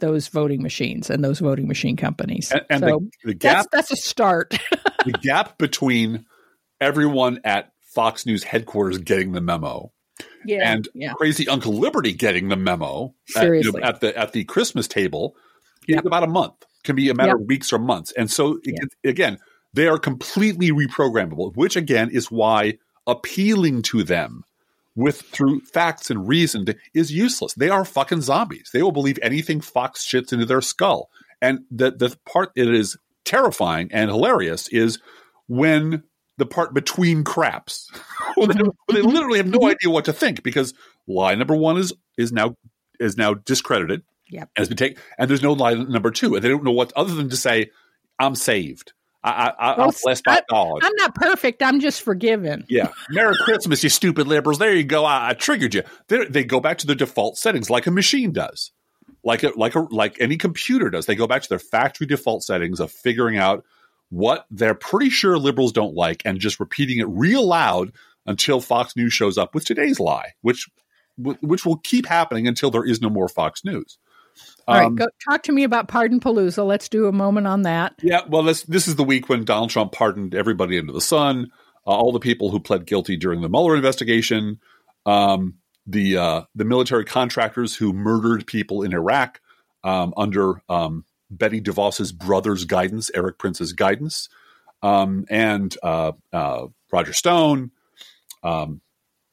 those 0.00 0.28
voting 0.28 0.62
machines 0.62 1.10
and 1.10 1.24
those 1.24 1.40
voting 1.40 1.66
machine 1.66 1.96
companies. 1.96 2.52
And, 2.52 2.62
and 2.70 2.80
so 2.80 2.86
the, 2.86 3.10
the 3.28 3.34
gap 3.34 3.66
that's, 3.72 3.88
that's 3.90 3.92
a 3.92 4.08
start. 4.08 4.50
the 5.04 5.12
gap 5.12 5.58
between 5.58 6.26
everyone 6.80 7.40
at 7.44 7.72
Fox 7.94 8.26
News 8.26 8.44
headquarters 8.44 8.98
getting 8.98 9.32
the 9.32 9.40
memo 9.40 9.92
yeah, 10.44 10.72
and 10.72 10.88
yeah. 10.94 11.12
crazy 11.14 11.48
Uncle 11.48 11.72
Liberty 11.74 12.12
getting 12.12 12.48
the 12.48 12.56
memo 12.56 13.14
at, 13.36 13.42
you 13.44 13.48
know, 13.48 13.70
Seriously. 13.72 13.82
at 13.82 14.00
the 14.00 14.16
at 14.16 14.32
the 14.32 14.44
Christmas 14.44 14.86
table 14.88 15.36
is 15.88 15.96
Yep. 15.96 16.04
about 16.04 16.22
a 16.22 16.28
month. 16.28 16.54
Can 16.84 16.96
be 16.96 17.08
a 17.08 17.14
matter 17.14 17.30
Yep. 17.30 17.40
of 17.40 17.46
weeks 17.46 17.72
or 17.72 17.78
months. 17.78 18.12
And 18.12 18.30
so 18.30 18.58
it- 18.62 18.88
again, 19.04 19.38
they 19.74 19.88
are 19.88 19.98
completely 19.98 20.70
reprogrammable, 20.70 21.54
which 21.56 21.76
again 21.76 22.10
is 22.10 22.30
why 22.30 22.78
appealing 23.06 23.82
to 23.82 24.04
them 24.04 24.44
with 24.98 25.20
through 25.20 25.60
facts 25.60 26.10
and 26.10 26.26
reason 26.26 26.66
is 26.92 27.12
useless. 27.12 27.54
They 27.54 27.68
are 27.68 27.84
fucking 27.84 28.22
zombies. 28.22 28.70
They 28.72 28.82
will 28.82 28.90
believe 28.90 29.16
anything 29.22 29.60
Fox 29.60 30.04
shits 30.04 30.32
into 30.32 30.44
their 30.44 30.60
skull. 30.60 31.08
And 31.40 31.60
the 31.70 31.92
the 31.92 32.16
part 32.26 32.50
that 32.56 32.68
is 32.68 32.96
terrifying 33.24 33.90
and 33.92 34.10
hilarious 34.10 34.66
is 34.68 34.98
when 35.46 36.02
the 36.36 36.46
part 36.46 36.74
between 36.74 37.22
craps. 37.22 37.88
they, 38.36 38.46
they 38.92 39.02
literally 39.02 39.38
have 39.38 39.46
no 39.46 39.60
mm-hmm. 39.60 39.68
idea 39.68 39.90
what 39.90 40.06
to 40.06 40.12
think 40.12 40.42
because 40.42 40.74
lie 41.06 41.36
number 41.36 41.54
one 41.54 41.76
is 41.76 41.92
is 42.16 42.32
now 42.32 42.56
is 42.98 43.16
now 43.16 43.34
discredited. 43.34 44.02
Yep. 44.30 44.50
Has 44.56 44.68
been 44.68 44.76
taken, 44.76 45.02
and 45.16 45.30
there's 45.30 45.44
no 45.44 45.52
lie 45.52 45.74
number 45.74 46.10
two, 46.10 46.34
and 46.34 46.44
they 46.44 46.48
don't 46.48 46.64
know 46.64 46.72
what 46.72 46.92
other 46.96 47.14
than 47.14 47.30
to 47.30 47.36
say, 47.36 47.70
"I'm 48.18 48.34
saved. 48.34 48.92
I, 49.22 49.30
I, 49.30 49.48
I, 49.48 49.82
I'm 49.84 49.90
blessed 50.02 50.24
by 50.24 50.40
God." 50.48 50.80
I'm 50.82 50.94
not 50.96 51.14
perfect. 51.14 51.62
I'm 51.62 51.80
just 51.80 52.02
forgiven. 52.02 52.64
Yeah. 52.68 52.92
Merry 53.10 53.34
Christmas, 53.44 53.82
you 53.82 53.90
stupid 53.90 54.26
liberals. 54.26 54.58
There 54.58 54.74
you 54.74 54.84
go. 54.84 55.04
I, 55.04 55.30
I 55.30 55.34
triggered 55.34 55.74
you. 55.74 55.82
They, 56.08 56.24
they 56.26 56.44
go 56.44 56.60
back 56.60 56.78
to 56.78 56.86
their 56.86 56.96
default 56.96 57.36
settings 57.36 57.70
like 57.70 57.86
a 57.86 57.90
machine 57.90 58.32
does. 58.32 58.72
Like 59.24 59.42
a, 59.42 59.52
like 59.56 59.74
a, 59.74 59.80
like 59.90 60.20
any 60.20 60.36
computer 60.36 60.90
does. 60.90 61.06
They 61.06 61.16
go 61.16 61.26
back 61.26 61.42
to 61.42 61.48
their 61.48 61.58
factory 61.58 62.06
default 62.06 62.44
settings 62.44 62.80
of 62.80 62.92
figuring 62.92 63.36
out 63.36 63.64
what 64.10 64.46
they're 64.50 64.74
pretty 64.74 65.10
sure 65.10 65.36
liberals 65.38 65.72
don't 65.72 65.94
like 65.94 66.22
and 66.24 66.38
just 66.38 66.60
repeating 66.60 66.98
it 66.98 67.08
real 67.08 67.46
loud 67.46 67.92
until 68.26 68.60
Fox 68.60 68.94
News 68.96 69.12
shows 69.12 69.36
up 69.36 69.54
with 69.54 69.64
today's 69.64 69.98
lie, 69.98 70.32
which 70.42 70.68
which 71.16 71.66
will 71.66 71.78
keep 71.78 72.06
happening 72.06 72.46
until 72.46 72.70
there 72.70 72.84
is 72.84 73.02
no 73.02 73.10
more 73.10 73.28
Fox 73.28 73.64
News. 73.64 73.98
All 74.68 74.74
right, 74.74 74.84
Um, 74.84 74.96
go 74.96 75.06
talk 75.24 75.44
to 75.44 75.52
me 75.52 75.64
about 75.64 75.88
Pardon 75.88 76.20
Palooza. 76.20 76.66
Let's 76.66 76.90
do 76.90 77.06
a 77.06 77.12
moment 77.12 77.46
on 77.46 77.62
that. 77.62 77.94
Yeah, 78.02 78.20
well, 78.28 78.42
this 78.42 78.64
this 78.64 78.86
is 78.86 78.96
the 78.96 79.04
week 79.04 79.30
when 79.30 79.44
Donald 79.44 79.70
Trump 79.70 79.92
pardoned 79.92 80.34
everybody 80.34 80.78
under 80.78 80.92
the 80.92 81.00
sun, 81.00 81.50
uh, 81.86 81.90
all 81.90 82.12
the 82.12 82.20
people 82.20 82.50
who 82.50 82.60
pled 82.60 82.84
guilty 82.84 83.16
during 83.16 83.40
the 83.40 83.48
Mueller 83.48 83.74
investigation, 83.74 84.60
um, 85.06 85.54
the 85.86 86.18
uh, 86.18 86.42
the 86.54 86.66
military 86.66 87.06
contractors 87.06 87.74
who 87.76 87.94
murdered 87.94 88.46
people 88.46 88.82
in 88.82 88.92
Iraq 88.92 89.40
um, 89.84 90.12
under 90.18 90.60
um, 90.68 91.06
Betsy 91.30 91.62
DeVos's 91.62 92.12
brother's 92.12 92.66
guidance, 92.66 93.10
Erik 93.14 93.38
Prince's 93.38 93.72
guidance, 93.72 94.28
um, 94.82 95.24
and 95.30 95.74
uh, 95.82 96.12
uh, 96.30 96.66
Roger 96.92 97.14
Stone, 97.14 97.70
um, 98.42 98.82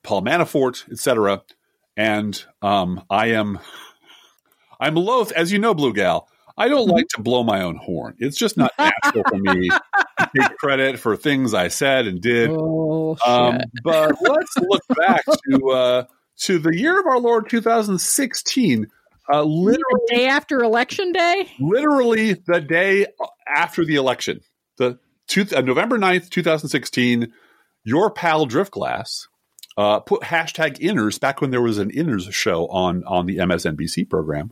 Paul 0.02 0.22
Manafort, 0.22 0.90
etc. 0.90 1.44
And 1.98 2.42
um, 2.62 3.04
I 3.10 3.28
am 3.28 3.60
I'm 4.80 4.96
loath, 4.96 5.32
as 5.32 5.52
you 5.52 5.60
know, 5.60 5.74
Blue 5.74 5.94
Gal. 5.94 6.28
I 6.58 6.70
don't 6.70 6.88
like 6.88 7.08
to 7.10 7.22
blow 7.22 7.44
my 7.44 7.62
own 7.62 7.76
horn. 7.76 8.16
It's 8.18 8.38
just 8.38 8.56
not 8.56 8.72
natural 8.80 9.24
for 9.28 9.38
me 9.38 9.70
to 10.20 10.30
take 10.38 10.58
credit 10.58 11.00
for 11.00 11.18
things 11.18 11.54
I 11.54 11.68
said 11.68 12.08
and 12.08 12.22
did. 12.22 12.50
Oh, 12.50 13.18
Um, 13.26 13.60
but 13.84 14.16
let's 14.22 14.58
look 14.58 14.84
back 14.98 15.26
to 15.50 15.70
uh, 15.72 16.04
to 16.40 16.60
the 16.60 16.76
year 16.76 17.00
of 17.00 17.08
our 17.08 17.20
Lord 17.20 17.50
2016. 17.50 18.88
Uh, 19.28 19.44
literally, 19.44 19.82
the 20.08 20.16
day 20.16 20.28
after 20.28 20.64
election 20.64 21.12
day. 21.12 21.52
literally 21.60 22.34
the 22.34 22.62
day 22.62 23.08
after 23.48 23.84
the 23.84 23.96
election, 23.96 24.40
the 24.78 25.00
two, 25.28 25.46
uh, 25.56 25.62
November 25.62 25.98
9th, 25.98 26.30
2016, 26.30 27.34
your 27.84 28.12
pal 28.12 28.46
Driftglass 28.46 29.28
uh, 29.78 30.00
put 30.00 30.22
hashtag 30.22 30.78
inners 30.80 31.20
back 31.20 31.42
when 31.42 31.52
there 31.52 31.62
was 31.62 31.80
an 31.80 31.92
inners 31.92 32.32
show 32.32 32.68
on, 32.68 33.04
on 33.06 33.26
the 33.26 33.38
MSNBC 33.38 34.10
program. 34.10 34.52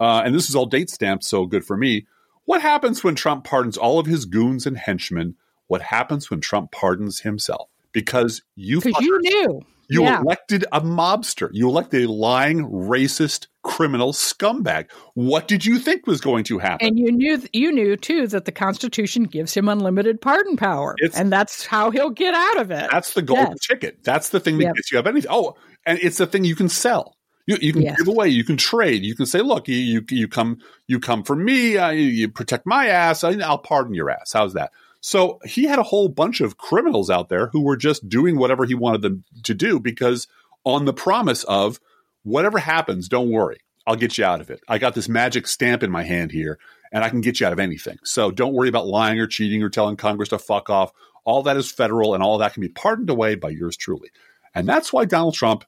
Uh, 0.00 0.22
and 0.24 0.34
this 0.34 0.48
is 0.48 0.54
all 0.56 0.66
date 0.66 0.90
stamped, 0.90 1.24
so 1.24 1.46
good 1.46 1.64
for 1.64 1.76
me. 1.76 2.06
What 2.46 2.60
happens 2.60 3.02
when 3.04 3.14
Trump 3.14 3.44
pardons 3.44 3.76
all 3.78 3.98
of 3.98 4.06
his 4.06 4.24
goons 4.24 4.66
and 4.66 4.76
henchmen? 4.76 5.36
What 5.68 5.82
happens 5.82 6.30
when 6.30 6.40
Trump 6.40 6.72
pardons 6.72 7.20
himself? 7.20 7.70
Because 7.92 8.42
you 8.54 8.80
Because 8.80 9.02
you 9.02 9.18
knew. 9.22 9.62
you 9.88 10.02
yeah. 10.02 10.20
elected 10.20 10.64
a 10.72 10.80
mobster. 10.80 11.48
You 11.52 11.68
elected 11.68 12.04
a 12.04 12.12
lying, 12.12 12.68
racist, 12.68 13.46
criminal 13.62 14.12
scumbag. 14.12 14.90
What 15.14 15.48
did 15.48 15.64
you 15.64 15.78
think 15.78 16.06
was 16.06 16.20
going 16.20 16.44
to 16.44 16.58
happen? 16.58 16.86
And 16.88 16.98
you 16.98 17.10
knew 17.12 17.40
you 17.54 17.72
knew 17.72 17.96
too 17.96 18.26
that 18.26 18.44
the 18.44 18.52
Constitution 18.52 19.22
gives 19.24 19.54
him 19.54 19.68
unlimited 19.68 20.20
pardon 20.20 20.56
power, 20.56 20.96
It's- 21.02 21.18
and 21.18 21.32
that's 21.32 21.64
how 21.64 21.90
he'll 21.90 22.10
get 22.10 22.34
out 22.34 22.60
of 22.60 22.70
it. 22.70 22.90
That's 22.92 23.14
the 23.14 23.22
golden 23.22 23.52
Yes. 23.52 23.66
ticket. 23.66 23.98
That's 24.04 24.28
the 24.30 24.40
thing 24.40 24.58
that 24.58 24.64
Yep. 24.64 24.74
gets 24.74 24.92
you 24.92 24.98
up 24.98 25.06
anything. 25.06 25.30
Oh, 25.32 25.54
and 25.86 25.98
it's 26.02 26.18
the 26.18 26.26
thing 26.26 26.44
you 26.44 26.56
can 26.56 26.68
sell. 26.68 27.16
You, 27.46 27.58
you 27.60 27.72
can 27.72 27.82
Yes. 27.82 27.98
give 27.98 28.08
away. 28.08 28.28
You 28.28 28.44
can 28.44 28.56
trade. 28.56 29.04
You 29.04 29.14
can 29.14 29.26
say, 29.26 29.40
"Look, 29.40 29.68
you 29.68 29.76
you, 29.76 30.04
you 30.10 30.28
come 30.28 30.58
you 30.86 30.98
come 30.98 31.22
for 31.22 31.36
me. 31.36 31.76
Uh, 31.76 31.90
you, 31.90 32.04
you 32.04 32.28
protect 32.28 32.66
my 32.66 32.86
ass. 32.86 33.22
I, 33.24 33.32
I'll 33.40 33.58
pardon 33.58 33.94
your 33.94 34.10
ass." 34.10 34.32
How's 34.32 34.54
that? 34.54 34.70
So 35.00 35.38
he 35.44 35.64
had 35.64 35.78
a 35.78 35.82
whole 35.82 36.08
bunch 36.08 36.40
of 36.40 36.56
criminals 36.56 37.10
out 37.10 37.28
there 37.28 37.48
who 37.48 37.60
were 37.60 37.76
just 37.76 38.08
doing 38.08 38.38
whatever 38.38 38.64
he 38.64 38.74
wanted 38.74 39.02
them 39.02 39.24
to 39.42 39.52
do 39.52 39.78
because 39.78 40.26
on 40.64 40.86
the 40.86 40.94
promise 40.94 41.44
of 41.44 41.78
whatever 42.22 42.58
happens, 42.58 43.06
don't 43.06 43.28
worry, 43.30 43.58
I'll 43.86 43.96
get 43.96 44.16
you 44.16 44.24
out 44.24 44.40
of 44.40 44.48
it. 44.48 44.60
I 44.66 44.78
got 44.78 44.94
this 44.94 45.10
magic 45.10 45.46
stamp 45.46 45.82
in 45.82 45.90
my 45.90 46.04
hand 46.04 46.32
here, 46.32 46.58
and 46.90 47.04
I 47.04 47.10
can 47.10 47.20
get 47.20 47.38
you 47.38 47.46
out 47.46 47.52
of 47.52 47.60
anything. 47.60 47.98
So 48.04 48.30
don't 48.30 48.54
worry 48.54 48.70
about 48.70 48.86
lying 48.86 49.20
or 49.20 49.26
cheating 49.26 49.62
or 49.62 49.68
telling 49.68 49.96
Congress 49.96 50.30
to 50.30 50.38
fuck 50.38 50.70
off. 50.70 50.90
All 51.26 51.42
that 51.42 51.58
is 51.58 51.70
federal, 51.70 52.14
and 52.14 52.22
all 52.22 52.38
that 52.38 52.54
can 52.54 52.62
be 52.62 52.68
pardoned 52.70 53.10
away 53.10 53.34
by 53.34 53.50
yours 53.50 53.76
truly. 53.76 54.08
And 54.54 54.66
that's 54.66 54.90
why 54.90 55.04
Donald 55.04 55.34
Trump, 55.34 55.64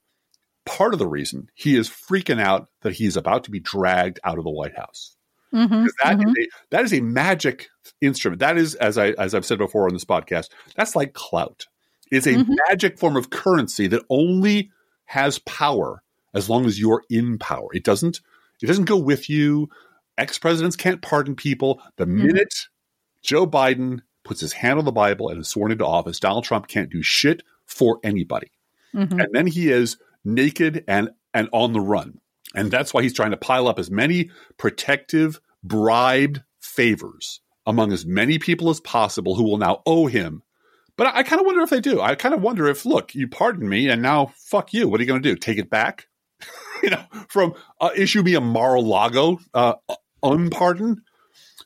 part 0.67 0.93
of 0.93 0.99
the 0.99 1.07
reason 1.07 1.49
he 1.55 1.77
is 1.77 1.89
freaking 1.89 2.41
out 2.41 2.69
that 2.83 2.93
he's 2.93 3.17
about 3.17 3.45
to 3.45 3.51
be 3.51 3.61
dragged 3.61 4.21
out 4.25 4.37
of 4.39 4.45
the 4.45 4.51
White 4.51 4.77
House. 4.77 5.17
Mhm, 5.55 5.69
Because 5.85 5.95
that 6.03 6.19
is 6.19 6.25
mhm. 6.25 6.35
a 6.43 6.49
that 6.71 6.85
is 6.85 6.93
a 6.93 7.01
magic 7.01 7.69
instrument. 8.01 8.41
That 8.41 8.59
is, 8.59 8.75
as 8.75 8.99
I 8.99 9.11
as 9.13 9.35
I've 9.35 9.47
said 9.47 9.59
before 9.59 9.87
on 9.87 9.93
this 9.95 10.05
podcast, 10.05 10.51
that's 10.77 10.95
like 10.97 11.15
clout. 11.15 11.67
It's 12.11 12.27
a 12.27 12.35
Mhm. 12.35 12.57
magic 12.69 12.99
form 12.99 13.17
of 13.17 13.31
currency 13.31 13.87
that 13.89 14.03
only 14.11 14.71
has 15.07 15.39
power 15.41 16.03
as 16.35 16.51
long 16.51 16.67
as 16.67 16.79
you're 16.81 17.05
in 17.09 17.39
power. 17.39 17.69
It 17.73 17.85
doesn't 17.85 18.21
it 18.61 18.67
doesn't 18.67 18.85
go 18.87 18.97
with 18.97 19.31
you. 19.31 19.69
Ex 20.19 20.39
presidents 20.39 20.77
can't 20.77 21.01
pardon 21.03 21.37
people. 21.37 21.81
The 21.97 22.07
Mm-hmm. 22.07 22.27
minute 22.27 22.55
Joe 23.23 23.47
Biden 23.47 24.01
puts 24.25 24.41
his 24.41 24.53
hand 24.53 24.79
on 24.81 24.85
the 24.85 24.93
Bible 24.93 25.29
and 25.29 25.41
is 25.41 25.49
sworn 25.49 25.71
into 25.73 25.87
office, 25.87 26.19
Donald 26.19 26.45
Trump 26.45 26.67
can't 26.67 26.91
do 26.91 27.03
shit 27.03 27.43
for 27.67 28.01
anybody 28.03 28.51
Mhm. 28.95 29.23
and 29.23 29.29
then 29.33 29.47
he 29.47 29.69
is 29.71 29.97
naked 30.27 30.85
and 30.87 31.11
and 31.33 31.49
on 31.53 31.73
the 31.73 31.81
run. 31.81 32.21
And 32.55 32.71
that's 32.71 32.93
why 32.93 33.03
he's 33.03 33.15
trying 33.15 33.31
to 33.31 33.37
pile 33.37 33.69
up 33.69 33.79
as 33.79 33.91
many 33.91 34.31
protective 34.59 35.41
bribed 35.63 36.43
favors 36.61 37.41
among 37.67 37.93
as 37.93 38.07
many 38.07 38.39
people 38.39 38.71
as 38.71 38.81
possible 38.81 39.35
who 39.35 39.45
will 39.45 39.59
now 39.59 39.83
owe 39.87 40.07
him. 40.07 40.43
But 40.97 41.09
i, 41.09 41.19
I 41.19 41.23
kind 41.23 41.41
of 41.41 41.47
wonder 41.47 41.63
if 41.63 41.71
they 41.71 41.81
do. 41.81 42.01
I 42.01 42.15
kind 42.15 42.35
of 42.35 42.43
wonder 42.43 42.67
if 42.67 42.87
look 42.87 43.15
you 43.15 43.29
pardoned 43.29 43.69
me 43.69 43.89
and 43.89 44.03
now 44.03 44.33
fuck 44.37 44.73
you. 44.73 44.89
What 44.89 45.01
are 45.01 45.03
you 45.03 45.09
going 45.09 45.23
to 45.23 45.29
do? 45.29 45.37
Take 45.37 45.59
it 45.59 45.71
back? 45.71 46.07
You 46.83 46.91
know 46.91 47.03
from 47.29 47.55
uh, 47.81 47.89
issue 47.97 48.23
me 48.23 48.35
a 48.35 48.41
mar-a-lago 48.41 49.41
uh, 49.55 49.75
unpardon 50.23 51.03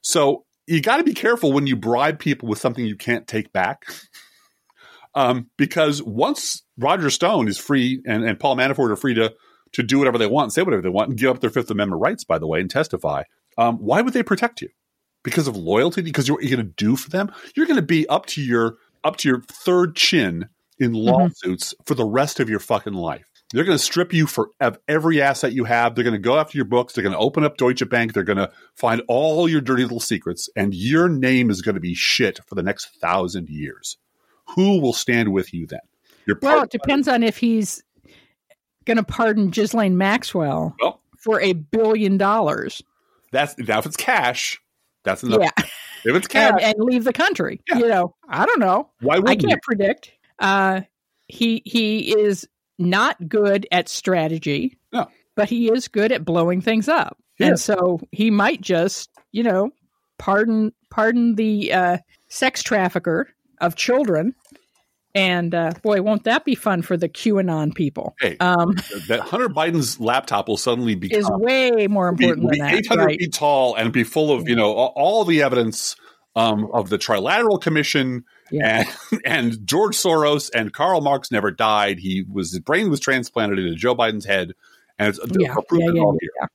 so 0.03 0.45
you 0.69 0.81
got 0.81 0.99
to 0.99 1.05
be 1.05 1.15
careful 1.15 1.53
when 1.53 1.67
you 1.67 1.75
bribe 1.75 2.21
people 2.21 2.49
with 2.49 2.61
something 2.61 2.87
you 2.87 2.97
can't 2.97 3.27
take 3.27 3.53
back 3.53 3.87
um, 5.15 5.51
because 5.57 6.03
once 6.03 6.63
Roger 6.79 7.11
Stone 7.11 7.49
is 7.49 7.59
free 7.59 8.03
and, 8.07 8.25
and 8.25 8.39
Paul 8.39 8.57
Manafort 8.57 8.91
are 8.91 8.97
free 8.97 9.15
to 9.15 9.35
to 9.73 9.83
do 9.85 9.99
whatever 9.99 10.19
they 10.19 10.27
want, 10.27 10.47
and 10.47 10.53
say 10.53 10.63
whatever 10.63 10.83
they 10.83 10.89
want, 10.89 11.11
and 11.11 11.19
give 11.19 11.31
up 11.31 11.41
their 11.41 11.51
Fifth 11.51 11.71
Amendment 11.71 12.03
rights, 12.03 12.25
by 12.25 12.39
the 12.39 12.47
way, 12.47 12.61
and 12.61 12.69
testify. 12.69 13.23
Um, 13.57 13.77
why 13.77 14.01
would 14.01 14.15
they 14.15 14.23
protect 14.25 14.63
you? 14.63 14.69
Because 15.23 15.47
of 15.47 15.57
loyalty? 15.57 16.03
Because 16.03 16.27
you're, 16.27 16.41
you're 16.43 16.57
going 16.57 16.67
to 16.67 16.75
do 16.77 16.97
for 16.97 17.11
them? 17.11 17.31
You're 17.55 17.67
going 17.67 17.77
to 17.77 17.83
be 17.83 18.09
up 18.09 18.27
to 18.27 18.43
your 18.43 18.79
up 19.05 19.17
to 19.19 19.29
your 19.29 19.43
third 19.43 19.97
chin 19.97 20.49
in 20.79 20.93
lawsuits 20.93 21.75
for 21.85 21.95
the 21.95 22.05
rest 22.05 22.41
of 22.41 22.49
your 22.51 22.59
fucking 22.59 22.95
life. 22.95 23.25
They're 23.53 23.65
going 23.65 23.79
to 23.79 23.83
strip 23.85 24.13
you 24.13 24.27
for 24.27 24.51
of 24.61 24.79
every 24.87 25.21
asset 25.21 25.53
you 25.53 25.65
have. 25.65 25.95
They're 25.95 26.05
going 26.05 26.15
to 26.15 26.19
go 26.19 26.39
after 26.39 26.57
your 26.57 26.65
books. 26.65 26.93
They're 26.93 27.03
going 27.03 27.15
to 27.15 27.19
open 27.19 27.45
up 27.45 27.57
Deutsche 27.57 27.89
Bank. 27.89 28.13
They're 28.13 28.23
going 28.23 28.39
to 28.39 28.51
find 28.77 29.03
all 29.09 29.49
your 29.49 29.61
dirty 29.61 29.83
little 29.83 30.01
secrets, 30.01 30.49
and 30.57 30.75
your 30.75 31.09
name 31.09 31.51
is 31.51 31.61
going 31.61 31.75
to 31.75 31.81
be 31.81 31.95
shit 31.95 32.41
for 32.47 32.55
the 32.55 32.63
next 32.63 32.87
thousand 33.01 33.49
years. 33.49 33.99
Who 34.55 34.81
will 34.81 34.93
stand 34.93 35.33
with 35.33 35.53
you 35.55 35.67
then? 35.67 35.81
Your 36.27 36.39
Well, 36.43 36.63
it 36.65 36.71
depends 36.71 37.09
on 37.09 37.23
if 37.23 37.37
he's 37.39 37.83
going 38.85 38.97
to 38.97 39.03
pardon 39.03 39.51
Ghislaine 39.51 39.97
Maxwell 39.99 40.75
Well, 40.81 41.01
for 41.19 41.41
a 41.41 41.53
billion 41.55 42.19
dollars. 42.19 42.83
that's 43.33 43.57
now 43.59 43.79
if 43.79 43.87
it's 43.87 43.97
cash, 43.97 44.61
that's 45.05 45.23
enough. 45.23 45.41
Yeah, 45.41 45.51
If 46.05 46.17
it's 46.17 46.29
cash, 46.29 46.53
and, 46.63 46.77
and 46.77 46.85
leave 46.85 47.05
the 47.05 47.13
country. 47.13 47.61
Yeah. 47.69 47.79
You 47.79 47.89
know, 47.89 48.15
I 48.29 48.47
don't 48.47 48.61
know. 48.61 48.91
why 49.01 49.17
I 49.17 49.19
wouldn't 49.19 49.43
you? 49.43 49.49
can't 49.49 49.63
predict. 49.63 50.13
Uh, 50.39 50.83
he 51.29 51.63
he 51.65 52.13
is 52.19 52.49
not 52.79 53.29
good 53.29 53.67
at 53.71 53.89
strategy. 53.89 54.79
No. 54.93 55.09
but 55.37 55.49
he 55.49 55.71
is 55.71 55.87
good 55.89 56.11
at 56.13 56.25
blowing 56.25 56.61
things 56.61 56.89
up. 56.89 57.17
Yeah. 57.39 57.49
And 57.49 57.61
so 57.61 58.01
he 58.13 58.31
might 58.31 58.61
just, 58.61 59.11
you 59.33 59.43
know, 59.43 59.71
pardon 60.19 60.73
pardon 60.91 61.35
the 61.37 61.73
uh, 61.73 61.99
sex 62.29 62.63
trafficker 62.63 63.29
of 63.61 63.77
children. 63.77 64.35
And 65.13 65.55
uh, 65.55 65.73
boy, 65.83 66.03
won't 66.03 66.25
that 66.25 66.45
be 66.45 66.55
fun 66.55 66.83
for 66.83 66.97
the 66.97 67.09
QAnon 67.09 67.75
people? 67.75 68.15
Hey, 68.21 68.37
um, 68.39 68.75
that 69.09 69.21
Hunter 69.21 69.49
Biden's 69.49 69.99
laptop 69.99 70.49
will 70.49 70.57
suddenly 70.57 70.95
become 70.97 71.19
is 71.19 71.31
way 71.31 71.89
more 71.89 72.09
important 72.09 72.49
be, 72.51 72.59
than 72.59 72.69
be 72.69 72.75
that. 72.75 72.85
800 72.85 73.05
right? 73.05 73.19
feet 73.19 73.35
tall 73.35 73.75
and 73.75 73.93
be 73.93 74.05
full 74.05 74.33
of 74.33 74.49
you 74.49 74.55
know 74.55 74.73
all, 74.73 74.93
all 74.95 75.25
the 75.25 75.43
evidence 75.43 75.97
um, 76.37 76.69
of 76.73 76.91
the 76.91 76.99
Trilateral 76.99 77.61
Commission 77.61 78.25
yeah. 78.51 78.85
and 79.11 79.21
and 79.25 79.67
George 79.67 79.97
Soros 79.97 80.51
and 80.55 80.73
Karl 80.73 81.01
Marx 81.01 81.31
never 81.31 81.51
died. 81.51 81.99
He 81.99 82.25
was 82.31 82.53
his 82.53 82.61
brain 82.61 82.91
was 82.91 83.01
transplanted 83.01 83.59
into 83.59 83.75
Joe 83.75 83.97
Biden's 83.97 84.27
head, 84.27 84.53
and 84.99 85.09
it's 85.09 85.21
yeah, 85.39 85.55
yeah, 85.73 85.91
yeah, 85.93 86.47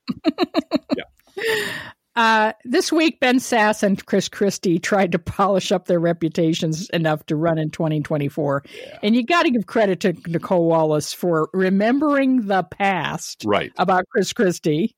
yeah. 0.95 1.03
yeah. 1.35 1.73
Uh, 2.15 2.53
this 2.63 2.91
week, 2.93 3.19
Ben 3.19 3.39
Sasse 3.39 3.83
and 3.83 4.03
Chris 4.05 4.29
Christie 4.29 4.79
tried 4.79 5.11
to 5.11 5.19
polish 5.19 5.71
up 5.71 5.85
their 5.85 5.99
reputations 5.99 6.89
enough 6.91 7.25
to 7.25 7.35
run 7.35 7.57
in 7.57 7.71
2024. 7.71 8.63
Yeah. 8.73 8.99
And 9.03 9.15
you 9.15 9.25
got 9.25 9.43
to 9.43 9.51
give 9.51 9.65
credit 9.65 9.99
to 10.01 10.13
Nicolle 10.25 10.65
Wallace 10.65 11.11
for 11.11 11.49
remembering 11.53 12.47
the 12.47 12.63
past 12.63 13.43
right. 13.45 13.73
about 13.77 14.07
Chris 14.09 14.31
Christie. 14.31 14.95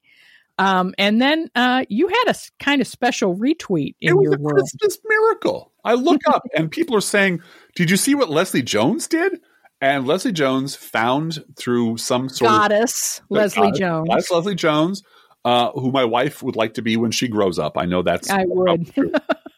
Um, 0.59 0.93
and 0.97 1.20
then 1.20 1.49
uh, 1.55 1.86
you 1.89 2.07
had 2.07 2.26
a 2.28 2.36
kind 2.63 2.82
of 2.82 2.88
special 2.88 3.36
retweet 3.36 3.95
in 3.99 4.09
it 4.09 4.15
was 4.15 4.24
your 4.24 4.36
a 4.36 4.39
world. 4.39 4.59
Christmas 4.59 4.99
miracle. 5.03 5.72
I 5.84 5.93
look 5.95 6.22
up 6.28 6.43
and 6.55 6.70
people 6.70 6.95
are 6.95 7.01
saying, 7.01 7.41
"Did 7.76 7.91
you 7.91 7.97
see 7.97 8.15
what 8.15 8.30
Leslie 8.30 8.63
Jones 8.63 9.07
did?" 9.07 9.39
And 9.80 10.07
Leslie 10.07 10.32
Jones 10.32 10.76
found 10.76 11.43
through 11.55 11.97
some 11.97 12.30
sort 12.30 12.49
goddess 12.49 13.20
of 13.20 13.26
Leslie 13.30 13.68
goddess, 13.68 13.80
Jones. 13.80 14.07
That's 14.09 14.32
Leslie 14.32 14.55
Jones 14.55 15.03
uh, 15.45 15.71
who 15.71 15.91
my 15.91 16.05
wife 16.05 16.43
would 16.43 16.55
like 16.55 16.75
to 16.75 16.81
be 16.81 16.97
when 16.97 17.11
she 17.11 17.27
grows 17.27 17.59
up. 17.59 17.77
I 17.77 17.85
know 17.85 18.01
that's 18.01 18.29
I 18.29 18.43
would. 18.45 18.91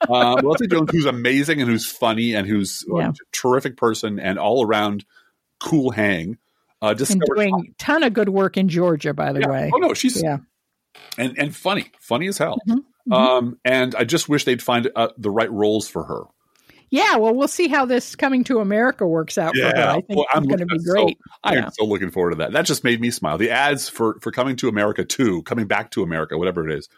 um, 0.10 0.40
Leslie 0.44 0.68
Jones, 0.72 0.92
who's 0.92 1.06
amazing 1.06 1.62
and 1.62 1.70
who's 1.70 1.90
funny 1.90 2.36
and 2.36 2.48
who's 2.48 2.86
yeah. 2.88 3.10
a 3.10 3.14
terrific 3.32 3.78
person 3.78 4.20
and 4.20 4.38
all 4.38 4.66
around 4.66 5.06
cool 5.60 5.92
hang. 5.92 6.38
Uh, 6.82 6.96
and 7.10 7.22
doing 7.36 7.54
a 7.54 7.74
ton 7.78 8.04
of 8.04 8.14
good 8.14 8.30
work 8.30 8.56
in 8.56 8.70
Georgia, 8.70 9.14
by 9.14 9.34
the 9.34 9.42
yeah. 9.42 9.50
way. 9.50 9.72
Oh 9.74 9.80
no, 9.80 9.94
she's 9.94 10.22
yeah, 10.24 10.38
and 11.18 11.38
and 11.38 11.54
funny, 11.54 11.92
funny 12.00 12.28
as 12.28 12.38
hell. 12.38 12.58
Mm-hmm. 12.68 12.80
Mm-hmm. 13.12 13.14
Um, 13.14 13.60
and 13.66 13.96
I 13.96 14.06
just 14.06 14.30
wish 14.30 14.46
they'd 14.46 14.62
find 14.62 14.90
uh, 14.96 15.10
the 15.18 15.30
right 15.30 15.52
roles 15.52 15.90
for 15.90 16.06
her. 16.06 16.24
Yeah, 16.92 17.18
well, 17.18 17.36
we'll 17.36 17.48
see 17.48 17.68
how 17.68 17.86
this 17.86 18.16
coming 18.16 18.44
to 18.46 18.60
America 18.60 19.06
works 19.06 19.38
out 19.38 19.56
yeah. 19.56 19.70
for 19.70 19.78
her. 19.78 19.84
I 19.84 19.94
think 20.02 20.10
well, 20.10 20.26
it's 20.34 20.48
going 20.48 20.60
to 20.60 20.66
be 20.66 20.84
great. 20.84 21.18
So, 21.18 21.32
I 21.44 21.56
am 21.56 21.72
so 21.72 21.86
looking 21.86 22.10
forward 22.10 22.32
to 22.32 22.36
that. 22.38 22.54
That 22.54 22.66
just 22.66 22.84
made 22.84 23.00
me 23.00 23.12
smile. 23.12 23.38
The 23.38 23.52
ads 23.52 23.88
for 23.90 24.20
for 24.22 24.32
coming 24.32 24.56
to 24.58 24.70
America 24.70 25.06
too, 25.06 25.44
coming 25.44 25.68
back 25.68 25.92
to 25.92 26.04
America, 26.04 26.38
whatever 26.38 26.68
it 26.68 26.76
is, 26.76 26.90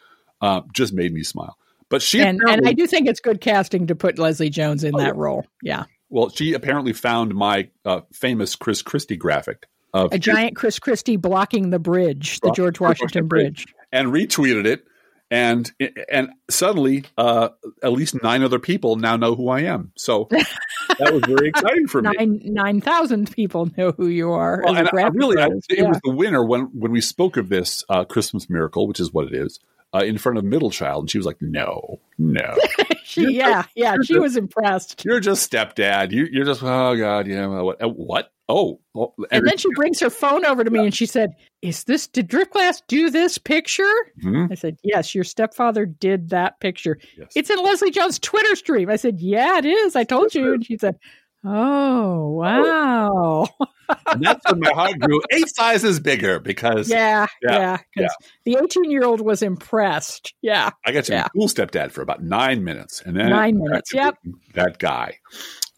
uh, 0.42 0.62
just 0.74 0.94
made 0.94 1.14
me 1.14 1.24
smile. 1.24 1.58
But 1.90 2.02
she 2.02 2.22
and, 2.22 2.40
and 2.48 2.66
I 2.66 2.72
do 2.72 2.88
think 2.88 3.08
it's 3.08 3.20
good 3.20 3.42
casting 3.42 3.88
to 3.88 3.96
put 3.96 4.18
Leslie 4.18 4.50
Jones 4.50 4.86
in 4.86 4.96
oh, 4.96 5.00
that 5.00 5.16
role. 5.16 5.46
Yeah. 5.62 5.84
Well, 6.10 6.30
she 6.30 6.54
apparently 6.54 6.94
found 6.94 7.36
my 7.36 7.70
uh, 7.84 8.02
famous 8.14 8.56
Chris 8.56 8.82
Christie 8.82 9.18
graphic 9.18 9.68
of 9.94 10.14
a 10.14 10.18
giant 10.20 10.56
Chris 10.56 10.80
Christie 10.80 11.18
blocking 11.18 11.70
the 11.70 11.80
bridge, 11.80 12.40
the 12.40 12.52
George 12.52 12.80
Washington, 12.80 13.06
Washington 13.06 13.28
Bridge, 13.28 13.66
and 13.92 14.08
retweeted 14.10 14.66
it 14.66 14.86
and 15.32 15.72
and 16.12 16.30
suddenly 16.50 17.06
uh, 17.18 17.50
at 17.82 17.94
least 17.94 18.22
nine 18.22 18.44
other 18.44 18.60
people 18.60 18.98
now 18.98 19.16
know 19.16 19.34
who 19.34 19.48
I 19.48 19.62
am. 19.62 19.94
So 19.98 20.28
that 20.32 21.14
was 21.14 21.24
very 21.26 21.48
exciting 21.48 21.88
for 21.88 22.02
me. 22.02 22.12
Nine 22.18 22.42
nine 22.44 22.82
thousand 22.82 23.32
people 23.32 23.72
know 23.78 23.94
who 23.94 24.08
you 24.08 24.32
are. 24.32 24.62
Well, 24.64 24.76
and 24.76 24.90
I, 24.94 25.08
really, 25.08 25.42
I, 25.42 25.48
it 25.48 25.64
yeah. 25.70 25.88
was 25.88 26.02
the 26.04 26.12
winner 26.12 26.46
when 26.46 26.64
when 26.74 26.92
we 26.92 27.00
spoke 27.00 27.38
of 27.38 27.48
this 27.48 27.86
uh, 27.90 28.04
Christmas 28.04 28.50
miracle, 28.50 28.88
which 28.88 29.00
is 29.00 29.14
what 29.14 29.28
it 29.28 29.34
is. 29.34 29.60
Uh, 29.94 30.04
in 30.06 30.18
front 30.18 30.38
of 30.38 30.46
middle 30.46 30.72
child, 30.72 31.04
and 31.04 31.12
she 31.12 31.18
was 31.18 31.26
like, 31.26 31.42
"No, 31.42 32.00
no." 32.18 32.56
she, 33.04 33.32
yeah, 33.38 33.64
yeah, 33.76 33.96
she 34.04 34.18
was 34.18 34.38
impressed. 34.38 35.04
You're 35.04 35.20
just 35.20 35.52
stepdad. 35.52 36.12
You, 36.12 36.42
are 36.42 36.46
just, 36.46 36.64
oh 36.64 36.96
god, 36.96 37.28
yeah. 37.28 37.46
What? 37.48 37.84
Uh, 37.84 37.90
what? 37.90 38.32
Oh, 38.48 38.80
and, 38.96 39.10
and, 39.32 39.48
then 39.48 39.58
she 39.58 39.70
brings 39.76 40.00
her 40.02 40.10
phone 40.10 40.46
over 40.46 40.64
to 40.64 40.70
me, 40.70 40.80
yeah. 40.80 40.86
and 40.86 40.96
she 40.96 41.06
said, 41.06 41.32
"Is 41.62 41.84
this? 41.84 42.08
Did 42.08 42.30
Driftglass 42.30 42.82
do 42.88 43.10
this 43.10 43.38
picture?" 43.38 43.84
Mm-hmm. 44.24 44.48
I 44.52 44.56
said, 44.56 44.78
"Yes, 44.84 45.14
your 45.14 45.26
stepfather 45.26 45.86
did 45.86 46.30
that 46.30 46.60
picture. 46.62 46.98
Yes. 47.18 47.32
It's 47.36 47.50
in 47.50 47.62
Leslie 47.62 47.92
Jones' 47.92 48.18
Twitter 48.18 48.56
stream." 48.56 48.90
I 48.90 48.96
said, 48.96 49.20
"Yeah, 49.20 49.58
it 49.58 49.66
is. 49.66 49.96
I 49.98 50.06
told 50.06 50.34
you." 50.34 50.54
And 50.54 50.66
she 50.66 50.78
said, 50.78 50.98
Oh 51.44 52.30
wow! 52.30 53.48
and 54.08 54.24
that's 54.24 54.46
when 54.50 54.60
my 54.60 54.72
heart 54.74 55.00
grew 55.00 55.22
eight 55.32 55.50
sizes 55.50 56.00
bigger 56.00 56.40
because 56.40 56.90
yeah, 56.90 57.26
yeah, 57.42 57.80
yeah. 57.96 58.10
The 58.46 58.58
eighteen-year-old 58.62 59.22
was 59.22 59.42
impressed. 59.42 60.34
Yeah, 60.42 60.70
I 60.86 60.92
got 60.92 61.06
to 61.06 61.14
yeah. 61.14 61.24
be 61.24 61.40
cool 61.40 61.48
stepdad 61.48 61.92
for 61.92 62.02
about 62.02 62.24
nine 62.24 62.64
minutes, 62.64 63.02
and 63.04 63.16
then 63.18 63.30
nine 63.30 63.58
minutes. 63.58 63.92
Yep, 63.94 64.18
that 64.54 64.78
guy. 64.78 65.18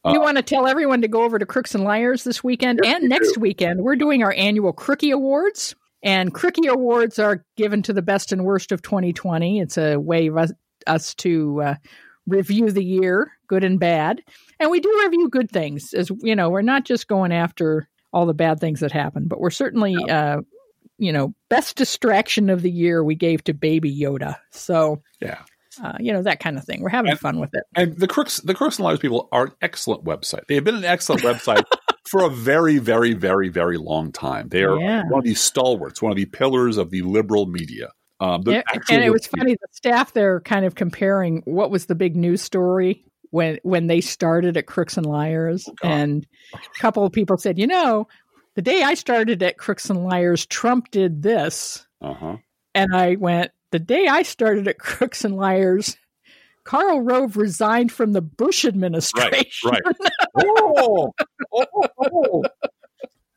We 0.03 0.17
uh, 0.17 0.19
want 0.19 0.35
to 0.35 0.43
tell 0.43 0.67
everyone 0.67 1.01
to 1.01 1.07
go 1.07 1.23
over 1.23 1.39
to 1.39 1.45
Crooks 1.45 1.73
and 1.73 1.85
Liars 1.85 2.25
this 2.25 2.43
weekend 2.43 2.81
yes, 2.83 2.99
and 2.99 3.07
next 3.07 3.33
do. 3.33 3.39
weekend. 3.39 3.81
We're 3.83 3.95
doing 3.95 4.21
our 4.21 4.33
annual 4.33 4.73
Crookie 4.73 5.13
Awards, 5.13 5.75
and 6.03 6.33
Crookie 6.33 6.69
Awards 6.69 7.19
are 7.19 7.45
given 7.55 7.81
to 7.83 7.93
the 7.93 8.01
best 8.01 8.33
and 8.33 8.43
worst 8.43 8.73
of 8.73 8.81
2020. 8.81 9.61
It's 9.61 9.77
a 9.77 9.95
way 9.95 10.29
us 10.87 11.15
to 11.15 11.61
uh, 11.61 11.75
review 12.27 12.71
the 12.71 12.83
year, 12.83 13.31
good 13.47 13.63
and 13.63 13.79
bad. 13.79 14.21
And 14.63 14.71
we 14.71 14.79
do 14.79 15.01
review 15.03 15.27
good 15.27 15.51
things 15.51 15.93
as 15.93 16.09
you 16.21 16.37
know, 16.37 16.49
we're 16.49 16.61
not 16.61 16.85
just 16.85 17.09
going 17.09 17.33
after 17.33 17.89
all 18.13 18.25
the 18.25 18.33
bad 18.33 18.61
things 18.61 18.79
that 18.79 18.93
happen, 18.93 19.27
but 19.27 19.41
we're 19.41 19.49
certainly 19.49 19.93
no. 19.93 20.05
uh, 20.05 20.41
you 20.97 21.11
know, 21.11 21.33
best 21.49 21.75
distraction 21.75 22.49
of 22.49 22.61
the 22.61 22.71
year 22.71 23.03
we 23.03 23.15
gave 23.15 23.43
to 23.43 23.53
baby 23.53 23.93
Yoda. 23.93 24.37
So 24.51 25.01
Yeah. 25.19 25.39
Uh, 25.83 25.97
you 25.99 26.13
know 26.13 26.21
that 26.21 26.39
kind 26.39 26.57
of 26.57 26.63
thing. 26.63 26.81
We're 26.81 26.89
having 26.89 27.11
and, 27.11 27.19
fun 27.19 27.39
with 27.39 27.49
it. 27.53 27.63
And 27.75 27.97
the 27.97 28.07
crooks, 28.07 28.37
the 28.37 28.53
crooks 28.53 28.77
and 28.77 28.85
liars 28.85 28.99
people 28.99 29.27
are 29.33 29.45
an 29.45 29.51
excellent 29.61 30.05
website. 30.05 30.47
They 30.47 30.55
have 30.55 30.63
been 30.63 30.75
an 30.75 30.85
excellent 30.85 31.23
website 31.23 31.65
for 32.07 32.23
a 32.23 32.29
very, 32.29 32.77
very, 32.77 33.13
very, 33.13 33.49
very 33.49 33.77
long 33.77 34.13
time. 34.13 34.47
They 34.47 34.63
are 34.63 34.79
yeah. 34.79 35.03
one 35.09 35.19
of 35.19 35.25
these 35.25 35.41
stalwarts, 35.41 36.01
one 36.01 36.11
of 36.11 36.15
the 36.15 36.25
pillars 36.25 36.77
of 36.77 36.89
the 36.89 37.01
liberal 37.01 37.47
media. 37.47 37.89
Um, 38.21 38.43
yeah, 38.45 38.61
and 38.89 39.03
it 39.03 39.11
was 39.11 39.27
funny. 39.27 39.55
The 39.55 39.67
staff 39.71 40.13
there 40.13 40.39
kind 40.39 40.63
of 40.63 40.75
comparing 40.75 41.41
what 41.43 41.69
was 41.69 41.87
the 41.87 41.95
big 41.95 42.15
news 42.15 42.41
story 42.41 43.03
when 43.33 43.57
when 43.63 43.87
they 43.87 43.99
started 43.99 44.57
at 44.57 44.67
Crooks 44.67 44.95
and 44.95 45.07
Liars, 45.07 45.67
oh, 45.67 45.87
and 45.87 46.25
a 46.53 46.79
couple 46.79 47.03
of 47.03 47.11
people 47.11 47.35
said, 47.35 47.57
you 47.57 47.65
know, 47.65 48.07
the 48.53 48.61
day 48.61 48.83
I 48.83 48.93
started 48.93 49.41
at 49.41 49.57
Crooks 49.57 49.89
and 49.89 50.03
Liars, 50.05 50.45
Trump 50.45 50.91
did 50.91 51.23
this, 51.23 51.87
uh-huh. 51.99 52.37
and 52.75 52.95
I 52.95 53.15
went. 53.15 53.51
The 53.71 53.79
day 53.79 54.05
I 54.05 54.21
started 54.21 54.67
at 54.67 54.77
Crooks 54.77 55.25
and 55.25 55.35
Liars, 55.35 55.97
Karl 56.63 57.01
Rove 57.01 57.35
resigned 57.35 57.91
from 57.91 58.13
the 58.13 58.21
Bush 58.21 58.65
administration. 58.65 59.49
Right, 59.65 59.81
right. 59.87 59.95
oh, 60.45 61.11
oh, 61.51 61.65
oh. 61.99 62.43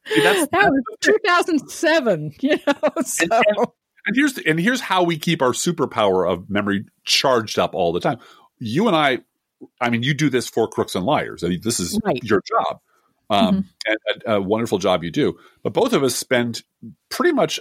See, 0.08 0.20
that 0.22 0.50
was 0.52 0.82
2007. 1.00 2.32
You 2.42 2.58
know, 2.66 3.02
so. 3.02 3.24
And, 3.30 3.32
and, 3.32 3.66
and 4.04 4.14
here's 4.14 4.34
the, 4.34 4.46
and 4.46 4.60
here's 4.60 4.82
how 4.82 5.04
we 5.04 5.16
keep 5.16 5.40
our 5.40 5.52
superpower 5.52 6.30
of 6.30 6.50
memory 6.50 6.84
charged 7.06 7.58
up 7.58 7.74
all 7.74 7.94
the 7.94 8.00
time. 8.00 8.18
You 8.58 8.88
and 8.88 8.94
I 8.96 9.20
I 9.80 9.90
mean, 9.90 10.02
you 10.02 10.14
do 10.14 10.30
this 10.30 10.48
for 10.48 10.68
crooks 10.68 10.94
and 10.94 11.04
liars. 11.04 11.42
I 11.42 11.48
mean, 11.48 11.60
this 11.62 11.80
is 11.80 11.98
right. 12.04 12.22
your 12.22 12.42
job, 12.46 12.80
um, 13.30 13.46
mm-hmm. 13.46 13.92
and 14.12 14.22
a, 14.26 14.36
a, 14.36 14.40
wonderful 14.40 14.78
job 14.78 15.02
you 15.02 15.10
do. 15.10 15.38
But 15.62 15.72
both 15.72 15.92
of 15.92 16.02
us 16.02 16.14
spend 16.14 16.62
pretty 17.08 17.32
much 17.32 17.58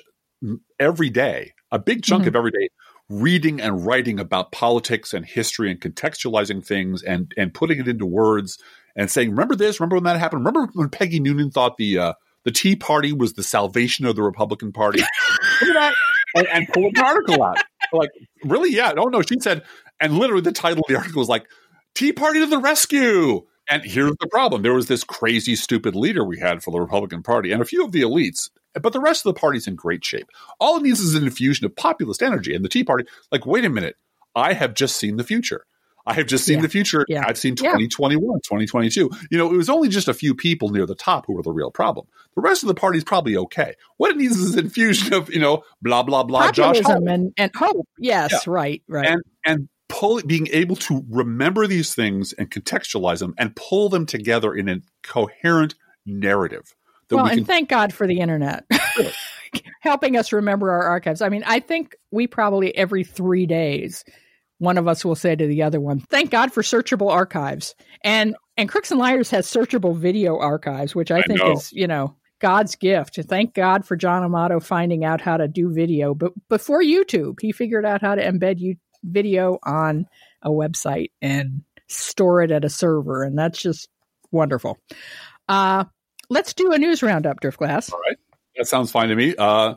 every 0.79 1.09
day, 1.09 1.53
a 1.71 1.79
big 1.79 2.03
chunk 2.03 2.21
mm-hmm. 2.21 2.29
of 2.29 2.35
every 2.35 2.51
day, 2.51 2.69
reading 3.09 3.61
and 3.61 3.85
writing 3.85 4.19
about 4.19 4.51
politics 4.51 5.13
and 5.13 5.25
history 5.25 5.69
and 5.71 5.79
contextualizing 5.79 6.65
things 6.65 7.03
and 7.03 7.33
and 7.37 7.53
putting 7.53 7.79
it 7.79 7.87
into 7.87 8.05
words 8.05 8.57
and 8.95 9.09
saying, 9.09 9.31
"Remember 9.31 9.55
this? 9.55 9.79
Remember 9.79 9.95
when 9.95 10.03
that 10.03 10.19
happened? 10.19 10.45
Remember 10.45 10.69
when 10.73 10.89
Peggy 10.89 11.19
Noonan 11.19 11.51
thought 11.51 11.77
the 11.77 11.97
uh, 11.97 12.13
the 12.43 12.51
Tea 12.51 12.75
Party 12.75 13.13
was 13.13 13.33
the 13.33 13.43
salvation 13.43 14.05
of 14.05 14.15
the 14.15 14.23
Republican 14.23 14.71
Party?" 14.71 15.01
And, 16.35 16.47
and 16.49 16.67
pull 16.67 16.87
an 16.87 16.97
article 16.97 17.41
out. 17.41 17.63
Like, 17.93 18.09
really? 18.43 18.73
Yeah. 18.73 18.91
Oh 18.97 19.05
no, 19.05 19.21
she 19.21 19.39
said. 19.39 19.63
And 20.01 20.17
literally, 20.17 20.41
the 20.41 20.51
title 20.51 20.79
of 20.79 20.85
the 20.89 20.97
article 20.97 21.19
was 21.19 21.29
like 21.29 21.45
Tea 21.95 22.13
Party 22.13 22.39
to 22.41 22.45
the 22.45 22.59
rescue. 22.59 23.45
And 23.67 23.83
here's 23.83 24.15
the 24.19 24.27
problem 24.27 24.61
there 24.61 24.73
was 24.73 24.87
this 24.87 25.03
crazy, 25.03 25.55
stupid 25.55 25.95
leader 25.95 26.23
we 26.23 26.39
had 26.39 26.63
for 26.63 26.71
the 26.71 26.79
Republican 26.79 27.23
Party 27.23 27.51
and 27.51 27.61
a 27.61 27.65
few 27.65 27.83
of 27.83 27.91
the 27.91 28.01
elites, 28.01 28.49
but 28.79 28.93
the 28.93 28.99
rest 28.99 29.25
of 29.25 29.33
the 29.33 29.39
party's 29.39 29.67
in 29.67 29.75
great 29.75 30.05
shape. 30.05 30.27
All 30.59 30.77
it 30.77 30.83
needs 30.83 30.99
is 30.99 31.15
an 31.15 31.23
infusion 31.23 31.65
of 31.65 31.75
populist 31.75 32.21
energy. 32.21 32.53
And 32.53 32.63
the 32.63 32.69
Tea 32.69 32.83
Party, 32.83 33.05
like, 33.31 33.45
wait 33.45 33.65
a 33.65 33.69
minute, 33.69 33.95
I 34.35 34.53
have 34.53 34.75
just 34.75 34.97
seen 34.97 35.17
the 35.17 35.23
future. 35.23 35.65
I 36.07 36.13
have 36.13 36.27
just 36.27 36.45
seen 36.45 36.57
yeah. 36.57 36.61
the 36.61 36.69
future. 36.69 37.05
Yeah. 37.09 37.25
I've 37.27 37.37
seen 37.37 37.55
2021, 37.55 38.23
yeah. 38.23 38.39
2022. 38.43 39.09
You 39.31 39.37
know, 39.39 39.51
it 39.51 39.57
was 39.57 39.69
only 39.69 39.89
just 39.89 40.07
a 40.07 40.13
few 40.13 40.35
people 40.35 40.69
near 40.69 40.85
the 40.85 40.93
top 40.93 41.25
who 41.25 41.33
were 41.33 41.41
the 41.41 41.51
real 41.51 41.71
problem. 41.71 42.05
The 42.35 42.41
rest 42.41 42.61
of 42.61 42.67
the 42.67 42.75
party's 42.75 43.03
probably 43.03 43.35
okay. 43.37 43.73
What 43.97 44.11
it 44.11 44.17
needs 44.17 44.37
is 44.37 44.53
an 44.53 44.65
infusion 44.65 45.13
of, 45.13 45.33
you 45.33 45.39
know, 45.39 45.63
blah, 45.81 46.03
blah, 46.03 46.23
blah, 46.23 46.51
Populism 46.51 46.73
Josh 46.75 46.83
Hope. 46.83 47.07
And, 47.07 47.33
and 47.37 47.51
hope. 47.55 47.87
Yes, 47.97 48.45
right, 48.45 48.83
right. 48.87 49.07
And, 49.07 49.23
and 49.43 49.69
pull 49.95 50.21
being 50.21 50.47
able 50.51 50.75
to 50.75 51.05
remember 51.09 51.67
these 51.67 51.95
things 51.95 52.33
and 52.33 52.51
contextualize 52.51 53.19
them 53.19 53.33
and 53.37 53.55
pull 53.55 53.87
them 53.89 54.05
together 54.05 54.53
in 54.53 54.67
a 54.67 54.81
coherent 55.03 55.75
narrative. 56.05 56.75
well, 57.09 57.25
we 57.25 57.31
and 57.31 57.47
thank 57.47 57.69
God 57.69 57.93
for 57.93 58.05
the 58.05 58.19
internet. 58.19 58.65
helping 59.79 60.17
us 60.17 60.33
remember 60.33 60.71
our 60.71 60.83
archives. 60.83 61.21
I 61.21 61.29
mean, 61.29 61.43
I 61.45 61.59
think 61.59 61.95
we 62.11 62.27
probably 62.27 62.75
every 62.75 63.03
three 63.05 63.45
days, 63.45 64.03
one 64.57 64.77
of 64.77 64.87
us 64.87 65.05
will 65.05 65.15
say 65.15 65.35
to 65.35 65.47
the 65.47 65.63
other 65.63 65.79
one, 65.79 65.99
"Thank 65.99 66.31
God 66.31 66.51
for 66.51 66.61
searchable 66.61 67.09
archives." 67.09 67.75
And 68.03 68.35
and 68.57 68.67
Crooks 68.67 68.91
and 68.91 68.99
Liars 68.99 69.29
has 69.29 69.47
searchable 69.47 69.95
video 69.95 70.37
archives, 70.37 70.93
which 70.93 71.11
I, 71.11 71.19
I 71.19 71.21
think 71.21 71.39
know. 71.39 71.53
is 71.53 71.71
you 71.71 71.87
know 71.87 72.15
God's 72.39 72.75
gift. 72.75 73.19
Thank 73.29 73.53
God 73.53 73.85
for 73.85 73.95
John 73.95 74.23
Amato 74.23 74.59
finding 74.59 75.05
out 75.05 75.21
how 75.21 75.37
to 75.37 75.47
do 75.47 75.73
video, 75.73 76.13
but 76.13 76.33
before 76.49 76.81
YouTube, 76.81 77.39
he 77.39 77.51
figured 77.53 77.85
out 77.85 78.01
how 78.01 78.15
to 78.15 78.23
embed 78.23 78.59
you 78.59 78.75
video 79.05 79.59
on 79.63 80.07
a 80.41 80.49
website 80.49 81.11
and 81.21 81.63
store 81.87 82.41
it 82.41 82.51
at 82.51 82.65
a 82.65 82.69
server, 82.69 83.23
and 83.23 83.37
that's 83.37 83.59
just 83.59 83.89
wonderful. 84.31 84.77
Uh, 85.47 85.85
let's 86.29 86.53
do 86.53 86.71
a 86.71 86.77
news 86.77 87.03
roundup, 87.03 87.39
Drift 87.39 87.57
Glass. 87.57 87.91
All 87.91 87.99
right. 87.99 88.17
That 88.57 88.67
sounds 88.67 88.91
fine 88.91 89.09
to 89.09 89.15
me. 89.15 89.35
Uh, 89.37 89.75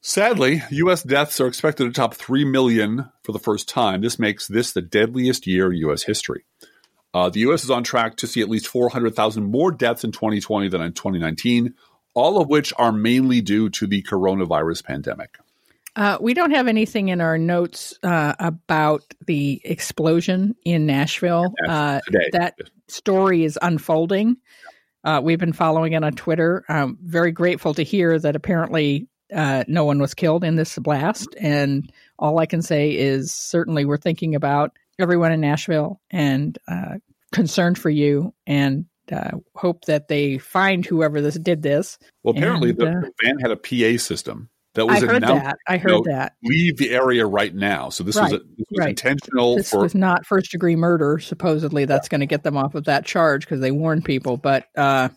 sadly, 0.00 0.62
U.S. 0.70 1.02
deaths 1.02 1.40
are 1.40 1.46
expected 1.46 1.84
to 1.84 1.92
top 1.92 2.14
3 2.14 2.44
million 2.44 3.08
for 3.22 3.32
the 3.32 3.38
first 3.38 3.68
time. 3.68 4.00
This 4.00 4.18
makes 4.18 4.48
this 4.48 4.72
the 4.72 4.82
deadliest 4.82 5.46
year 5.46 5.70
in 5.72 5.78
U.S. 5.78 6.02
history. 6.02 6.44
Uh, 7.14 7.28
the 7.28 7.40
U.S. 7.40 7.62
is 7.62 7.70
on 7.70 7.84
track 7.84 8.16
to 8.16 8.26
see 8.26 8.40
at 8.40 8.48
least 8.48 8.66
400,000 8.68 9.44
more 9.44 9.70
deaths 9.70 10.02
in 10.02 10.12
2020 10.12 10.68
than 10.68 10.80
in 10.80 10.92
2019, 10.92 11.74
all 12.14 12.40
of 12.40 12.48
which 12.48 12.72
are 12.78 12.92
mainly 12.92 13.40
due 13.40 13.68
to 13.70 13.86
the 13.86 14.02
coronavirus 14.02 14.84
pandemic. 14.84 15.38
Uh, 15.94 16.16
we 16.20 16.32
don't 16.32 16.52
have 16.52 16.68
anything 16.68 17.08
in 17.08 17.20
our 17.20 17.36
notes 17.36 17.98
uh, 18.02 18.34
about 18.38 19.02
the 19.26 19.60
explosion 19.64 20.54
in 20.64 20.86
Nashville. 20.86 21.52
Uh, 21.68 22.00
that 22.32 22.54
story 22.88 23.44
is 23.44 23.58
unfolding. 23.60 24.36
Uh, 25.04 25.20
we've 25.22 25.38
been 25.38 25.52
following 25.52 25.92
it 25.92 26.04
on 26.04 26.12
Twitter. 26.12 26.64
I'm 26.68 26.96
very 27.02 27.32
grateful 27.32 27.74
to 27.74 27.82
hear 27.82 28.18
that 28.18 28.36
apparently 28.36 29.08
uh, 29.34 29.64
no 29.66 29.84
one 29.84 29.98
was 29.98 30.14
killed 30.14 30.44
in 30.44 30.56
this 30.56 30.78
blast. 30.78 31.28
And 31.38 31.92
all 32.18 32.38
I 32.38 32.46
can 32.46 32.62
say 32.62 32.90
is 32.90 33.32
certainly 33.32 33.84
we're 33.84 33.96
thinking 33.96 34.34
about 34.34 34.72
everyone 34.98 35.32
in 35.32 35.40
Nashville 35.40 36.00
and 36.10 36.56
uh, 36.68 36.96
concerned 37.32 37.78
for 37.78 37.90
you 37.90 38.32
and 38.46 38.86
uh, 39.10 39.38
hope 39.56 39.84
that 39.86 40.08
they 40.08 40.38
find 40.38 40.86
whoever 40.86 41.20
this 41.20 41.38
did 41.38 41.62
this. 41.62 41.98
Well, 42.22 42.36
apparently, 42.36 42.70
And, 42.70 42.78
the, 42.78 42.86
uh, 42.86 43.00
the 43.00 43.12
van 43.22 43.38
had 43.40 43.50
a 43.50 43.56
PA 43.56 43.98
system 44.00 44.48
that 44.74 44.82
I 44.82 44.84
was 44.84 45.02
heard 45.02 45.16
announced 45.16 45.44
that. 45.44 45.58
I 45.66 45.76
heard 45.76 45.90
know, 45.90 46.02
that. 46.06 46.34
leave 46.42 46.78
the 46.78 46.90
area 46.90 47.26
right 47.26 47.54
now. 47.54 47.90
So 47.90 48.04
this 48.04 48.16
was, 48.16 48.32
a, 48.32 48.38
this 48.38 48.66
was 48.70 48.78
right. 48.78 48.88
intentional 48.90 49.56
this 49.56 49.70
for 49.70 49.80
was 49.80 49.94
not 49.94 50.26
first 50.26 50.50
degree 50.50 50.76
murder. 50.76 51.18
Supposedly, 51.18 51.84
that's 51.84 52.08
going 52.08 52.20
to 52.20 52.26
get 52.26 52.42
them 52.42 52.56
off 52.56 52.74
of 52.74 52.84
that 52.84 53.04
charge 53.04 53.44
because 53.44 53.60
they 53.60 53.70
warned 53.70 54.04
people. 54.04 54.36
But 54.36 54.66
uh, 54.76 55.10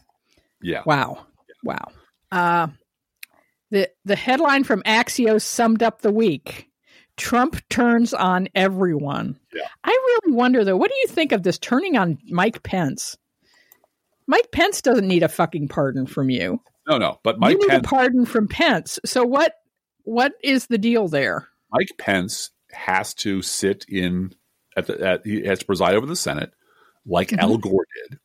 yeah. 0.61 0.83
wow, 0.85 1.25
wow. 1.63 1.87
Uh, 2.31 2.67
the 3.71 3.89
the 4.03 4.15
headline 4.15 4.63
from 4.63 4.83
Axios 4.83 5.43
summed 5.43 5.83
up 5.83 6.01
the 6.01 6.11
week. 6.11 6.69
Trump 7.17 7.61
turns 7.69 8.13
on 8.13 8.49
everyone. 8.55 9.39
Yeah. 9.53 9.67
I 9.85 9.89
really 9.89 10.35
wonder 10.35 10.65
though. 10.65 10.75
What 10.75 10.91
do 10.91 10.97
you 10.97 11.07
think 11.07 11.31
of 11.31 11.43
this 11.43 11.57
turning 11.57 11.97
on 11.97 12.17
Mike 12.29 12.61
Pence? 12.61 13.15
Mike 14.27 14.51
Pence 14.51 14.81
doesn't 14.81 15.07
need 15.07 15.23
a 15.23 15.29
fucking 15.29 15.69
pardon 15.69 16.07
from 16.07 16.29
you. 16.29 16.59
No, 16.87 16.97
no. 16.97 17.19
But 17.23 17.39
Mike 17.39 17.53
you 17.53 17.59
need 17.59 17.69
Pence 17.69 17.85
a 17.85 17.89
pardon 17.89 18.25
from 18.25 18.47
Pence. 18.47 18.99
So 19.05 19.23
what? 19.23 19.53
What 20.03 20.33
is 20.43 20.67
the 20.67 20.77
deal 20.77 21.07
there? 21.07 21.47
Mike 21.71 21.89
Pence 21.97 22.51
has 22.71 23.13
to 23.15 23.41
sit 23.41 23.85
in 23.89 24.33
at 24.77 24.85
the 24.87 25.01
at, 25.01 25.21
he 25.25 25.43
has 25.45 25.59
to 25.59 25.65
preside 25.65 25.95
over 25.95 26.05
the 26.05 26.15
Senate 26.15 26.51
like 27.05 27.29
Mhm. 27.29 27.39
Al 27.39 27.57
Gore 27.57 27.85
did 28.09 28.11
and 28.11 28.19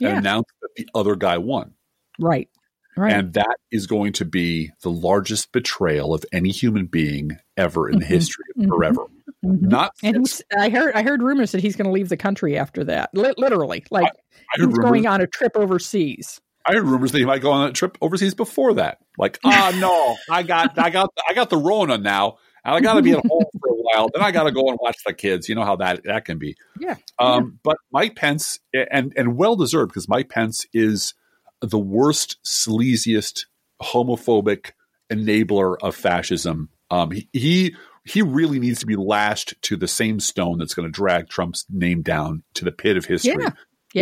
Yeah, 0.00 0.18
announce 0.18 0.46
that 0.62 0.68
the 0.76 0.88
other 0.94 1.16
guy 1.16 1.38
won. 1.38 1.72
right, 2.20 2.48
right. 2.96 3.12
And 3.12 3.32
that 3.34 3.56
is 3.72 3.86
going 3.86 4.12
to 4.14 4.24
be 4.24 4.70
the 4.82 4.90
largest 4.90 5.50
betrayal 5.52 6.12
of 6.14 6.24
any 6.32 6.50
human 6.50 6.86
being 6.86 7.38
ever 7.56 7.88
in 7.88 7.98
the 7.98 8.04
Mhm. 8.04 8.08
history 8.08 8.44
of 8.56 8.62
Mhm. 8.62 8.68
forever. 8.68 9.02
Mhm. 9.44 9.62
Not 9.62 9.92
And 10.02 10.18
he's, 10.18 10.42
I 10.56 10.68
heard 10.68 10.94
I 10.94 11.02
heard 11.02 11.22
rumors 11.22 11.52
that 11.52 11.60
he's 11.62 11.74
going 11.76 11.86
to 11.86 11.92
leave 11.92 12.08
the 12.08 12.16
country 12.16 12.56
after 12.56 12.84
that. 12.84 13.10
Li- 13.14 13.34
literally, 13.36 13.84
like 13.90 14.06
I 14.06 14.10
he's 14.56 14.66
rumors, 14.66 14.78
going 14.78 15.06
on 15.06 15.20
a 15.20 15.26
trip 15.26 15.52
overseas. 15.56 16.40
I 16.66 16.72
heard 16.74 16.84
rumors 16.84 17.12
that 17.12 17.18
he 17.18 17.24
might 17.24 17.42
go 17.42 17.52
on 17.52 17.68
a 17.68 17.72
trip 17.72 17.96
overseas 18.00 18.34
before 18.34 18.74
that. 18.74 18.98
Like, 19.18 19.38
ah, 19.44 19.72
no, 19.80 20.16
I 20.30 20.42
got, 20.42 20.78
I 20.78 20.90
got, 20.90 21.10
I 21.28 21.34
got 21.34 21.50
the 21.50 21.56
Rona 21.56 21.98
now, 21.98 22.38
and 22.64 22.74
I 22.74 22.80
got 22.80 22.94
to 22.94 23.02
be 23.02 23.12
at 23.12 23.24
home 23.24 23.44
for 23.60 23.68
a 23.70 23.74
while. 23.74 24.08
Then 24.12 24.22
I 24.22 24.32
got 24.32 24.44
to 24.44 24.52
go 24.52 24.68
and 24.68 24.78
watch 24.80 24.98
the 25.06 25.14
kids. 25.14 25.48
You 25.48 25.54
know 25.54 25.64
how 25.64 25.76
that 25.76 26.02
that 26.04 26.24
can 26.24 26.38
be. 26.38 26.56
Yeah. 26.80 26.96
Um, 27.18 27.58
But 27.62 27.76
Mike 27.92 28.16
Pence, 28.16 28.58
and 28.74 29.12
and 29.16 29.36
well 29.36 29.56
deserved 29.56 29.90
because 29.90 30.08
Mike 30.08 30.28
Pence 30.28 30.66
is 30.72 31.14
the 31.60 31.78
worst, 31.78 32.36
sleaziest, 32.44 33.46
homophobic 33.82 34.72
enabler 35.12 35.76
of 35.80 35.94
fascism. 35.94 36.68
Um, 36.90 37.10
he, 37.10 37.28
he 37.32 37.76
he 38.04 38.22
really 38.22 38.58
needs 38.60 38.80
to 38.80 38.86
be 38.86 38.96
lashed 38.96 39.54
to 39.62 39.76
the 39.76 39.88
same 39.88 40.20
stone 40.20 40.58
that's 40.58 40.74
going 40.74 40.86
to 40.86 40.92
drag 40.92 41.28
Trump's 41.28 41.64
name 41.70 42.02
down 42.02 42.42
to 42.54 42.64
the 42.64 42.72
pit 42.72 42.96
of 42.96 43.04
history, 43.04 43.36
Yeah. 43.40 43.50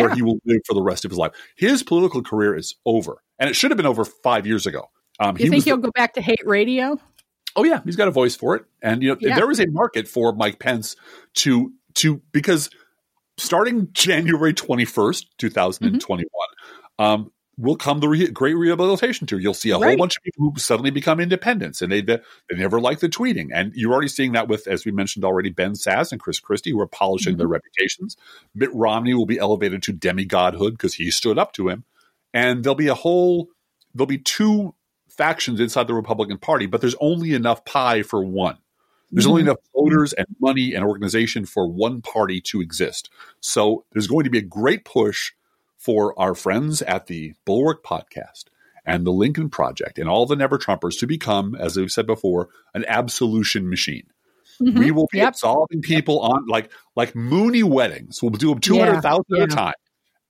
Where 0.02 0.14
he 0.14 0.22
will 0.22 0.38
live 0.44 0.60
for 0.66 0.74
the 0.74 0.82
rest 0.82 1.04
of 1.04 1.10
his 1.10 1.18
life. 1.18 1.32
His 1.56 1.82
political 1.82 2.22
career 2.22 2.54
is 2.56 2.74
over, 2.84 3.22
and 3.38 3.48
it 3.48 3.54
should 3.54 3.70
have 3.70 3.76
been 3.76 3.86
over 3.86 4.04
five 4.04 4.46
years 4.46 4.66
ago. 4.66 4.90
Um, 5.20 5.36
you 5.38 5.44
he 5.44 5.50
think 5.50 5.64
he'll 5.64 5.76
go 5.76 5.90
back 5.94 6.14
to 6.14 6.20
hate 6.20 6.44
radio? 6.44 6.98
Oh 7.56 7.64
yeah, 7.64 7.80
he's 7.84 7.96
got 7.96 8.08
a 8.08 8.10
voice 8.10 8.34
for 8.34 8.56
it, 8.56 8.64
and 8.82 9.02
you 9.02 9.10
know 9.10 9.16
Yeah. 9.20 9.36
there 9.36 9.50
is 9.50 9.60
a 9.60 9.66
market 9.66 10.08
for 10.08 10.32
Mike 10.32 10.58
Pence 10.58 10.96
to 11.34 11.72
to 11.94 12.20
because 12.32 12.70
starting 13.38 13.88
January 13.92 14.52
twenty 14.52 14.84
first, 14.84 15.28
two 15.38 15.50
thousand 15.50 15.86
and 15.86 16.00
twenty 16.00 16.24
one, 16.30 17.08
um, 17.08 17.32
will 17.56 17.76
come 17.76 18.00
the 18.00 18.08
re- 18.08 18.28
great 18.30 18.54
rehabilitation 18.54 19.26
tour. 19.26 19.38
You'll 19.38 19.54
see 19.54 19.70
a 19.70 19.78
whole 19.78 19.96
bunch 19.96 20.16
of 20.16 20.22
people 20.22 20.50
who 20.50 20.58
suddenly 20.58 20.90
become 20.90 21.20
independents, 21.20 21.80
and 21.82 21.92
they 21.92 22.00
they 22.00 22.18
never 22.52 22.80
like 22.80 23.00
the 23.00 23.08
tweeting, 23.08 23.50
and 23.52 23.72
you're 23.74 23.92
already 23.92 24.08
seeing 24.08 24.32
that 24.32 24.48
with, 24.48 24.66
as 24.66 24.84
we 24.84 24.92
mentioned 24.92 25.24
already, 25.24 25.50
Ben 25.50 25.72
Sasse 25.72 26.12
and 26.12 26.20
Chris 26.20 26.40
Christie, 26.40 26.70
who 26.70 26.80
are 26.80 26.86
polishing 26.86 27.34
Mhm. 27.34 27.38
their 27.38 27.48
reputations. 27.48 28.16
Mitt 28.54 28.72
Romney 28.74 29.14
will 29.14 29.26
be 29.26 29.38
elevated 29.38 29.82
to 29.84 29.92
demigodhood 29.92 30.72
because 30.72 30.94
he 30.94 31.10
stood 31.10 31.38
up 31.38 31.52
to 31.54 31.68
him, 31.68 31.84
and 32.32 32.64
there'll 32.64 32.74
be 32.74 32.88
a 32.88 32.94
whole 32.94 33.48
there'll 33.94 34.06
be 34.06 34.18
two 34.18 34.74
factions 35.08 35.60
inside 35.60 35.86
the 35.86 35.94
Republican 35.94 36.38
Party, 36.38 36.66
but 36.66 36.80
there's 36.80 36.96
only 37.00 37.32
enough 37.34 37.64
pie 37.64 38.02
for 38.02 38.24
one. 38.24 38.58
There's 39.12 39.26
only 39.26 39.42
Mhm. 39.42 39.46
enough 39.46 39.58
voters 39.72 40.12
and 40.14 40.26
money 40.40 40.74
and 40.74 40.84
organization 40.84 41.44
for 41.46 41.68
one 41.70 42.02
party 42.02 42.40
to 42.40 42.60
exist. 42.60 43.10
So 43.38 43.84
there's 43.92 44.08
going 44.08 44.24
to 44.24 44.30
be 44.30 44.38
a 44.38 44.42
great 44.42 44.84
push 44.84 45.30
for 45.84 46.18
our 46.18 46.34
friends 46.34 46.80
at 46.82 47.06
the 47.06 47.34
Bulwark 47.44 47.84
podcast 47.84 48.44
and 48.86 49.06
the 49.06 49.10
Lincoln 49.12 49.50
Project 49.50 49.98
and 49.98 50.08
all 50.08 50.24
the 50.26 50.36
Never 50.36 50.56
Trumpers 50.58 50.98
to 51.00 51.06
become, 51.06 51.54
as 51.54 51.76
we've 51.76 51.90
said 51.92 52.06
before, 52.06 52.48
an 52.74 52.84
absolution 52.88 53.68
machine. 53.68 54.06
Mhm. 54.62 54.78
We 54.78 54.90
will 54.92 55.08
be 55.10 55.18
Yep. 55.18 55.28
absolving 55.28 55.82
people 55.82 56.20
on 56.20 56.46
like 56.46 56.70
like 56.96 57.12
Moonie 57.14 57.64
weddings. 57.64 58.22
We'll 58.22 58.30
do 58.30 58.50
them 58.50 58.60
two 58.60 58.78
hundred 58.78 59.02
thousand 59.02 59.24
Yeah, 59.28 59.42
at 59.42 59.52
a 59.52 59.56
time, 59.56 59.74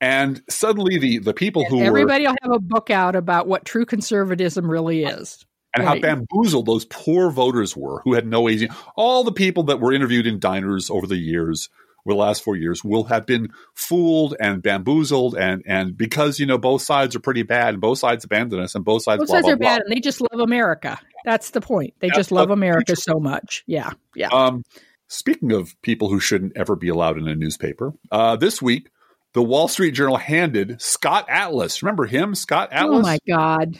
and 0.01 0.41
suddenly 0.49 0.97
the 0.97 1.19
the 1.19 1.33
people 1.33 1.63
who 1.65 1.77
were 1.77 1.83
Everybody 1.85 2.25
will 2.25 2.35
have 2.41 2.51
a 2.53 2.59
book 2.59 2.89
out 2.89 3.15
about 3.15 3.47
what 3.47 3.65
true 3.65 3.85
conservatism 3.85 4.69
really 4.69 5.03
is. 5.03 5.45
and 5.77 5.83
Right. 5.85 6.01
how 6.03 6.15
bamboozled 6.15 6.65
those 6.67 6.85
poor 6.85 7.29
voters 7.29 7.75
were 7.75 7.99
who 8.05 8.13
had 8.13 8.25
no 8.25 8.47
agency. 8.47 8.73
All 8.95 9.25
the 9.25 9.31
people 9.33 9.63
that 9.63 9.81
were 9.81 9.91
interviewed 9.91 10.25
in 10.25 10.39
diners 10.39 10.89
over 10.89 11.05
the 11.05 11.17
years, 11.17 11.67
over 12.05 12.13
the 12.13 12.19
last 12.19 12.43
four 12.43 12.55
years, 12.55 12.83
will 12.83 13.05
have 13.05 13.25
been 13.25 13.49
fooled 13.73 14.35
and 14.39 14.61
bamboozled, 14.61 15.35
and 15.35 15.63
and 15.65 15.97
because 15.97 16.39
you 16.39 16.45
know 16.45 16.57
both 16.57 16.81
sides 16.81 17.15
are 17.15 17.19
pretty 17.19 17.43
bad, 17.43 17.73
and 17.75 17.81
both 17.81 17.99
sides 17.99 18.25
abandon 18.25 18.59
us, 18.59 18.75
and 18.75 18.85
both 18.85 19.03
sides 19.03 19.19
Both 19.19 19.27
blah, 19.27 19.35
sides 19.37 19.45
blah, 19.45 19.53
are 19.53 19.57
blah. 19.57 19.69
bad, 19.69 19.81
and 19.81 19.91
they 19.91 19.99
just 19.99 20.21
love 20.21 20.39
America. 20.39 20.99
That's 21.23 21.51
the 21.51 21.61
point. 21.61 21.93
They 21.99 22.07
That's 22.07 22.17
just 22.17 22.31
love 22.31 22.51
America 22.51 22.95
so 22.95 23.19
much. 23.19 23.63
Yeah, 23.65 23.91
yeah. 24.15 24.29
Um, 24.29 24.63
speaking 25.07 25.51
of 25.51 25.79
people 25.81 26.09
who 26.09 26.19
shouldn't 26.19 26.55
ever 26.55 26.75
be 26.75 26.89
allowed 26.89 27.17
in 27.17 27.27
a 27.27 27.35
newspaper, 27.35 27.93
uh, 28.11 28.35
this 28.35 28.61
week 28.61 28.89
the 29.33 29.43
Wall 29.43 29.67
Street 29.67 29.91
Journal 29.91 30.15
handed 30.15 30.81
Scott 30.81 31.25
Atlas. 31.29 31.83
Remember 31.83 32.05
him, 32.05 32.35
Scott 32.35 32.69
Atlas? 32.71 32.99
oh 32.99 33.01
my 33.01 33.19
God. 33.27 33.77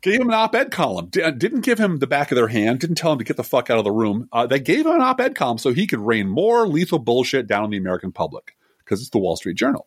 Gave 0.00 0.20
him 0.20 0.28
an 0.28 0.34
op-ed 0.34 0.70
column. 0.70 1.06
D- 1.06 1.22
uh, 1.22 1.30
didn't 1.30 1.60
give 1.60 1.78
him 1.78 1.98
the 1.98 2.06
back 2.06 2.30
of 2.30 2.36
their 2.36 2.48
hand. 2.48 2.80
Didn't 2.80 2.96
tell 2.96 3.12
him 3.12 3.18
to 3.18 3.24
get 3.24 3.36
the 3.36 3.44
fuck 3.44 3.70
out 3.70 3.78
of 3.78 3.84
the 3.84 3.92
room. 3.92 4.28
Uh, 4.32 4.46
they 4.46 4.60
gave 4.60 4.86
him 4.86 4.94
an 4.94 5.00
op-ed 5.00 5.34
column 5.34 5.58
so 5.58 5.72
he 5.72 5.86
could 5.86 6.00
rain 6.00 6.28
more 6.28 6.66
lethal 6.66 6.98
bullshit 6.98 7.46
down 7.46 7.64
on 7.64 7.70
the 7.70 7.76
American 7.76 8.12
public 8.12 8.56
because 8.78 9.00
it's 9.00 9.10
the 9.10 9.18
Wall 9.18 9.36
Street 9.36 9.56
Journal. 9.56 9.86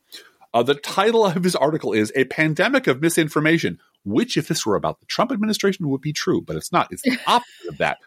Uh, 0.53 0.63
the 0.63 0.75
title 0.75 1.25
of 1.25 1.43
his 1.43 1.55
article 1.55 1.93
is 1.93 2.11
"A 2.15 2.25
Pandemic 2.25 2.87
of 2.87 3.01
Misinformation," 3.01 3.79
which, 4.03 4.35
if 4.35 4.47
this 4.47 4.65
were 4.65 4.75
about 4.75 4.99
the 4.99 5.05
Trump 5.05 5.31
administration, 5.31 5.87
would 5.89 6.01
be 6.01 6.13
true, 6.13 6.41
but 6.41 6.55
it's 6.55 6.71
not. 6.71 6.87
It's 6.91 7.03
the 7.03 7.19
opposite 7.27 7.69
of 7.69 7.77
that. 7.77 7.97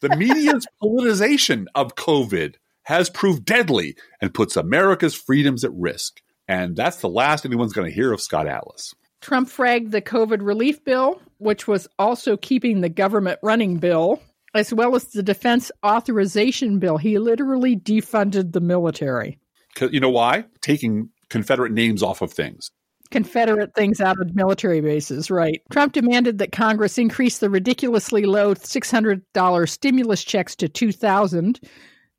The 0.00 0.16
media's 0.16 0.66
politicization 0.82 1.66
of 1.76 1.94
COVID 1.94 2.56
has 2.82 3.08
proved 3.08 3.44
deadly 3.44 3.96
and 4.20 4.34
puts 4.34 4.56
America's 4.56 5.14
freedoms 5.14 5.64
at 5.64 5.72
risk. 5.72 6.20
And 6.48 6.76
that's 6.76 6.96
the 6.98 7.08
last 7.08 7.46
anyone's 7.46 7.72
going 7.72 7.88
to 7.88 7.94
hear 7.94 8.12
of 8.12 8.20
Scott 8.20 8.48
Atlas. 8.48 8.94
Trump 9.20 9.48
fragged 9.48 9.92
the 9.92 10.02
COVID 10.02 10.44
relief 10.44 10.84
bill, 10.84 11.20
which 11.42 11.66
was 11.66 11.88
also 11.98 12.36
keeping 12.36 12.80
the 12.80 12.88
government 12.88 13.38
running 13.42 13.78
bill, 13.78 14.22
as 14.54 14.72
well 14.72 14.94
as 14.94 15.04
the 15.06 15.22
defense 15.22 15.70
authorization 15.84 16.78
bill. 16.78 16.96
He 16.96 17.18
literally 17.18 17.76
defunded 17.76 18.52
the 18.52 18.60
military. 18.60 19.38
You 19.80 20.00
know 20.00 20.10
why? 20.10 20.44
Taking 20.60 21.10
Confederate 21.30 21.72
names 21.72 22.02
off 22.02 22.22
of 22.22 22.32
things. 22.32 22.70
Confederate 23.10 23.74
things 23.74 24.00
out 24.00 24.20
of 24.20 24.34
military 24.34 24.80
bases, 24.80 25.30
right? 25.30 25.60
Trump 25.70 25.92
demanded 25.92 26.38
that 26.38 26.50
Congress 26.50 26.96
increase 26.96 27.38
the 27.38 27.50
ridiculously 27.50 28.24
low 28.24 28.54
$600 28.54 29.68
stimulus 29.68 30.24
checks 30.24 30.56
to 30.56 30.68
2000 30.68 31.60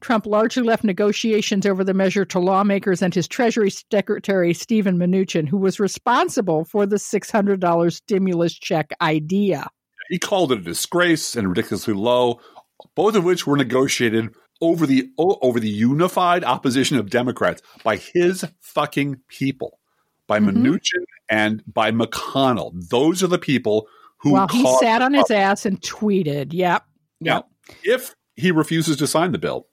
Trump 0.04 0.26
largely 0.26 0.64
left 0.64 0.84
negotiations 0.84 1.66
over 1.66 1.84
the 1.84 1.94
measure 1.94 2.26
to 2.26 2.40
lawmakers 2.40 3.02
and 3.02 3.16
his 3.16 3.28
Treasury 3.28 3.72
Secretary, 3.72 4.54
Stephen 4.54 4.98
Mnuchin, 5.00 5.48
who 5.48 5.58
was 5.58 5.80
responsible 5.80 6.66
for 6.66 6.86
the 6.86 6.98
$600 6.98 7.94
stimulus 7.94 8.54
check 8.54 8.92
idea. 9.02 9.70
He 10.10 10.20
called 10.20 10.52
it 10.52 10.60
a 10.60 10.62
disgrace 10.62 11.36
and 11.38 11.48
ridiculously 11.48 11.94
low, 11.94 12.42
both 12.96 13.16
of 13.16 13.24
which 13.24 13.48
were 13.48 13.56
negotiated 13.56 14.36
over 14.62 14.86
the 14.86 15.10
over 15.18 15.60
the 15.60 15.70
unified 15.70 16.44
opposition 16.44 16.98
of 16.98 17.10
Democrats 17.10 17.62
by 17.84 17.96
his 17.96 18.46
fucking 18.60 19.22
people, 19.30 19.80
by 20.28 20.40
mm-hmm. 20.40 20.66
Mnuchin 20.66 21.04
and 21.30 21.64
by 21.66 21.92
McConnell. 21.92 22.72
Those 22.90 23.24
are 23.24 23.28
the 23.28 23.40
people 23.40 23.88
who. 24.18 24.34
Well, 24.34 24.48
he 24.50 24.66
sat 24.78 25.02
on 25.02 25.14
his 25.14 25.32
ass 25.32 25.66
and 25.66 25.80
tweeted. 25.82 26.52
Yep. 26.52 26.84
Yep. 27.22 27.48
If 27.84 28.16
he 28.36 28.52
refuses 28.52 28.98
to 28.98 29.08
sign 29.08 29.32
the 29.32 29.38
bill, 29.38 29.68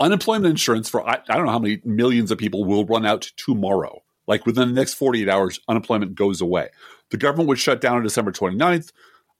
unemployment 0.00 0.50
insurance 0.50 0.88
for 0.88 1.06
I, 1.08 1.20
I 1.28 1.36
don't 1.36 1.46
know 1.46 1.52
how 1.52 1.58
many 1.58 1.80
millions 1.84 2.30
of 2.30 2.38
people 2.38 2.64
will 2.64 2.84
run 2.84 3.06
out 3.06 3.30
tomorrow. 3.36 4.02
Like 4.26 4.46
within 4.46 4.68
the 4.68 4.74
next 4.74 4.94
48 4.94 5.28
hours, 5.28 5.60
unemployment 5.68 6.14
goes 6.14 6.40
away. 6.40 6.70
The 7.10 7.16
government 7.16 7.48
would 7.48 7.58
shut 7.58 7.80
down 7.80 7.96
on 7.96 8.02
December 8.02 8.32
29th. 8.32 8.90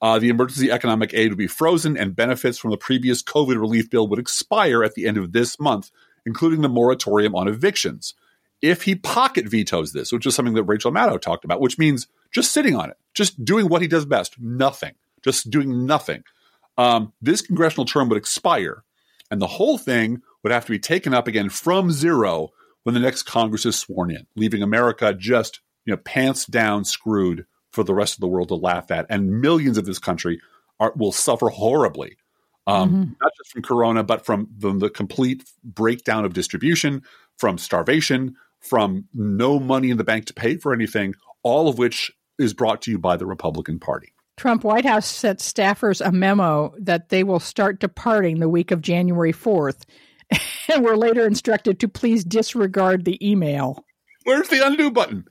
Uh, 0.00 0.18
the 0.18 0.28
emergency 0.28 0.70
economic 0.70 1.14
aid 1.14 1.30
would 1.30 1.38
be 1.38 1.46
frozen, 1.46 1.96
and 1.96 2.14
benefits 2.14 2.59
from 2.59 2.70
the 2.70 2.76
previous 2.76 3.22
COVID 3.22 3.59
relief 3.59 3.88
bill 3.88 4.07
would 4.09 4.18
expire 4.18 4.84
at 4.84 4.94
the 4.94 5.07
end 5.07 5.16
of 5.16 5.32
this 5.32 5.59
month, 5.59 5.90
including 6.26 6.61
the 6.61 6.68
moratorium 6.68 7.34
on 7.34 7.48
evictions. 7.48 8.14
If 8.61 8.82
he 8.82 8.94
pocket 8.94 9.48
vetoes 9.48 9.92
this, 9.92 10.12
which 10.12 10.26
is 10.26 10.34
something 10.34 10.54
that 10.54 10.64
Rachel 10.64 10.92
Maddow 10.92 11.20
talked 11.20 11.44
about, 11.44 11.61
which 11.61 11.78
means 11.78 12.07
just 12.30 12.52
sitting 12.52 12.76
on 12.76 12.90
it, 12.90 12.96
just 13.14 13.42
doing 13.44 13.68
what 13.68 13.82
he 13.82 13.88
does 13.88 14.04
best, 14.04 14.38
nothing, 14.38 14.94
just 15.22 15.50
doing 15.50 15.86
nothing, 15.86 16.24
um, 16.78 17.12
this 17.22 17.40
congressional 17.40 17.86
term 17.86 18.09
would 18.09 18.18
expire, 18.18 18.84
and 19.30 19.40
the 19.40 19.46
whole 19.46 19.78
thing 19.78 20.22
would 20.47 20.53
have 20.53 20.64
to 20.64 20.70
be 20.70 20.78
taken 20.78 21.12
up 21.12 21.26
again 21.26 21.49
from 21.49 21.90
zero 21.90 22.51
when 22.84 22.94
the 22.94 23.01
next 23.01 23.24
Congress 23.24 23.66
is 23.66 23.76
sworn 23.76 24.12
in, 24.12 24.28
leaving 24.36 24.62
America 24.62 25.12
just 25.12 25.59
you 25.84 25.92
know 25.92 25.97
pants 25.97 26.47
down 26.47 26.84
screwed 26.84 27.47
for 27.72 27.82
the 27.82 27.92
rest 27.92 28.14
of 28.14 28.20
the 28.20 28.28
world 28.28 28.47
to 28.47 28.55
laugh 28.55 28.92
at, 28.92 29.07
and 29.11 29.40
millions 29.40 29.76
of 29.76 29.86
this 29.86 29.99
country 29.99 30.40
are, 30.78 30.92
will 30.94 31.11
suffer 31.11 31.49
horribly, 31.49 32.16
um, 32.68 32.88
mm-hmm. 32.88 33.12
not 33.20 33.32
just 33.36 33.51
from 33.51 33.62
Corona, 33.62 34.05
but 34.05 34.24
from 34.24 34.49
the, 34.57 34.72
the 34.74 34.88
complete 34.88 35.42
breakdown 35.64 36.24
of 36.24 36.32
distribution, 36.32 37.03
from 37.38 37.59
starvation, 37.59 38.36
from 38.61 39.09
no 39.12 39.59
money 39.59 39.90
in 39.90 39.97
the 39.97 40.05
bank 40.05 40.26
to 40.26 40.32
pay 40.32 40.59
for 40.59 40.72
anything, 40.72 41.16
all 41.42 41.68
of 41.68 41.76
which 41.76 42.12
is 42.38 42.55
brought 42.55 42.82
to 42.82 42.92
you 42.92 43.01
by 43.01 43.16
the 43.16 43.26
Republican 43.26 43.80
Party. 43.80 44.12
Trump 44.36 44.62
White 44.62 44.84
House 44.84 45.09
sent 45.09 45.40
staffers 45.40 46.07
a 46.07 46.12
memo 46.12 46.72
that 46.78 47.09
they 47.09 47.24
will 47.24 47.40
start 47.40 47.80
departing 47.80 48.38
the 48.38 48.49
week 48.49 48.70
of 48.70 48.80
January 48.80 49.32
4th 49.32 49.86
and 50.73 50.85
were 50.85 50.97
later 50.97 51.27
instructed 51.27 51.81
to 51.81 51.89
please 51.89 52.25
disregard 52.25 53.05
the 53.05 53.19
email. 53.27 53.85
Where's 54.25 54.49
the 54.49 54.67
undo 54.67 54.91
button? 54.91 55.25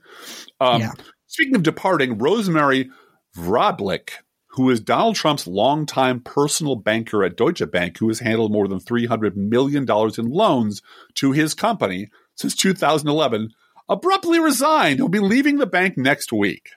Um, 0.60 0.80
yeah. 0.80 0.92
Speaking 1.26 1.56
of 1.56 1.62
departing, 1.62 2.18
Rosemary 2.18 2.90
Vrablic, 3.36 4.10
who 4.48 4.70
is 4.70 4.80
Donald 4.80 5.16
Trump's 5.16 5.46
longtime 5.46 6.20
personal 6.20 6.76
banker 6.76 7.22
at 7.22 7.36
Deutsche 7.36 7.70
Bank, 7.70 7.98
who 7.98 8.08
has 8.08 8.20
handled 8.20 8.52
more 8.52 8.66
than 8.68 8.80
$300 8.80 9.36
million 9.36 9.86
in 10.18 10.30
loans 10.30 10.82
to 11.16 11.32
his 11.32 11.52
company 11.52 12.08
since 12.36 12.54
2011, 12.56 13.50
abruptly 13.88 14.38
resigned. 14.38 14.98
He'll 14.98 15.08
be 15.08 15.18
leaving 15.18 15.58
the 15.58 15.66
bank 15.66 15.98
next 15.98 16.32
week. 16.32 16.70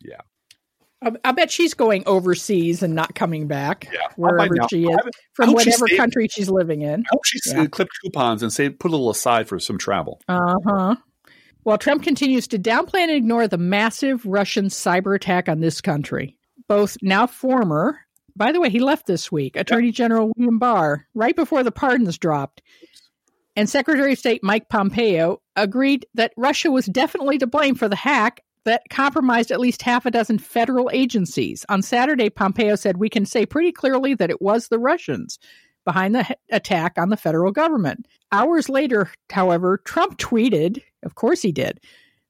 Yeah. 0.00 0.22
I, 1.24 1.32
bet 1.32 1.50
she's 1.50 1.74
going 1.74 2.02
overseas 2.06 2.82
and 2.82 2.94
not 2.94 3.14
coming 3.14 3.46
back 3.46 3.88
yeah, 3.92 4.00
wherever 4.16 4.54
she 4.70 4.84
is 4.84 4.96
from 5.34 5.52
whatever 5.52 5.88
she 5.88 5.96
country 5.96 6.28
she's 6.28 6.48
living 6.50 6.82
in. 6.82 7.00
I 7.00 7.04
hope 7.10 7.24
she 7.24 7.38
yeah. 7.46 7.66
clipped 7.66 7.92
coupons 8.02 8.42
and 8.42 8.52
say 8.52 8.70
put 8.70 8.90
a 8.90 8.92
little 8.92 9.10
aside 9.10 9.48
for 9.48 9.58
some 9.58 9.78
travel. 9.78 10.20
Uh 10.28 10.54
huh. 10.66 10.96
While 11.62 11.78
Trump 11.78 12.02
continues 12.02 12.46
to 12.48 12.58
downplay 12.58 13.00
and 13.00 13.10
ignore 13.10 13.48
the 13.48 13.58
massive 13.58 14.24
Russian 14.24 14.66
cyber 14.66 15.16
attack 15.16 15.48
on 15.48 15.60
this 15.60 15.80
country, 15.80 16.36
both 16.68 16.96
now 17.02 17.26
former, 17.26 17.98
by 18.36 18.52
the 18.52 18.60
way, 18.60 18.70
he 18.70 18.78
left 18.78 19.06
this 19.06 19.32
week, 19.32 19.56
Attorney 19.56 19.90
General 19.90 20.30
William 20.36 20.58
Barr, 20.58 21.08
right 21.14 21.34
before 21.34 21.62
the 21.62 21.72
pardons 21.72 22.18
dropped, 22.18 22.62
and 23.56 23.68
Secretary 23.68 24.12
of 24.12 24.18
State 24.18 24.44
Mike 24.44 24.68
Pompeo 24.68 25.40
agreed 25.56 26.06
that 26.14 26.34
Russia 26.36 26.70
was 26.70 26.86
definitely 26.86 27.38
to 27.38 27.46
blame 27.46 27.74
for 27.74 27.88
the 27.88 27.96
hack 27.96 28.42
that 28.66 28.88
compromised 28.90 29.50
at 29.50 29.60
least 29.60 29.80
half 29.80 30.04
a 30.04 30.10
dozen 30.10 30.38
federal 30.38 30.90
agencies. 30.92 31.64
On 31.68 31.80
Saturday, 31.80 32.28
Pompeo 32.28 32.76
said, 32.76 32.98
We 32.98 33.08
can 33.08 33.24
say 33.24 33.46
pretty 33.46 33.72
clearly 33.72 34.14
that 34.14 34.30
it 34.30 34.42
was 34.42 34.68
the 34.68 34.78
Russians 34.78 35.38
behind 35.84 36.14
the 36.14 36.36
attack 36.50 36.98
on 36.98 37.08
the 37.08 37.16
federal 37.16 37.52
government. 37.52 38.06
Hours 38.32 38.68
later, 38.68 39.10
however, 39.30 39.78
Trump 39.84 40.18
tweeted, 40.18 40.82
of 41.04 41.14
course 41.14 41.40
he 41.40 41.52
did, 41.52 41.80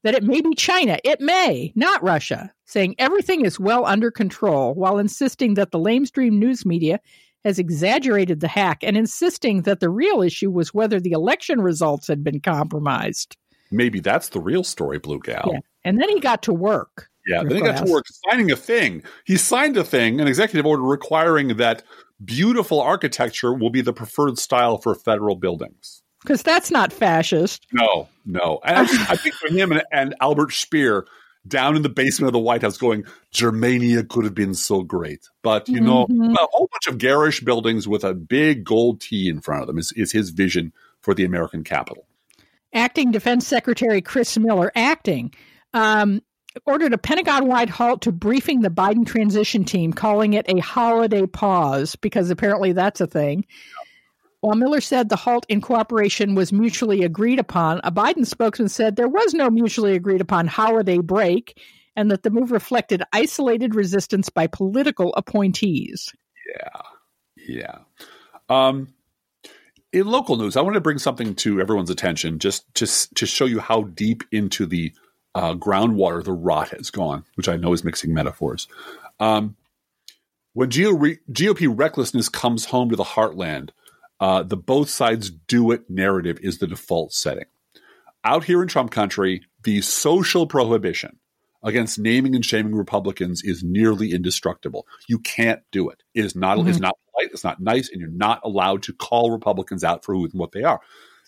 that 0.05 0.15
it 0.15 0.23
may 0.23 0.41
be 0.41 0.55
China. 0.55 0.99
It 1.03 1.21
may, 1.21 1.73
not 1.75 2.03
Russia, 2.03 2.53
saying 2.67 2.95
everything 2.99 3.45
is 3.45 3.59
well 3.59 3.87
under 3.87 4.11
control 4.11 4.75
while 4.75 4.99
insisting 4.99 5.55
that 5.55 5.73
the 5.73 5.81
lamestream 5.81 6.33
news 6.33 6.65
media 6.65 7.01
has 7.45 7.59
exaggerated 7.59 8.41
the 8.41 8.49
hack 8.49 8.81
and 8.83 8.97
insisting 8.97 9.63
that 9.63 9.81
the 9.81 9.89
real 9.89 10.21
issue 10.21 10.51
was 10.51 10.75
whether 10.75 11.01
the 11.01 11.13
election 11.13 11.61
results 11.61 12.07
had 12.07 12.23
been 12.23 12.41
compromised. 12.41 13.37
Maybe 13.71 14.01
that's 14.01 14.29
the 14.29 14.41
real 14.41 14.65
story, 14.65 14.99
Blue 14.99 15.19
Gal. 15.19 15.51
Yeah. 15.53 15.61
And 15.87 16.01
then 16.01 16.09
he 16.09 16.19
got 16.19 16.43
to 16.43 16.53
work. 16.53 17.09
Yeah, 17.27 17.43
then 17.45 17.57
he 17.57 17.63
got 17.63 17.85
to 17.85 17.91
work 17.91 18.05
signing 18.29 18.51
a 18.51 18.57
thing. 18.57 19.03
He 19.25 19.37
signed 19.37 19.77
a 19.77 19.85
thing, 19.85 20.21
an 20.21 20.27
executive 20.27 20.67
order 20.67 20.83
requiring 20.83 21.57
that 21.57 21.85
beautiful 22.25 22.81
architecture 22.81 23.55
will 23.55 23.71
be 23.71 23.81
the 23.81 23.93
preferred 23.93 24.39
style 24.39 24.79
for 24.79 24.95
federal 24.95 25.37
buildings. 25.37 26.03
Because 26.23 26.43
that's 26.43 26.73
not 26.73 26.93
fascist. 26.93 27.67
No, 27.73 28.09
no. 28.25 28.61
And 28.65 28.79
I, 28.79 29.13
I 29.13 29.17
picture 29.17 29.49
him 29.49 29.71
and, 29.71 29.83
and 29.93 30.15
Albert 30.21 30.53
Speer 30.53 31.07
down 31.47 31.77
in 31.77 31.83
the 31.83 31.89
basement 31.89 32.29
of 32.29 32.33
the 32.33 32.41
White 32.41 32.63
House 32.63 32.79
going, 32.79 33.05
Germania 33.31 34.03
could 34.03 34.25
have 34.25 34.35
been 34.35 34.55
so 34.55 34.83
great. 34.83 35.29
But, 35.43 35.69
you 35.69 35.81
know, 35.81 36.07
mm-hmm. 36.07 36.33
a 36.33 36.49
whole 36.51 36.69
bunch 36.73 36.89
of 36.89 36.99
garish 36.99 37.43
buildings 37.43 37.87
with 37.87 38.03
a 38.03 38.15
big 38.15 38.65
gold 38.65 39.01
T 39.01 39.29
in 39.29 39.41
front 39.41 39.63
of 39.63 39.69
them 39.69 39.79
is, 39.79 39.93
is 39.93 40.11
his 40.11 40.31
vision 40.31 40.73
for 41.01 41.15
the 41.15 41.25
American 41.25 41.63
capital. 41.63 42.07
Acting 42.73 43.13
Defense 43.13 43.47
Secretary 43.47 44.03
Chris 44.03 44.37
Miller, 44.37 44.73
acting, 44.75 45.33
um, 45.77 46.23
ordered 46.65 46.95
a 46.95 46.99
Pentagon 46.99 47.47
wide 47.47 47.69
halt 47.69 48.03
to 48.03 48.13
briefing 48.13 48.63
the 48.63 48.71
Biden 48.71 49.07
transition 49.07 49.65
team, 49.65 49.93
calling 49.93 50.33
it 50.33 50.47
a 50.49 50.59
holiday 50.59 51.27
pause 51.27 51.97
because 51.97 52.31
apparently 52.31 52.73
that's 52.73 53.01
a 53.01 53.07
thing. 53.07 53.45
While 54.41 54.57
Miller 54.57 54.81
said 54.81 55.09
the 55.09 55.17
halt 55.17 55.45
in 55.49 55.61
cooperation 55.61 56.35
was 56.35 56.53
mutually 56.53 57.03
agreed 57.03 57.39
upon, 57.39 57.81
a 57.85 57.93
Biden 57.93 58.27
spokesman 58.27 58.69
said 58.69 58.97
there 58.97 59.09
was 59.09 59.35
no 59.35 59.51
mutually 59.51 59.95
agreed 59.95 60.21
upon 60.21 60.47
holiday 60.47 60.99
break 60.99 61.61
and 61.95 62.11
that 62.11 62.23
the 62.23 62.31
move 62.31 62.53
reflected 62.53 63.03
isolated 63.13 63.75
resistance 63.75 64.29
by 64.31 64.47
political 64.47 65.13
appointees. 65.15 66.13
Yeah. 66.55 66.83
Yeah. 67.49 67.79
Um, 68.49 68.95
in 69.93 70.07
local 70.07 70.37
news, 70.37 70.57
I 70.57 70.63
want 70.63 70.75
to 70.75 70.81
bring 70.81 70.99
something 70.99 71.35
to 71.37 71.61
everyone's 71.61 71.91
attention 71.91 72.39
just, 72.39 72.73
just 72.75 73.15
to 73.17 73.27
show 73.27 73.47
you 73.47 73.61
how 73.61 73.83
deep 73.83 74.23
into 74.31 74.67
the 74.67 74.93
uh, 75.37 75.55
groundwater, 75.55 76.25
the 76.25 76.33
rot 76.33 76.71
has 76.71 76.91
gone, 76.91 77.25
which 77.35 77.49
I 77.49 77.57
know 77.57 77.75
is 77.75 77.85
mixing 77.85 78.15
metaphors. 78.15 78.69
Um, 79.21 79.55
when 80.55 80.71
GOP 80.71 81.69
recklessness 81.71 82.31
comes 82.31 82.65
home 82.65 82.89
to 82.89 82.97
the 82.97 83.05
heartland, 83.05 83.71
uh, 84.19 84.43
the 84.43 84.57
both 84.57 84.89
sides 84.89 85.31
do 85.31 85.73
it 85.73 85.91
narrative 85.91 86.39
is 86.41 86.57
the 86.57 86.67
default 86.67 87.13
setting. 87.13 87.45
Out 88.25 88.45
here 88.45 88.63
in 88.63 88.69
Trump 88.69 88.91
country, 88.91 89.43
the 89.63 89.83
social 89.83 90.47
prohibition 90.47 91.19
against 91.63 91.99
naming 91.99 92.35
and 92.35 92.45
shaming 92.45 92.75
Republicans 92.75 93.43
is 93.43 93.63
nearly 93.63 94.13
indestructible. 94.13 94.87
You 95.07 95.19
can't 95.19 95.61
do 95.71 95.91
it. 95.91 96.03
It 96.15 96.25
is 96.25 96.35
not 96.35 96.57
mm-hmm. 96.57 96.69
it's 96.69 96.81
not 96.81 96.97
polite, 97.11 97.31
it's 97.33 97.45
not 97.45 97.61
nice, 97.61 97.91
and 97.91 98.01
you're 98.01 98.09
not 98.09 98.41
allowed 98.43 98.85
to 98.85 98.95
call 98.95 99.31
Republicans 99.31 99.85
out 99.85 100.03
for 100.03 100.15
who 100.15 100.25
and 100.25 100.33
what 100.33 100.53
they 100.53 100.63
are. 100.63 100.81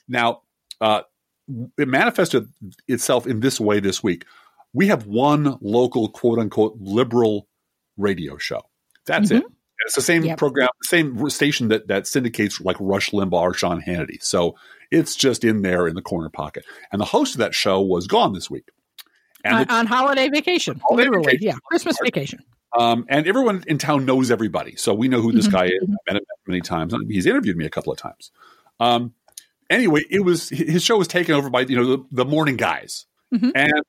Now, 0.09 0.41
uh, 0.81 1.03
it 1.77 1.89
manifested 1.89 2.49
itself 2.87 3.27
in 3.27 3.41
this 3.41 3.61
way 3.61 3.81
this 3.81 4.03
week. 4.03 4.25
We 4.73 4.89
have 4.89 5.07
one 5.07 5.57
local 5.61 6.09
quote 6.09 6.39
unquote 6.39 6.77
liberal 6.79 7.49
radio 7.97 8.37
show. 8.39 8.63
That's 9.07 9.31
mm-hmm. 9.31 9.47
it. 9.47 9.53
It's 9.87 9.95
the 9.95 10.03
same 10.03 10.25
yep. 10.25 10.39
program, 10.39 10.69
same 10.83 11.31
station 11.31 11.69
that 11.69 11.89
that 11.89 12.07
syndicates 12.07 12.61
like 12.61 12.77
Rush 12.81 13.11
Limbaugh 13.11 13.41
or 13.41 13.55
Sean 13.55 13.81
Hannity. 13.81 14.23
So 14.23 14.57
it's 14.91 15.15
just 15.15 15.45
in 15.45 15.63
there 15.63 15.87
in 15.87 15.95
the 15.95 16.03
corner 16.03 16.29
pocket. 16.29 16.65
And 16.91 17.01
the 17.01 17.07
host 17.07 17.35
of 17.35 17.39
that 17.39 17.55
show 17.55 17.81
was 17.81 18.07
gone 18.07 18.33
this 18.33 18.51
week. 18.51 18.71
And 19.45 19.55
on, 19.55 19.71
on 19.71 19.87
holiday 19.87 20.29
vacation, 20.29 20.81
holiday 20.81 21.05
literally, 21.05 21.27
vacation. 21.27 21.47
yeah, 21.47 21.55
Christmas 21.65 21.97
vacation. 22.03 22.41
Um, 22.79 23.07
and 23.09 23.27
everyone 23.27 23.65
in 23.67 23.79
town 23.79 24.05
knows 24.05 24.31
everybody, 24.31 24.77
so 24.77 24.93
we 24.93 25.09
know 25.09 25.23
who 25.23 25.33
this 25.33 25.47
mm-hmm. 25.47 25.57
guy 25.57 25.65
is. 25.67 25.83
I've 25.83 26.15
met 26.15 26.17
him 26.17 26.23
many 26.47 26.61
times. 26.61 26.95
He's 27.09 27.25
interviewed 27.25 27.57
me 27.57 27.65
a 27.65 27.71
couple 27.71 27.93
of 27.93 27.99
times. 27.99 28.31
Um, 28.79 29.15
anyway, 29.71 30.03
it 30.11 30.25
was 30.25 30.49
his 30.49 30.83
show 30.83 30.97
was 30.99 31.09
taken 31.09 31.35
over 31.35 31.51
by 31.51 31.61
you 31.63 31.77
know 31.77 31.97
the, 31.97 32.05
the 32.11 32.25
morning 32.25 32.57
guys, 32.57 33.07
mm-hmm. 33.35 33.51
and 33.55 33.85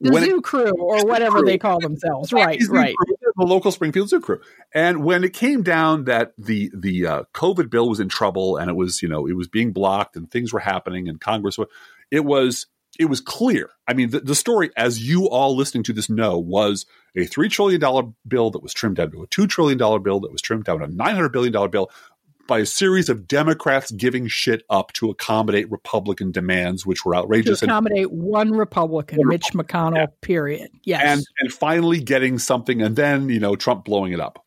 the 0.00 0.20
zoo 0.20 0.38
it, 0.38 0.44
crew 0.44 0.72
or 0.78 1.04
whatever 1.04 1.38
crew. 1.38 1.46
they 1.46 1.58
call 1.58 1.80
themselves. 1.80 2.32
Right, 2.32 2.60
right. 2.68 2.94
crew, 2.94 3.16
the 3.36 3.44
local 3.44 3.72
Springfield 3.72 4.08
Zoo 4.08 4.20
crew. 4.20 4.40
And 4.74 5.04
when 5.04 5.24
it 5.24 5.32
came 5.32 5.62
down 5.62 6.04
that 6.04 6.32
the 6.38 6.70
the 6.74 7.06
uh, 7.06 7.22
COVID 7.34 7.70
bill 7.70 7.88
was 7.88 8.00
in 8.00 8.08
trouble 8.08 8.56
and 8.56 8.70
it 8.70 8.74
was 8.74 9.02
you 9.02 9.08
know 9.08 9.26
it 9.26 9.36
was 9.36 9.48
being 9.48 9.72
blocked 9.72 10.16
and 10.16 10.30
things 10.30 10.52
were 10.52 10.60
happening 10.60 11.08
and 11.08 11.20
Congress, 11.20 11.58
it 12.10 12.24
was 12.24 12.66
it 12.98 13.06
was 13.06 13.20
clear. 13.20 13.70
I 13.86 13.94
mean, 13.94 14.10
the, 14.10 14.20
the 14.20 14.34
story, 14.34 14.70
as 14.76 15.06
you 15.06 15.28
all 15.28 15.56
listening 15.56 15.84
to 15.84 15.92
this 15.92 16.10
know, 16.10 16.38
was 16.38 16.84
a 17.16 17.24
three 17.24 17.48
trillion 17.48 17.80
dollar 17.80 18.04
bill 18.26 18.50
that 18.50 18.62
was 18.62 18.74
trimmed 18.74 18.96
down 18.96 19.12
to 19.12 19.22
a 19.22 19.26
two 19.28 19.46
trillion 19.46 19.78
dollar 19.78 19.98
bill 19.98 20.20
that 20.20 20.32
was 20.32 20.42
trimmed 20.42 20.64
down 20.64 20.78
to 20.78 20.84
a 20.84 20.88
nine 20.88 21.14
hundred 21.14 21.32
billion 21.32 21.52
dollar 21.52 21.68
bill 21.68 21.90
by 22.48 22.58
a 22.58 22.66
series 22.66 23.08
of 23.08 23.28
Democrats 23.28 23.92
giving 23.92 24.26
shit 24.26 24.64
up 24.68 24.92
to 24.94 25.08
accommodate 25.10 25.70
Republican 25.70 26.32
demands, 26.32 26.84
which 26.84 27.04
were 27.04 27.12
To 27.12 27.18
outrageous. 27.20 27.62
and 27.62 27.70
accommodate 27.70 28.10
one 28.10 28.50
Republican, 28.50 29.18
One 29.18 29.28
Mitch 29.28 29.52
McConnell. 29.54 30.08
Period. 30.20 30.70
Yes, 30.82 31.02
and 31.04 31.24
and 31.38 31.52
finally 31.52 32.00
getting 32.00 32.40
something, 32.40 32.82
and 32.82 32.96
then 32.96 33.28
you 33.28 33.38
know 33.38 33.54
Trump 33.54 33.84
blowing 33.84 34.12
it 34.12 34.18
up. 34.20 34.44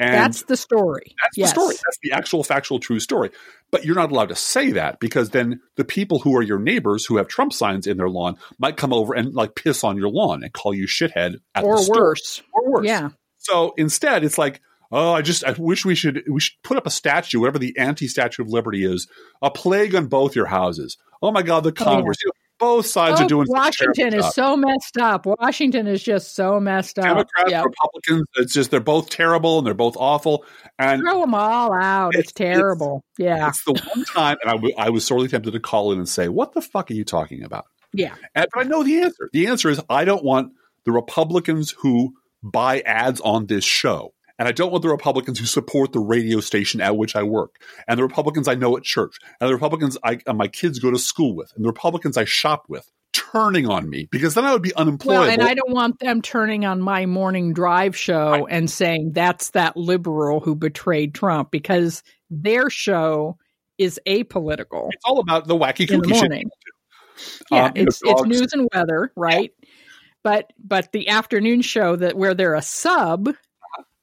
And 0.00 0.12
that's 0.12 0.42
the 0.42 0.56
story. 0.56 1.14
that's 1.22 1.38
yes. 1.38 1.50
the 1.52 1.60
story. 1.60 1.74
That's 1.76 1.98
the 2.02 2.12
actual 2.12 2.42
factual 2.42 2.80
true 2.80 2.98
story. 2.98 3.30
But 3.70 3.84
you're 3.84 3.94
not 3.94 4.10
allowed 4.10 4.30
to 4.30 4.34
say 4.34 4.72
that 4.72 4.98
because 4.98 5.30
then 5.30 5.60
the 5.76 5.84
people 5.84 6.18
who 6.18 6.36
are 6.36 6.42
your 6.42 6.58
neighbors 6.58 7.06
who 7.06 7.16
have 7.16 7.28
Trump 7.28 7.52
signs 7.52 7.86
in 7.86 7.96
their 7.96 8.10
lawn 8.10 8.36
might 8.58 8.76
come 8.76 8.92
over 8.92 9.14
and 9.14 9.32
like 9.34 9.54
piss 9.54 9.84
on 9.84 9.96
your 9.96 10.08
lawn 10.08 10.42
and 10.42 10.52
call 10.52 10.74
you 10.74 10.86
shithead 10.88 11.36
at 11.54 11.62
or 11.62 11.76
the 11.76 11.82
store. 11.84 11.96
worse. 11.96 12.42
or 12.52 12.70
worse. 12.72 12.86
Yeah, 12.86 13.10
So 13.38 13.72
instead, 13.76 14.24
it's 14.24 14.36
like, 14.36 14.60
oh, 14.92 15.12
I 15.12 15.22
just 15.22 15.44
I 15.44 15.52
wish 15.58 15.84
we 15.84 15.94
should 15.94 16.22
we 16.30 16.40
should 16.40 16.54
put 16.62 16.76
up 16.76 16.86
a 16.86 16.90
statue, 16.90 17.40
whatever 17.40 17.58
the 17.58 17.76
anti 17.78 18.08
Statue 18.08 18.42
of 18.42 18.48
Liberty 18.48 18.84
is, 18.84 19.06
a 19.42 19.50
plague 19.50 19.94
on 19.94 20.06
both 20.06 20.34
your 20.36 20.46
houses. 20.46 20.96
Oh 21.22 21.30
my 21.32 21.42
God, 21.42 21.64
the 21.64 21.70
oh, 21.70 21.72
Congress. 21.84 22.18
You 22.22 22.28
know, 22.28 22.32
both 22.60 22.86
sides 22.86 23.20
Oh, 23.20 23.24
are 23.24 23.28
doing 23.28 23.46
Washington 23.50 24.14
is 24.14 24.32
so 24.32 24.56
messed 24.56 24.96
up. 25.00 25.26
Washington 25.26 25.88
is 25.88 26.00
just 26.02 26.36
so 26.36 26.60
messed 26.60 26.98
up. 27.00 27.04
Democrats, 27.04 27.50
Yep. 27.50 27.64
Republicans. 27.64 28.26
It's 28.36 28.54
just 28.54 28.70
they're 28.70 28.78
both 28.78 29.10
terrible 29.10 29.58
and 29.58 29.66
they're 29.66 29.74
both 29.74 29.96
awful. 29.98 30.44
And 30.78 31.02
Throw 31.02 31.20
them 31.22 31.34
all 31.34 31.72
out. 31.74 32.14
It's, 32.14 32.30
It's- 32.30 32.46
it's- 32.46 32.56
terrible. 32.58 33.02
yeah, 33.18 33.48
it's 33.48 33.64
the 33.64 33.72
one 33.72 34.04
time, 34.04 34.36
and 34.42 34.50
I, 34.50 34.54
w- 34.54 34.74
I 34.78 34.90
was 34.90 35.04
sorely 35.04 35.26
tempted 35.28 35.50
to 35.50 35.60
call 35.60 35.90
in 35.92 35.98
and 35.98 36.08
say, 36.08 36.28
"What 36.28 36.52
the 36.52 36.62
fuck 36.62 36.90
are 36.90 36.94
you 36.94 37.04
talking 37.04 37.42
about?" 37.42 37.64
yeah. 37.92 38.14
And, 38.36 38.46
but 38.54 38.64
I 38.66 38.68
know 38.68 38.84
the 38.84 39.00
answer. 39.02 39.28
The 39.32 39.48
answer 39.48 39.68
is 39.68 39.80
I 39.90 40.04
don't 40.04 40.24
want 40.24 40.52
the 40.84 40.92
Republicans 40.92 41.74
who 41.78 42.14
buy 42.42 42.80
ads 42.82 43.20
on 43.22 43.46
this 43.46 43.64
show. 43.64 44.12
And 44.38 44.48
I 44.48 44.52
don't 44.52 44.72
want 44.72 44.82
the 44.82 44.88
Republicans 44.88 45.38
who 45.38 45.46
support 45.46 45.92
the 45.92 46.00
radio 46.00 46.40
station 46.40 46.80
at 46.80 46.96
which 46.96 47.14
I 47.14 47.22
work, 47.22 47.62
and 47.86 47.98
the 47.98 48.02
Republicans 48.02 48.48
I 48.48 48.54
know 48.54 48.76
at 48.76 48.82
church, 48.82 49.18
and 49.40 49.48
the 49.48 49.54
Republicans 49.54 49.96
I, 50.02 50.18
uh, 50.26 50.32
my 50.32 50.48
kids 50.48 50.78
go 50.78 50.90
to 50.90 50.98
school 50.98 51.36
with, 51.36 51.52
and 51.54 51.64
the 51.64 51.68
Republicans 51.68 52.16
I 52.16 52.24
shop 52.24 52.64
with 52.68 52.90
turning 53.12 53.68
on 53.68 53.88
me 53.88 54.08
because 54.10 54.34
then 54.34 54.44
I 54.44 54.52
would 54.52 54.62
be 54.62 54.74
unemployed. 54.74 55.18
Well, 55.18 55.30
and 55.30 55.42
I 55.42 55.54
don't 55.54 55.72
want 55.72 56.00
them 56.00 56.20
turning 56.20 56.64
on 56.64 56.80
my 56.80 57.06
morning 57.06 57.52
drive 57.52 57.96
show 57.96 58.46
and 58.46 58.68
saying 58.68 59.12
that's 59.12 59.50
that 59.50 59.76
liberal 59.76 60.40
who 60.40 60.54
betrayed 60.54 61.14
Trump 61.14 61.50
because 61.50 62.02
their 62.28 62.68
show 62.70 63.38
is 63.78 64.00
apolitical 64.06 64.88
it's 64.92 65.04
all 65.04 65.18
about 65.18 65.48
the 65.48 65.56
wacky 65.56 65.90
in 65.90 66.00
the 66.00 66.08
morning. 66.08 66.48
Yeah, 67.50 67.66
Um, 67.66 67.72
you 67.76 67.82
know, 67.82 67.88
it's 67.88 68.00
it's 68.04 68.24
news 68.24 68.52
and 68.52 68.68
weather, 68.74 69.12
right? 69.16 69.52
But 70.22 70.52
but 70.58 70.90
the 70.92 71.08
afternoon 71.08 71.62
show 71.62 71.96
that 71.96 72.16
where 72.16 72.34
they're 72.34 72.54
a 72.54 72.62
sub 72.62 73.28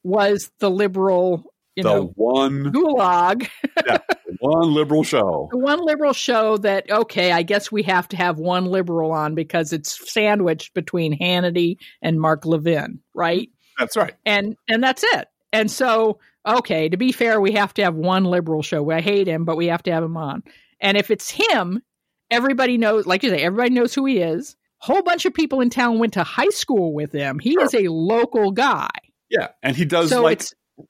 was 0.04 0.52
the 0.60 0.70
liberal, 0.70 1.43
you 1.76 1.84
the 1.84 1.89
know, 1.89 2.14
one, 2.16 2.72
gulag, 2.74 3.49
one 4.39 4.74
liberal 4.74 5.04
show. 5.04 5.47
the 5.52 5.58
one 5.58 5.80
liberal 5.86 6.14
show 6.14 6.58
that 6.58 6.89
okay, 6.89 7.32
I 7.32 7.43
guess 7.43 7.72
we 7.72 7.84
have 7.84 8.08
to 8.10 8.18
have 8.18 8.38
one 8.38 8.66
liberal 8.66 9.12
on 9.12 9.36
because 9.36 9.74
it's 9.74 10.12
sandwiched 10.12 10.74
between 10.74 11.18
Hannity 11.18 11.78
and 12.02 12.20
Mark 12.20 12.45
Levin, 12.45 12.99
right? 13.14 13.49
That's 13.78 13.95
right. 13.97 14.14
and 14.26 14.56
and 14.68 14.84
that's 14.84 15.04
it. 15.04 15.28
And 15.54 15.70
so, 15.70 16.20
okay, 16.47 16.88
to 16.89 16.97
be 16.97 17.12
fair, 17.12 17.41
we 17.41 17.52
have 17.54 17.74
to 17.76 17.84
have 17.84 17.95
one 17.95 18.24
liberal 18.26 18.62
show. 18.62 18.89
I 18.89 19.02
hate 19.02 19.28
him, 19.28 19.43
but 19.45 19.58
we 19.58 19.68
have 19.68 19.84
to 19.84 19.91
have 19.91 20.04
him 20.04 20.16
on. 20.18 20.43
And 20.80 20.97
if 20.97 21.12
it's 21.12 21.30
him, 21.30 21.82
everybody 22.30 22.78
knows, 22.78 23.06
like 23.06 23.22
you 23.24 23.30
say, 23.30 23.41
everybody 23.43 23.72
knows 23.72 23.93
who 23.93 24.06
he 24.06 24.20
is. 24.20 24.56
Whole 24.78 25.04
bunch 25.04 25.26
of 25.26 25.34
people 25.34 25.62
in 25.62 25.70
town 25.70 25.99
went 25.99 26.14
to 26.14 26.24
high 26.24 26.49
school 26.49 26.93
with 26.93 27.12
him. 27.12 27.38
He 27.38 27.52
Sure. 27.54 27.66
is 27.66 27.76
a 27.76 27.88
local 27.89 28.52
guy. 28.52 28.89
Yeah, 29.32 29.48
and 29.64 29.76
he 29.76 29.86
does 29.86 30.10
so 30.10 30.22
like 30.22 30.44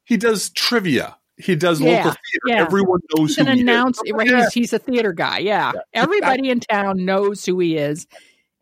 he 0.05 0.17
does 0.17 0.49
trivia. 0.49 1.15
He 1.37 1.55
does 1.55 1.79
Yeah, 1.81 1.89
local 1.97 2.11
theater. 2.11 2.47
yeah. 2.47 2.61
Everyone 2.65 2.99
knows 3.17 3.35
he's 3.35 3.45
who 3.47 3.53
he 3.53 3.61
announce 3.61 3.99
is. 4.05 4.11
right, 4.13 4.27
Yeah. 4.27 4.37
he's, 4.43 4.53
he's 4.53 4.73
a 4.73 4.79
theater 4.79 5.11
guy. 5.13 5.39
Yeah. 5.39 5.71
Everybody 5.93 6.49
in 6.49 6.59
town 6.59 7.03
knows 7.05 7.45
who 7.45 7.57
he 7.59 7.77
is. 7.77 8.05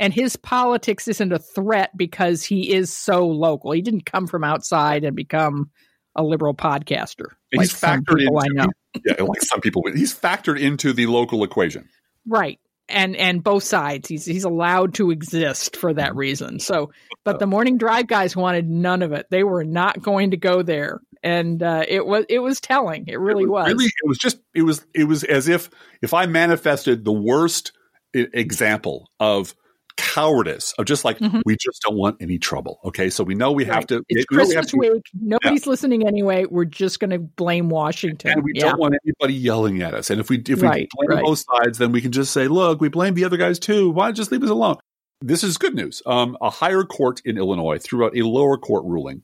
And 0.01 0.13
his 0.13 0.37
politics 0.37 1.09
isn't 1.09 1.33
a 1.33 1.39
threat 1.39 1.89
because 1.97 2.43
he 2.45 2.73
is 2.73 2.95
so 2.95 3.27
local. 3.27 3.71
He 3.73 3.81
didn't 3.81 4.05
come 4.05 4.27
from 4.27 4.45
outside 4.45 5.03
and 5.03 5.13
become 5.13 5.71
a 6.15 6.23
liberal 6.23 6.53
podcaster. 6.53 7.25
Like 7.53 7.67
he's 7.67 7.73
factored 7.73 8.17
people 8.17 8.39
into 8.39 8.61
I 8.61 8.65
know. 8.65 8.71
yeah, 9.05 9.23
like 9.23 9.41
some 9.41 9.59
people. 9.59 9.83
He's 9.93 10.17
factored 10.17 10.57
into 10.59 10.93
the 10.93 11.07
local 11.07 11.43
equation. 11.43 11.89
Right. 12.25 12.59
And 12.89 13.15
and 13.15 13.43
both 13.43 13.63
sides. 13.63 14.09
He's 14.09 14.25
he's 14.25 14.45
allowed 14.45 14.95
to 14.95 15.11
exist 15.11 15.77
for 15.77 15.93
that 15.93 16.15
reason. 16.15 16.59
So 16.59 16.91
but 17.23 17.39
the 17.39 17.47
morning 17.47 17.77
drive 17.77 18.07
guys 18.07 18.35
wanted 18.35 18.67
none 18.67 19.03
of 19.03 19.11
it. 19.11 19.27
They 19.29 19.43
were 19.43 19.63
not 19.63 20.01
going 20.01 20.31
to 20.31 20.37
go 20.37 20.63
there. 20.63 20.99
And 21.21 21.61
uh, 21.61 21.83
it 21.87 22.05
was 22.05 22.25
it 22.29 22.39
was 22.39 22.59
telling. 22.59 23.05
It 23.07 23.19
really 23.19 23.45
was. 23.45 23.67
Really, 23.67 23.85
it 23.85 24.07
was 24.07 24.17
just 24.17 24.39
it 24.55 24.63
was 24.63 24.85
it 24.93 25.03
was 25.03 25.23
as 25.23 25.47
if 25.47 25.69
if 26.01 26.13
I 26.13 26.25
manifested 26.25 27.05
the 27.05 27.11
worst 27.11 27.73
i- 28.15 28.27
example 28.33 29.11
of 29.19 29.53
cowardice 29.99 30.73
of 30.79 30.85
just 30.85 31.03
like 31.03 31.19
Mhm. 31.19 31.41
we 31.45 31.55
just 31.57 31.81
don't 31.85 31.97
want 31.97 32.17
any 32.21 32.37
trouble. 32.39 32.79
Okay, 32.85 33.09
so 33.09 33.23
we 33.23 33.35
know 33.35 33.51
we 33.51 33.65
have 33.65 33.85
to. 33.87 34.01
It's 34.07 34.25
we 34.31 34.37
know 34.37 34.45
we 34.47 34.55
have 34.55 34.65
Christmas 34.67 34.71
to- 34.71 34.77
week. 34.95 35.03
Nobody's 35.13 35.67
listening 35.67 36.07
anyway. 36.07 36.45
We're 36.49 36.63
just 36.65 36.99
going 36.99 37.11
to 37.11 37.19
blame 37.19 37.69
Washington. 37.69 38.31
and 38.31 38.43
we 38.43 38.53
yeah. 38.55 38.69
don't 38.69 38.79
want 38.79 38.95
anybody 39.05 39.33
yelling 39.33 39.81
at 39.81 39.93
us. 39.93 40.09
And 40.09 40.19
if 40.19 40.29
we 40.29 40.37
if 40.47 40.61
Right, 40.61 40.87
we 40.99 41.07
blame 41.07 41.17
right. 41.17 41.25
both 41.25 41.43
sides, 41.51 41.77
then 41.77 41.91
we 41.91 41.99
can 42.01 42.11
just 42.11 42.31
say, 42.31 42.47
"Look, 42.47 42.79
we 42.81 42.87
blame 42.89 43.13
the 43.13 43.25
other 43.25 43.37
guys 43.37 43.59
too. 43.59 43.89
Why 43.89 44.11
just 44.11 44.31
leave 44.31 44.43
us 44.43 44.49
alone?" 44.49 44.77
This 45.21 45.43
is 45.43 45.57
good 45.57 45.75
news. 45.75 46.01
Um, 46.05 46.37
a 46.41 46.49
higher 46.49 46.83
court 46.83 47.21
in 47.25 47.37
Illinois 47.37 47.77
threw 47.77 48.05
out 48.05 48.17
a 48.17 48.21
lower 48.23 48.57
court 48.57 48.85
ruling 48.85 49.23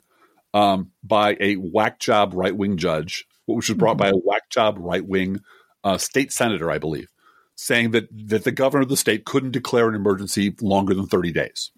um, 0.54 0.92
by 1.04 1.38
a 1.40 1.56
whack 1.56 2.00
job 2.00 2.34
right 2.34 2.56
wing 2.56 2.76
judge, 2.78 3.26
which 3.46 3.70
was 3.70 3.78
brought 3.78 3.96
Mhm. 3.96 4.00
by 4.00 4.10
a 4.10 4.16
whack 4.16 4.50
job 4.50 4.76
right 4.80 5.06
wing 5.06 5.40
uh, 5.86 5.98
state 5.98 6.32
senator, 6.32 6.70
I 6.72 6.80
believe, 6.80 7.08
saying 7.56 7.92
that 7.92 8.08
that 8.30 8.44
the 8.44 8.52
governor 8.52 8.84
of 8.84 8.90
the 8.90 8.98
state 8.98 9.26
couldn't 9.26 9.52
declare 9.52 9.90
an 9.90 9.96
emergency 9.96 10.56
longer 10.62 10.94
than 10.94 11.08
thirty 11.08 11.32
days. 11.32 11.72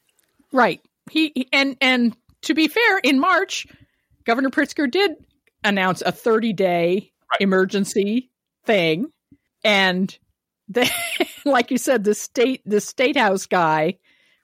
Right. 0.51 0.81
He 1.09 1.47
and 1.53 1.77
and 1.81 2.15
to 2.43 2.53
be 2.53 2.67
fair, 2.67 2.97
in 2.99 3.19
March, 3.19 3.67
Governor 4.25 4.49
Pritzker 4.49 4.89
did 4.89 5.11
announce 5.63 6.01
a 6.01 6.11
30 6.11 6.53
day 6.53 7.11
Right. 7.29 7.41
emergency 7.41 8.29
thing, 8.65 9.07
and 9.61 10.17
the, 10.69 10.89
like 11.45 11.71
you 11.71 11.77
said, 11.77 12.05
the 12.05 12.15
state 12.15 12.61
the 12.65 12.79
state 12.79 13.17
house 13.17 13.45
guy, 13.45 13.97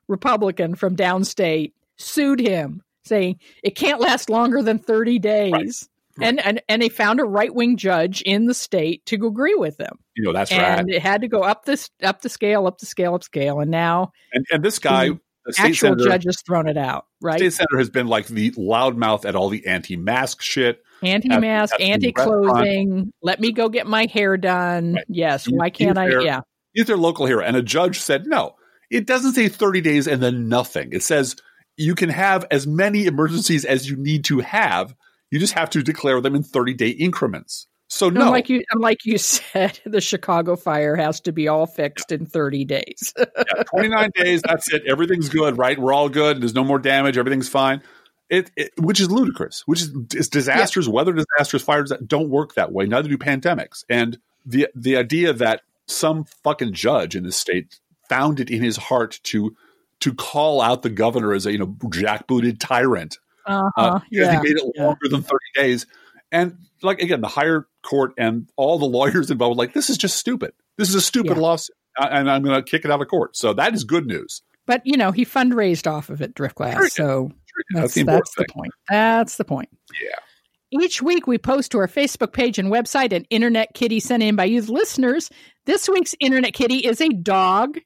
Republican 0.10 0.76
from 0.76 0.98
downstate, 0.98 1.72
sued 1.98 2.42
him, 2.42 2.82
saying 3.06 3.40
it 3.64 3.76
can't 3.76 4.02
last 4.02 4.30
longer 4.30 4.62
than 4.62 4.80
30 4.80 5.20
days. 5.20 5.52
Right. 5.54 5.74
And, 6.22 6.40
and 6.46 6.62
and 6.70 6.82
they 6.82 6.90
found 6.90 7.20
a 7.20 7.24
right 7.24 7.54
wing 7.54 7.76
judge 7.78 8.22
in 8.22 8.46
the 8.46 8.54
state 8.54 9.06
to 9.08 9.16
agree 9.26 9.56
with 9.56 9.78
them, 9.78 9.98
You 10.16 10.26
know, 10.26 10.34
that's 10.34 10.52
and 10.52 10.62
right. 10.62 10.80
And 10.80 10.90
it 10.92 11.02
had 11.02 11.22
to 11.22 11.28
go 11.28 11.42
up 11.42 11.66
this 11.66 11.90
up 12.04 12.22
the 12.22 12.30
scale, 12.30 12.68
up 12.68 12.78
the 12.78 12.86
scale, 12.86 13.16
up 13.16 13.24
scale, 13.24 13.60
and 13.60 13.72
now 13.72 14.12
And 14.32 14.46
and 14.52 14.64
this 14.64 14.78
guy, 14.80 15.10
The 15.46 15.54
actual 15.58 15.90
senator, 15.90 16.04
judge 16.06 16.26
has 16.26 16.42
thrown 16.46 16.68
it 16.68 16.78
out. 16.78 17.06
Right? 17.20 17.40
state 17.40 17.54
senator 17.54 17.78
has 17.80 17.90
been 17.90 18.08
like 18.08 18.28
the 18.28 18.52
loudmouth 18.52 19.26
at 19.26 19.36
all 19.36 19.50
the 19.50 19.66
anti-mask 19.66 20.42
shit. 20.42 20.84
anti-mask, 21.02 21.74
at 21.74 21.80
the 21.80 21.86
anti-clothing. 21.92 23.12
Let 23.22 23.40
me 23.40 23.52
go 23.52 23.70
get 23.70 23.88
my 23.88 24.06
hair 24.06 24.38
done. 24.38 24.94
Right. 24.94 25.06
Yes. 25.10 25.48
You- 25.48 25.58
Why 25.58 25.70
can't 25.70 25.98
I? 25.98 26.10
fair- 26.10 26.22
Yeah. 26.22 26.42
He's 26.74 26.86
their 26.88 26.98
local 26.98 27.26
hero. 27.26 27.44
And 27.44 27.56
a 27.56 27.62
judge 27.62 28.00
said, 28.00 28.26
no, 28.26 28.56
it 28.90 29.06
doesn't 29.06 29.34
say 29.34 29.48
30 29.48 29.82
days 29.82 30.08
and 30.08 30.22
then 30.24 30.48
nothing. 30.50 30.90
It 30.92 31.04
says 31.04 31.36
you 31.78 31.94
can 31.96 32.10
have 32.10 32.46
as 32.52 32.66
many 32.68 33.06
emergencies 33.06 33.66
as 33.66 33.90
you 33.90 33.96
need 33.96 34.26
to 34.26 34.40
have. 34.40 34.94
You 35.34 35.40
just 35.40 35.54
have 35.54 35.72
to 35.72 35.82
declare 35.82 36.22
them 36.22 36.36
in 36.36 36.44
30 36.44 36.76
day 36.76 36.90
increments. 36.90 37.66
So, 37.88 38.08
no, 38.10 38.22
And 38.22 38.30
like 38.30 38.50
you, 38.50 38.64
and 38.70 38.80
like 38.80 39.04
you 39.04 39.18
said, 39.18 39.80
the 39.84 40.00
Chicago 40.00 40.56
fire 40.56 40.96
has 40.96 41.22
to 41.22 41.32
be 41.32 41.48
all 41.48 41.66
fixed 41.66 42.12
in 42.12 42.28
30 42.28 42.66
days. 42.66 43.16
yeah, 43.18 43.64
29 43.72 44.12
days, 44.14 44.44
that's 44.44 44.72
it. 44.72 44.84
Everything's 44.86 45.30
good, 45.30 45.58
right? 45.58 45.80
We're 45.80 45.92
all 45.92 46.08
good. 46.08 46.40
There's 46.40 46.54
no 46.54 46.64
more 46.64 46.78
damage. 46.78 47.18
Everything's 47.18 47.50
fine. 47.50 47.82
It, 48.30 48.52
it 48.56 48.74
which 48.78 49.00
is 49.00 49.10
ludicrous, 49.10 49.64
which 49.66 49.82
is 49.82 49.92
it's 50.14 50.28
disasters, 50.28 50.88
weather 50.88 51.14
disasters, 51.14 51.64
fires 51.64 51.90
that 51.90 52.08
don't 52.08 52.30
work 52.30 52.54
that 52.54 52.72
way. 52.72 52.86
Neither 52.86 53.10
do 53.10 53.18
pandemics. 53.18 53.86
And 53.90 54.20
the 54.46 54.68
the 54.76 54.98
idea 54.98 55.34
that 55.34 55.62
some 55.88 56.26
fucking 56.44 56.74
judge 56.74 57.16
in 57.16 57.24
this 57.24 57.38
state 57.38 57.80
found 58.08 58.40
it 58.40 58.52
in 58.52 58.62
his 58.62 58.78
heart 58.78 59.20
to 59.24 59.56
to 60.02 60.14
call 60.14 60.62
out 60.62 60.84
the 60.84 60.92
governor 60.92 61.34
as 61.34 61.48
a 61.48 61.52
you 61.52 61.58
know 61.58 61.76
jackbooted 61.86 62.60
tyrant 62.60 63.18
Uh-huh. 63.46 63.70
uh, 63.78 64.00
because 64.10 64.28
yeah. 64.28 64.32
he 64.32 64.38
made 64.50 64.58
it 64.58 64.72
yeah. 64.76 64.86
longer 64.86 65.08
than 65.10 65.22
30 65.22 65.38
days. 65.56 65.86
And 66.32 66.58
like 66.82 67.00
again, 67.00 67.22
the 67.22 67.28
higher 67.28 67.68
court 67.84 68.14
and 68.18 68.50
all 68.58 68.80
the 68.80 68.86
lawyers 68.98 69.30
involved, 69.30 69.58
like 69.58 69.74
this 69.74 69.90
is 69.90 69.98
just 69.98 70.18
stupid. 70.18 70.54
This 70.78 70.90
is 70.90 70.96
a 70.96 71.02
stupid 71.02 71.38
Yeah. 71.38 71.44
lawsuit, 71.44 71.76
and 72.00 72.30
I'm 72.30 72.44
going 72.44 72.56
to 72.56 72.64
kick 72.64 72.86
it 72.86 72.92
out 72.92 73.02
of 73.02 73.08
court. 73.08 73.38
So 73.38 73.54
that 73.54 73.74
is 73.74 73.84
good 73.84 74.08
news. 74.08 74.42
But 74.66 74.82
you 74.86 74.98
know, 74.98 75.12
he 75.12 75.26
fundraised 75.26 75.92
off 75.92 76.10
of 76.10 76.22
it, 76.22 76.34
Driftglass. 76.36 76.74
Sure, 76.74 76.90
so 76.90 77.32
That's 77.74 77.82
that's, 77.82 77.94
the 77.94 78.04
that's 78.04 78.36
the 78.36 78.46
point. 78.50 78.74
That's 78.90 79.38
the 79.38 79.46
point. 79.46 79.70
Yeah. 80.02 80.82
Each 80.82 81.04
week, 81.04 81.28
we 81.28 81.38
post 81.38 81.72
to 81.72 81.78
our 81.78 81.88
Facebook 81.88 82.34
page 82.34 82.58
and 82.58 82.70
website 82.70 83.14
an 83.14 83.26
Internet 83.30 83.76
Kitty 83.76 84.00
sent 84.00 84.24
in 84.24 84.36
by 84.36 84.46
you 84.46 84.60
listeners. 84.62 85.30
This 85.66 85.88
week's 85.88 86.16
Internet 86.20 86.56
Kitty 86.56 86.78
is 86.78 87.00
a 87.00 87.10
dog. 87.10 87.78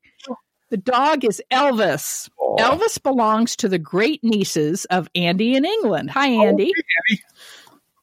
The 0.69 0.77
dog 0.77 1.23
is 1.23 1.41
Elvis. 1.51 2.29
Oh, 2.39 2.55
Elvis 2.59 3.01
belongs 3.01 3.55
to 3.57 3.69
the 3.69 3.79
great 3.79 4.23
nieces 4.23 4.85
of 4.85 5.09
Andy 5.15 5.55
in 5.55 5.65
England. 5.65 6.11
Hi, 6.11 6.27
Andy. 6.27 6.65
hey, 6.65 6.71
Andy. 7.11 7.23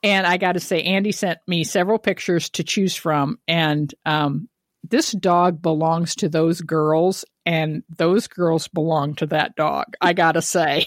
And 0.02 0.26
I 0.26 0.36
got 0.36 0.52
to 0.52 0.60
say, 0.60 0.82
Andy 0.82 1.12
sent 1.12 1.38
me 1.46 1.64
several 1.64 1.98
pictures 1.98 2.50
to 2.50 2.64
choose 2.64 2.94
from. 2.94 3.38
And 3.48 3.94
um, 4.04 4.48
this 4.82 5.12
dog 5.12 5.62
belongs 5.62 6.14
to 6.16 6.28
those 6.28 6.60
girls, 6.60 7.24
and 7.46 7.82
those 7.96 8.26
girls 8.28 8.68
belong 8.68 9.14
to 9.16 9.26
that 9.26 9.56
dog. 9.56 9.94
I 10.00 10.12
got 10.12 10.32
to 10.32 10.42
say. 10.42 10.86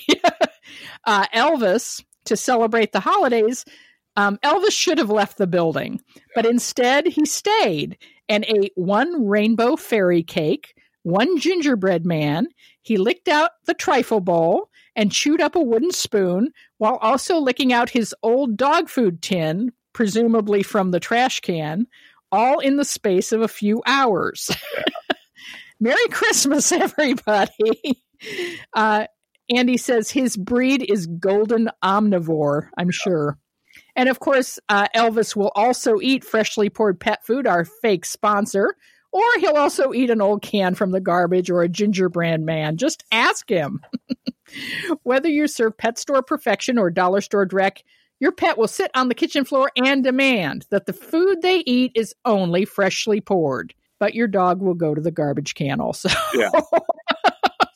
uh, 1.05 1.25
Elvis, 1.33 2.03
to 2.25 2.37
celebrate 2.37 2.91
the 2.91 2.99
holidays, 2.99 3.65
um, 4.17 4.37
Elvis 4.43 4.71
should 4.71 4.99
have 4.99 5.09
left 5.09 5.37
the 5.37 5.47
building, 5.47 6.01
but 6.35 6.45
instead 6.45 7.07
he 7.07 7.25
stayed 7.25 7.97
and 8.29 8.45
ate 8.47 8.73
one 8.75 9.27
rainbow 9.27 9.75
fairy 9.75 10.23
cake, 10.23 10.75
one 11.07 11.39
gingerbread 11.39 12.05
man. 12.05 12.47
He 12.81 12.97
licked 12.97 13.29
out 13.29 13.51
the 13.65 13.73
trifle 13.73 14.19
bowl 14.19 14.69
and 14.93 15.11
chewed 15.11 15.39
up 15.39 15.55
a 15.55 15.61
wooden 15.61 15.91
spoon 15.91 16.51
while 16.79 16.97
also 16.97 17.37
licking 17.37 17.71
out 17.71 17.89
his 17.89 18.13
old 18.23 18.57
dog 18.57 18.89
food 18.89 19.21
tin, 19.21 19.71
presumably 19.93 20.63
from 20.63 20.91
the 20.91 20.99
trash 20.99 21.39
can, 21.39 21.87
all 22.29 22.59
in 22.59 22.75
the 22.75 22.83
space 22.83 23.31
of 23.31 23.41
a 23.41 23.47
few 23.47 23.81
hours. 23.85 24.49
Merry 25.79 26.07
Christmas, 26.09 26.71
everybody. 26.73 28.03
Uh, 28.73 29.07
Andy 29.49 29.77
says 29.77 30.11
his 30.11 30.35
breed 30.35 30.85
is 30.89 31.07
golden 31.07 31.69
omnivore, 31.81 32.67
I'm 32.77 32.91
sure. 32.91 33.37
And 33.95 34.09
of 34.09 34.19
course, 34.19 34.59
uh, 34.67 34.87
Elvis 34.93 35.37
will 35.37 35.51
also 35.55 36.01
eat 36.01 36.25
freshly 36.25 36.69
poured 36.69 36.99
pet 36.99 37.25
food, 37.25 37.47
our 37.47 37.63
fake 37.63 38.03
sponsor, 38.03 38.75
or 39.11 39.23
he'll 39.39 39.55
also 39.57 39.93
eat 39.93 40.09
an 40.09 40.21
old 40.21 40.41
can 40.41 40.75
from 40.75 40.91
the 40.91 40.99
garbage 40.99 41.49
or 41.49 41.61
a 41.61 41.69
gingerbread 41.69 42.41
man. 42.41 42.77
Just 42.77 43.03
ask 43.11 43.49
him. 43.49 43.81
Whether 45.03 45.29
you 45.29 45.47
serve 45.47 45.77
pet 45.77 45.97
store 45.97 46.23
perfection 46.23 46.77
or 46.77 46.89
dollar 46.89 47.21
store 47.21 47.47
dreck, 47.47 47.81
your 48.19 48.31
pet 48.31 48.57
will 48.57 48.67
sit 48.67 48.91
on 48.95 49.09
the 49.09 49.15
kitchen 49.15 49.45
floor 49.45 49.71
and 49.75 50.03
demand 50.03 50.65
that 50.71 50.85
the 50.85 50.93
food 50.93 51.41
they 51.41 51.59
eat 51.65 51.91
is 51.95 52.15
only 52.25 52.65
freshly 52.65 53.21
poured. 53.21 53.73
But 53.99 54.13
your 54.13 54.27
dog 54.27 54.61
will 54.61 54.75
go 54.75 54.93
to 54.93 55.01
the 55.01 55.11
garbage 55.11 55.55
can 55.55 55.81
also. 55.81 56.09
Yeah. 56.33 56.49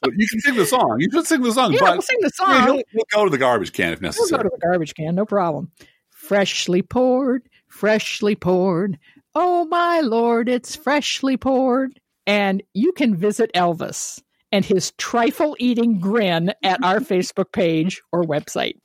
You 0.03 0.27
can 0.27 0.39
sing 0.39 0.55
the 0.55 0.65
song. 0.65 0.97
You 0.99 1.09
should 1.11 1.27
sing 1.27 1.41
the 1.41 1.51
song, 1.51 1.73
yeah, 1.73 1.79
but 1.81 1.91
we'll 1.91 2.01
sing 2.01 2.17
the 2.21 2.31
yeah, 2.39 2.65
song. 2.65 2.75
he'll, 2.75 2.83
he'll 2.91 3.05
go 3.13 3.23
to 3.25 3.29
the 3.29 3.37
garbage 3.37 3.71
can 3.71 3.93
if 3.93 4.01
necessary. 4.01 4.29
We'll 4.31 4.43
go 4.43 4.49
to 4.49 4.55
the 4.59 4.67
garbage 4.67 4.95
can, 4.95 5.13
no 5.13 5.25
problem. 5.25 5.71
Freshly 6.09 6.81
poured, 6.81 7.47
freshly 7.67 8.35
poured. 8.35 8.97
Oh 9.33 9.65
my 9.65 10.01
lord, 10.01 10.49
it's 10.49 10.75
freshly 10.75 11.37
poured. 11.37 11.99
And 12.27 12.61
you 12.73 12.91
can 12.91 13.15
visit 13.15 13.51
Elvis 13.55 14.21
and 14.51 14.63
his 14.63 14.91
trifle 14.97 15.55
eating 15.59 15.99
grin 15.99 16.53
at 16.63 16.83
our 16.83 16.99
Facebook 16.99 17.51
page 17.51 18.01
or 18.11 18.23
website. 18.23 18.75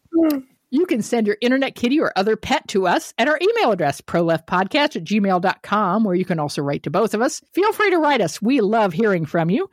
You 0.70 0.86
can 0.86 1.02
send 1.02 1.26
your 1.26 1.36
internet 1.40 1.74
kitty 1.74 2.00
or 2.00 2.12
other 2.16 2.36
pet 2.36 2.66
to 2.68 2.86
us 2.86 3.14
at 3.18 3.28
our 3.28 3.38
email 3.40 3.72
address, 3.72 4.00
proleftpodcast 4.00 4.96
at 4.96 5.04
gmail.com, 5.04 6.04
where 6.04 6.14
you 6.14 6.24
can 6.24 6.40
also 6.40 6.62
write 6.62 6.82
to 6.84 6.90
both 6.90 7.14
of 7.14 7.22
us. 7.22 7.40
Feel 7.52 7.72
free 7.72 7.90
to 7.90 7.98
write 7.98 8.20
us. 8.20 8.42
We 8.42 8.60
love 8.60 8.92
hearing 8.92 9.26
from 9.26 9.50
you. 9.50 9.68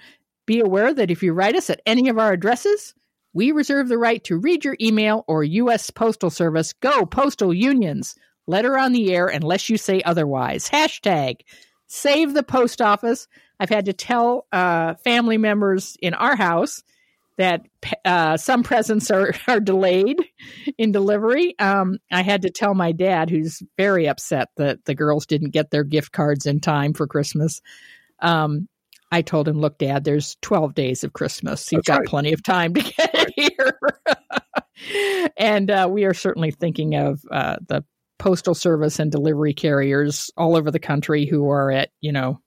Be 0.45 0.59
aware 0.59 0.93
that 0.93 1.09
if 1.09 1.23
you 1.23 1.33
write 1.33 1.55
us 1.55 1.69
at 1.69 1.81
any 1.85 2.09
of 2.09 2.19
our 2.19 2.33
addresses, 2.33 2.93
we 3.33 3.51
reserve 3.51 3.87
the 3.87 3.97
right 3.97 4.23
to 4.25 4.37
read 4.37 4.63
your 4.63 4.77
email 4.79 5.23
or 5.27 5.43
U.S. 5.43 5.89
Postal 5.89 6.29
Service. 6.29 6.73
Go, 6.73 7.05
postal 7.05 7.53
unions. 7.53 8.15
Letter 8.47 8.77
on 8.77 8.91
the 8.91 9.13
air 9.13 9.27
unless 9.27 9.69
you 9.69 9.77
say 9.77 10.01
otherwise. 10.03 10.69
Hashtag 10.69 11.41
save 11.87 12.33
the 12.33 12.43
post 12.43 12.81
office. 12.81 13.27
I've 13.59 13.69
had 13.69 13.85
to 13.85 13.93
tell 13.93 14.47
uh, 14.51 14.95
family 15.03 15.37
members 15.37 15.95
in 16.01 16.13
our 16.13 16.35
house 16.35 16.83
that 17.37 17.61
uh, 18.05 18.37
some 18.37 18.63
presents 18.63 19.09
are, 19.09 19.33
are 19.47 19.59
delayed 19.59 20.17
in 20.77 20.91
delivery. 20.91 21.57
Um, 21.59 21.97
I 22.11 22.21
had 22.21 22.43
to 22.43 22.49
tell 22.49 22.73
my 22.73 22.91
dad, 22.91 23.29
who's 23.29 23.61
very 23.77 24.07
upset 24.07 24.49
that 24.57 24.85
the 24.85 24.95
girls 24.95 25.25
didn't 25.25 25.51
get 25.51 25.71
their 25.71 25.83
gift 25.83 26.11
cards 26.11 26.45
in 26.45 26.59
time 26.59 26.93
for 26.93 27.07
Christmas. 27.07 27.61
Um, 28.19 28.67
I 29.11 29.21
told 29.21 29.47
him, 29.47 29.59
look, 29.59 29.77
Dad, 29.77 30.03
there's 30.03 30.37
12 30.41 30.73
days 30.73 31.03
of 31.03 31.13
Christmas. 31.13 31.71
You've 31.71 31.83
That's 31.85 31.87
got 31.87 31.99
right. 31.99 32.07
plenty 32.07 32.33
of 32.33 32.41
time 32.41 32.73
to 32.73 32.81
get 32.97 33.11
it 33.13 33.33
here. 33.35 33.79
and 35.37 35.69
uh, 35.69 35.87
we 35.91 36.05
are 36.05 36.15
certainly 36.15 36.49
thinking 36.49 36.95
of 36.95 37.21
uh, 37.29 37.57
the 37.67 37.85
postal 38.17 38.53
service 38.53 38.99
and 38.99 39.11
delivery 39.11 39.53
carriers 39.53 40.31
all 40.37 40.55
over 40.55 40.71
the 40.71 40.79
country 40.79 41.25
who 41.25 41.49
are 41.49 41.71
at, 41.71 41.89
you 42.01 42.11
know, 42.11 42.39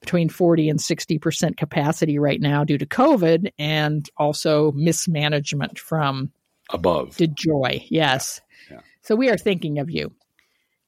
between 0.00 0.28
40 0.28 0.68
and 0.68 0.78
60% 0.78 1.56
capacity 1.56 2.18
right 2.18 2.40
now 2.40 2.64
due 2.64 2.78
to 2.78 2.86
COVID 2.86 3.52
and 3.58 4.08
also 4.16 4.72
mismanagement 4.72 5.78
from 5.78 6.30
Above. 6.70 7.16
DeJoy. 7.16 7.86
Yes. 7.88 8.40
Yeah. 8.70 8.80
So 9.02 9.16
we 9.16 9.30
are 9.30 9.36
thinking 9.36 9.78
of 9.78 9.90
you. 9.90 10.12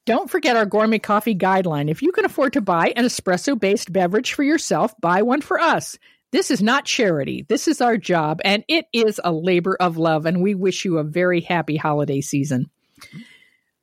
Don't 0.07 0.31
forget 0.31 0.57
our 0.57 0.67
gourmet 0.67 0.99
coffee 0.99 1.35
guideline. 1.35 1.91
If 1.91 2.01
you 2.01 2.12
can 2.12 2.25
afford 2.25 2.53
to 2.55 2.61
buy 2.61 2.93
an 2.95 3.05
espresso 3.05 3.59
based 3.59 3.93
beverage 3.93 4.35
for 4.35 4.43
yourself, 4.43 4.95
buy 5.01 5.23
one 5.23 5.41
for 5.41 5.59
us. 5.59 5.99
This 6.31 6.51
is 6.51 6.62
not 6.62 6.85
charity. 6.85 7.45
This 7.49 7.69
is 7.69 7.81
our 7.81 7.97
job, 7.97 8.41
and 8.45 8.64
it 8.69 8.87
is 8.93 9.21
a 9.23 9.33
labor 9.33 9.77
of 9.79 9.97
love. 9.97 10.27
And 10.27 10.43
we 10.43 10.55
wish 10.55 10.85
you 10.85 10.99
a 10.99 11.05
very 11.05 11.41
happy 11.41 11.77
holiday 11.77 12.21
season. 12.21 12.71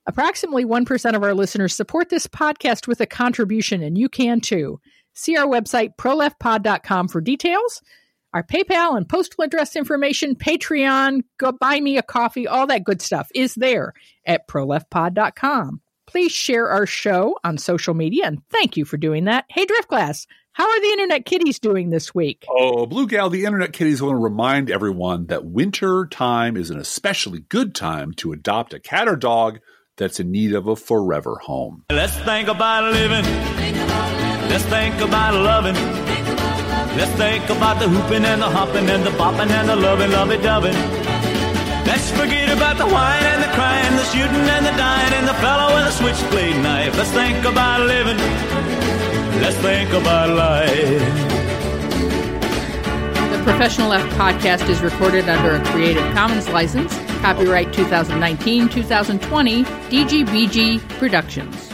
Approximately 0.05 0.65
1% 0.65 1.15
of 1.15 1.23
our 1.23 1.33
listeners 1.33 1.73
support 1.73 2.09
this 2.09 2.27
podcast 2.27 2.87
with 2.87 2.99
a 2.99 3.05
contribution, 3.05 3.81
and 3.81 3.97
you 3.97 4.09
can 4.09 4.41
too. 4.41 4.79
See 5.13 5.37
our 5.37 5.47
website, 5.47 5.91
proleftpod.com, 5.97 7.07
for 7.07 7.21
details. 7.21 7.81
Our 8.33 8.43
PayPal 8.43 8.97
and 8.97 9.07
postal 9.07 9.43
address 9.43 9.75
information, 9.75 10.35
Patreon, 10.35 11.21
go 11.37 11.51
buy 11.51 11.79
me 11.79 11.97
a 11.97 12.03
coffee, 12.03 12.47
all 12.47 12.67
that 12.67 12.83
good 12.83 13.01
stuff 13.01 13.29
is 13.35 13.53
there 13.53 13.93
at 14.25 14.47
proleftpod.com. 14.47 15.81
Please 16.07 16.31
share 16.31 16.67
our 16.69 16.85
show 16.85 17.37
on 17.43 17.57
social 17.57 17.93
media, 17.93 18.25
and 18.25 18.41
thank 18.49 18.75
you 18.75 18.85
for 18.85 18.97
doing 18.97 19.25
that. 19.25 19.45
Hey, 19.49 19.65
Driftglass, 19.65 20.25
how 20.51 20.69
are 20.69 20.81
the 20.81 20.91
Internet 20.91 21.25
Kitties 21.25 21.59
doing 21.59 21.91
this 21.91 22.13
week? 22.13 22.45
Oh, 22.49 22.85
Blue 22.85 23.07
Gal, 23.07 23.29
the 23.29 23.45
Internet 23.45 23.71
Kitties 23.71 24.01
want 24.01 24.13
to 24.13 24.23
remind 24.23 24.69
everyone 24.69 25.27
that 25.27 25.45
winter 25.45 26.05
time 26.07 26.57
is 26.57 26.71
an 26.71 26.79
especially 26.79 27.39
good 27.39 27.73
time 27.73 28.13
to 28.15 28.33
adopt 28.33 28.73
a 28.73 28.79
cat 28.79 29.07
or 29.07 29.15
dog 29.15 29.59
that's 29.97 30.19
in 30.19 30.31
need 30.31 30.53
of 30.53 30.67
a 30.67 30.75
forever 30.75 31.37
home. 31.41 31.83
Let's 31.91 32.15
think 32.19 32.47
about 32.47 32.91
living. 32.91 33.25
Let's 34.49 34.65
think 34.65 34.95
about 35.01 35.33
loving. 35.33 35.75
Let's 36.95 37.11
think 37.13 37.49
about 37.49 37.79
the 37.79 37.89
hooping 37.89 38.25
and 38.25 38.41
the 38.41 38.49
hopping 38.49 38.89
and 38.89 39.03
the 39.03 39.09
bopping 39.11 39.49
and 39.49 39.69
the 39.69 39.75
loving, 39.75 40.11
lovey 40.11 40.37
doving. 40.37 40.75
Let's 41.85 42.11
forget 42.11 42.55
about 42.55 42.77
the 42.77 42.85
whine 42.85 43.23
and 43.23 43.43
the 43.43 43.47
crying, 43.53 43.95
the 43.95 44.05
shooting 44.05 44.47
and 44.55 44.65
the 44.65 44.71
dying, 44.71 45.13
and 45.13 45.27
the 45.27 45.33
fellow 45.35 45.75
with 45.75 45.87
a 45.87 45.91
switchblade 45.91 46.61
knife. 46.63 46.95
Let's 46.97 47.11
think 47.11 47.43
about 47.45 47.81
living. 47.81 48.17
Let's 49.41 49.57
think 49.57 49.91
about 49.91 50.29
life. 50.29 51.01
The 53.31 53.41
Professional 53.43 53.89
Left 53.89 54.09
podcast 54.15 54.69
is 54.69 54.81
recorded 54.81 55.27
under 55.27 55.55
a 55.55 55.65
Creative 55.71 56.03
Commons 56.13 56.47
license, 56.49 56.93
copyright 57.23 57.71
2019 57.71 58.67
2020, 58.67 59.63
DGBG 59.63 60.79
Productions. 60.99 61.72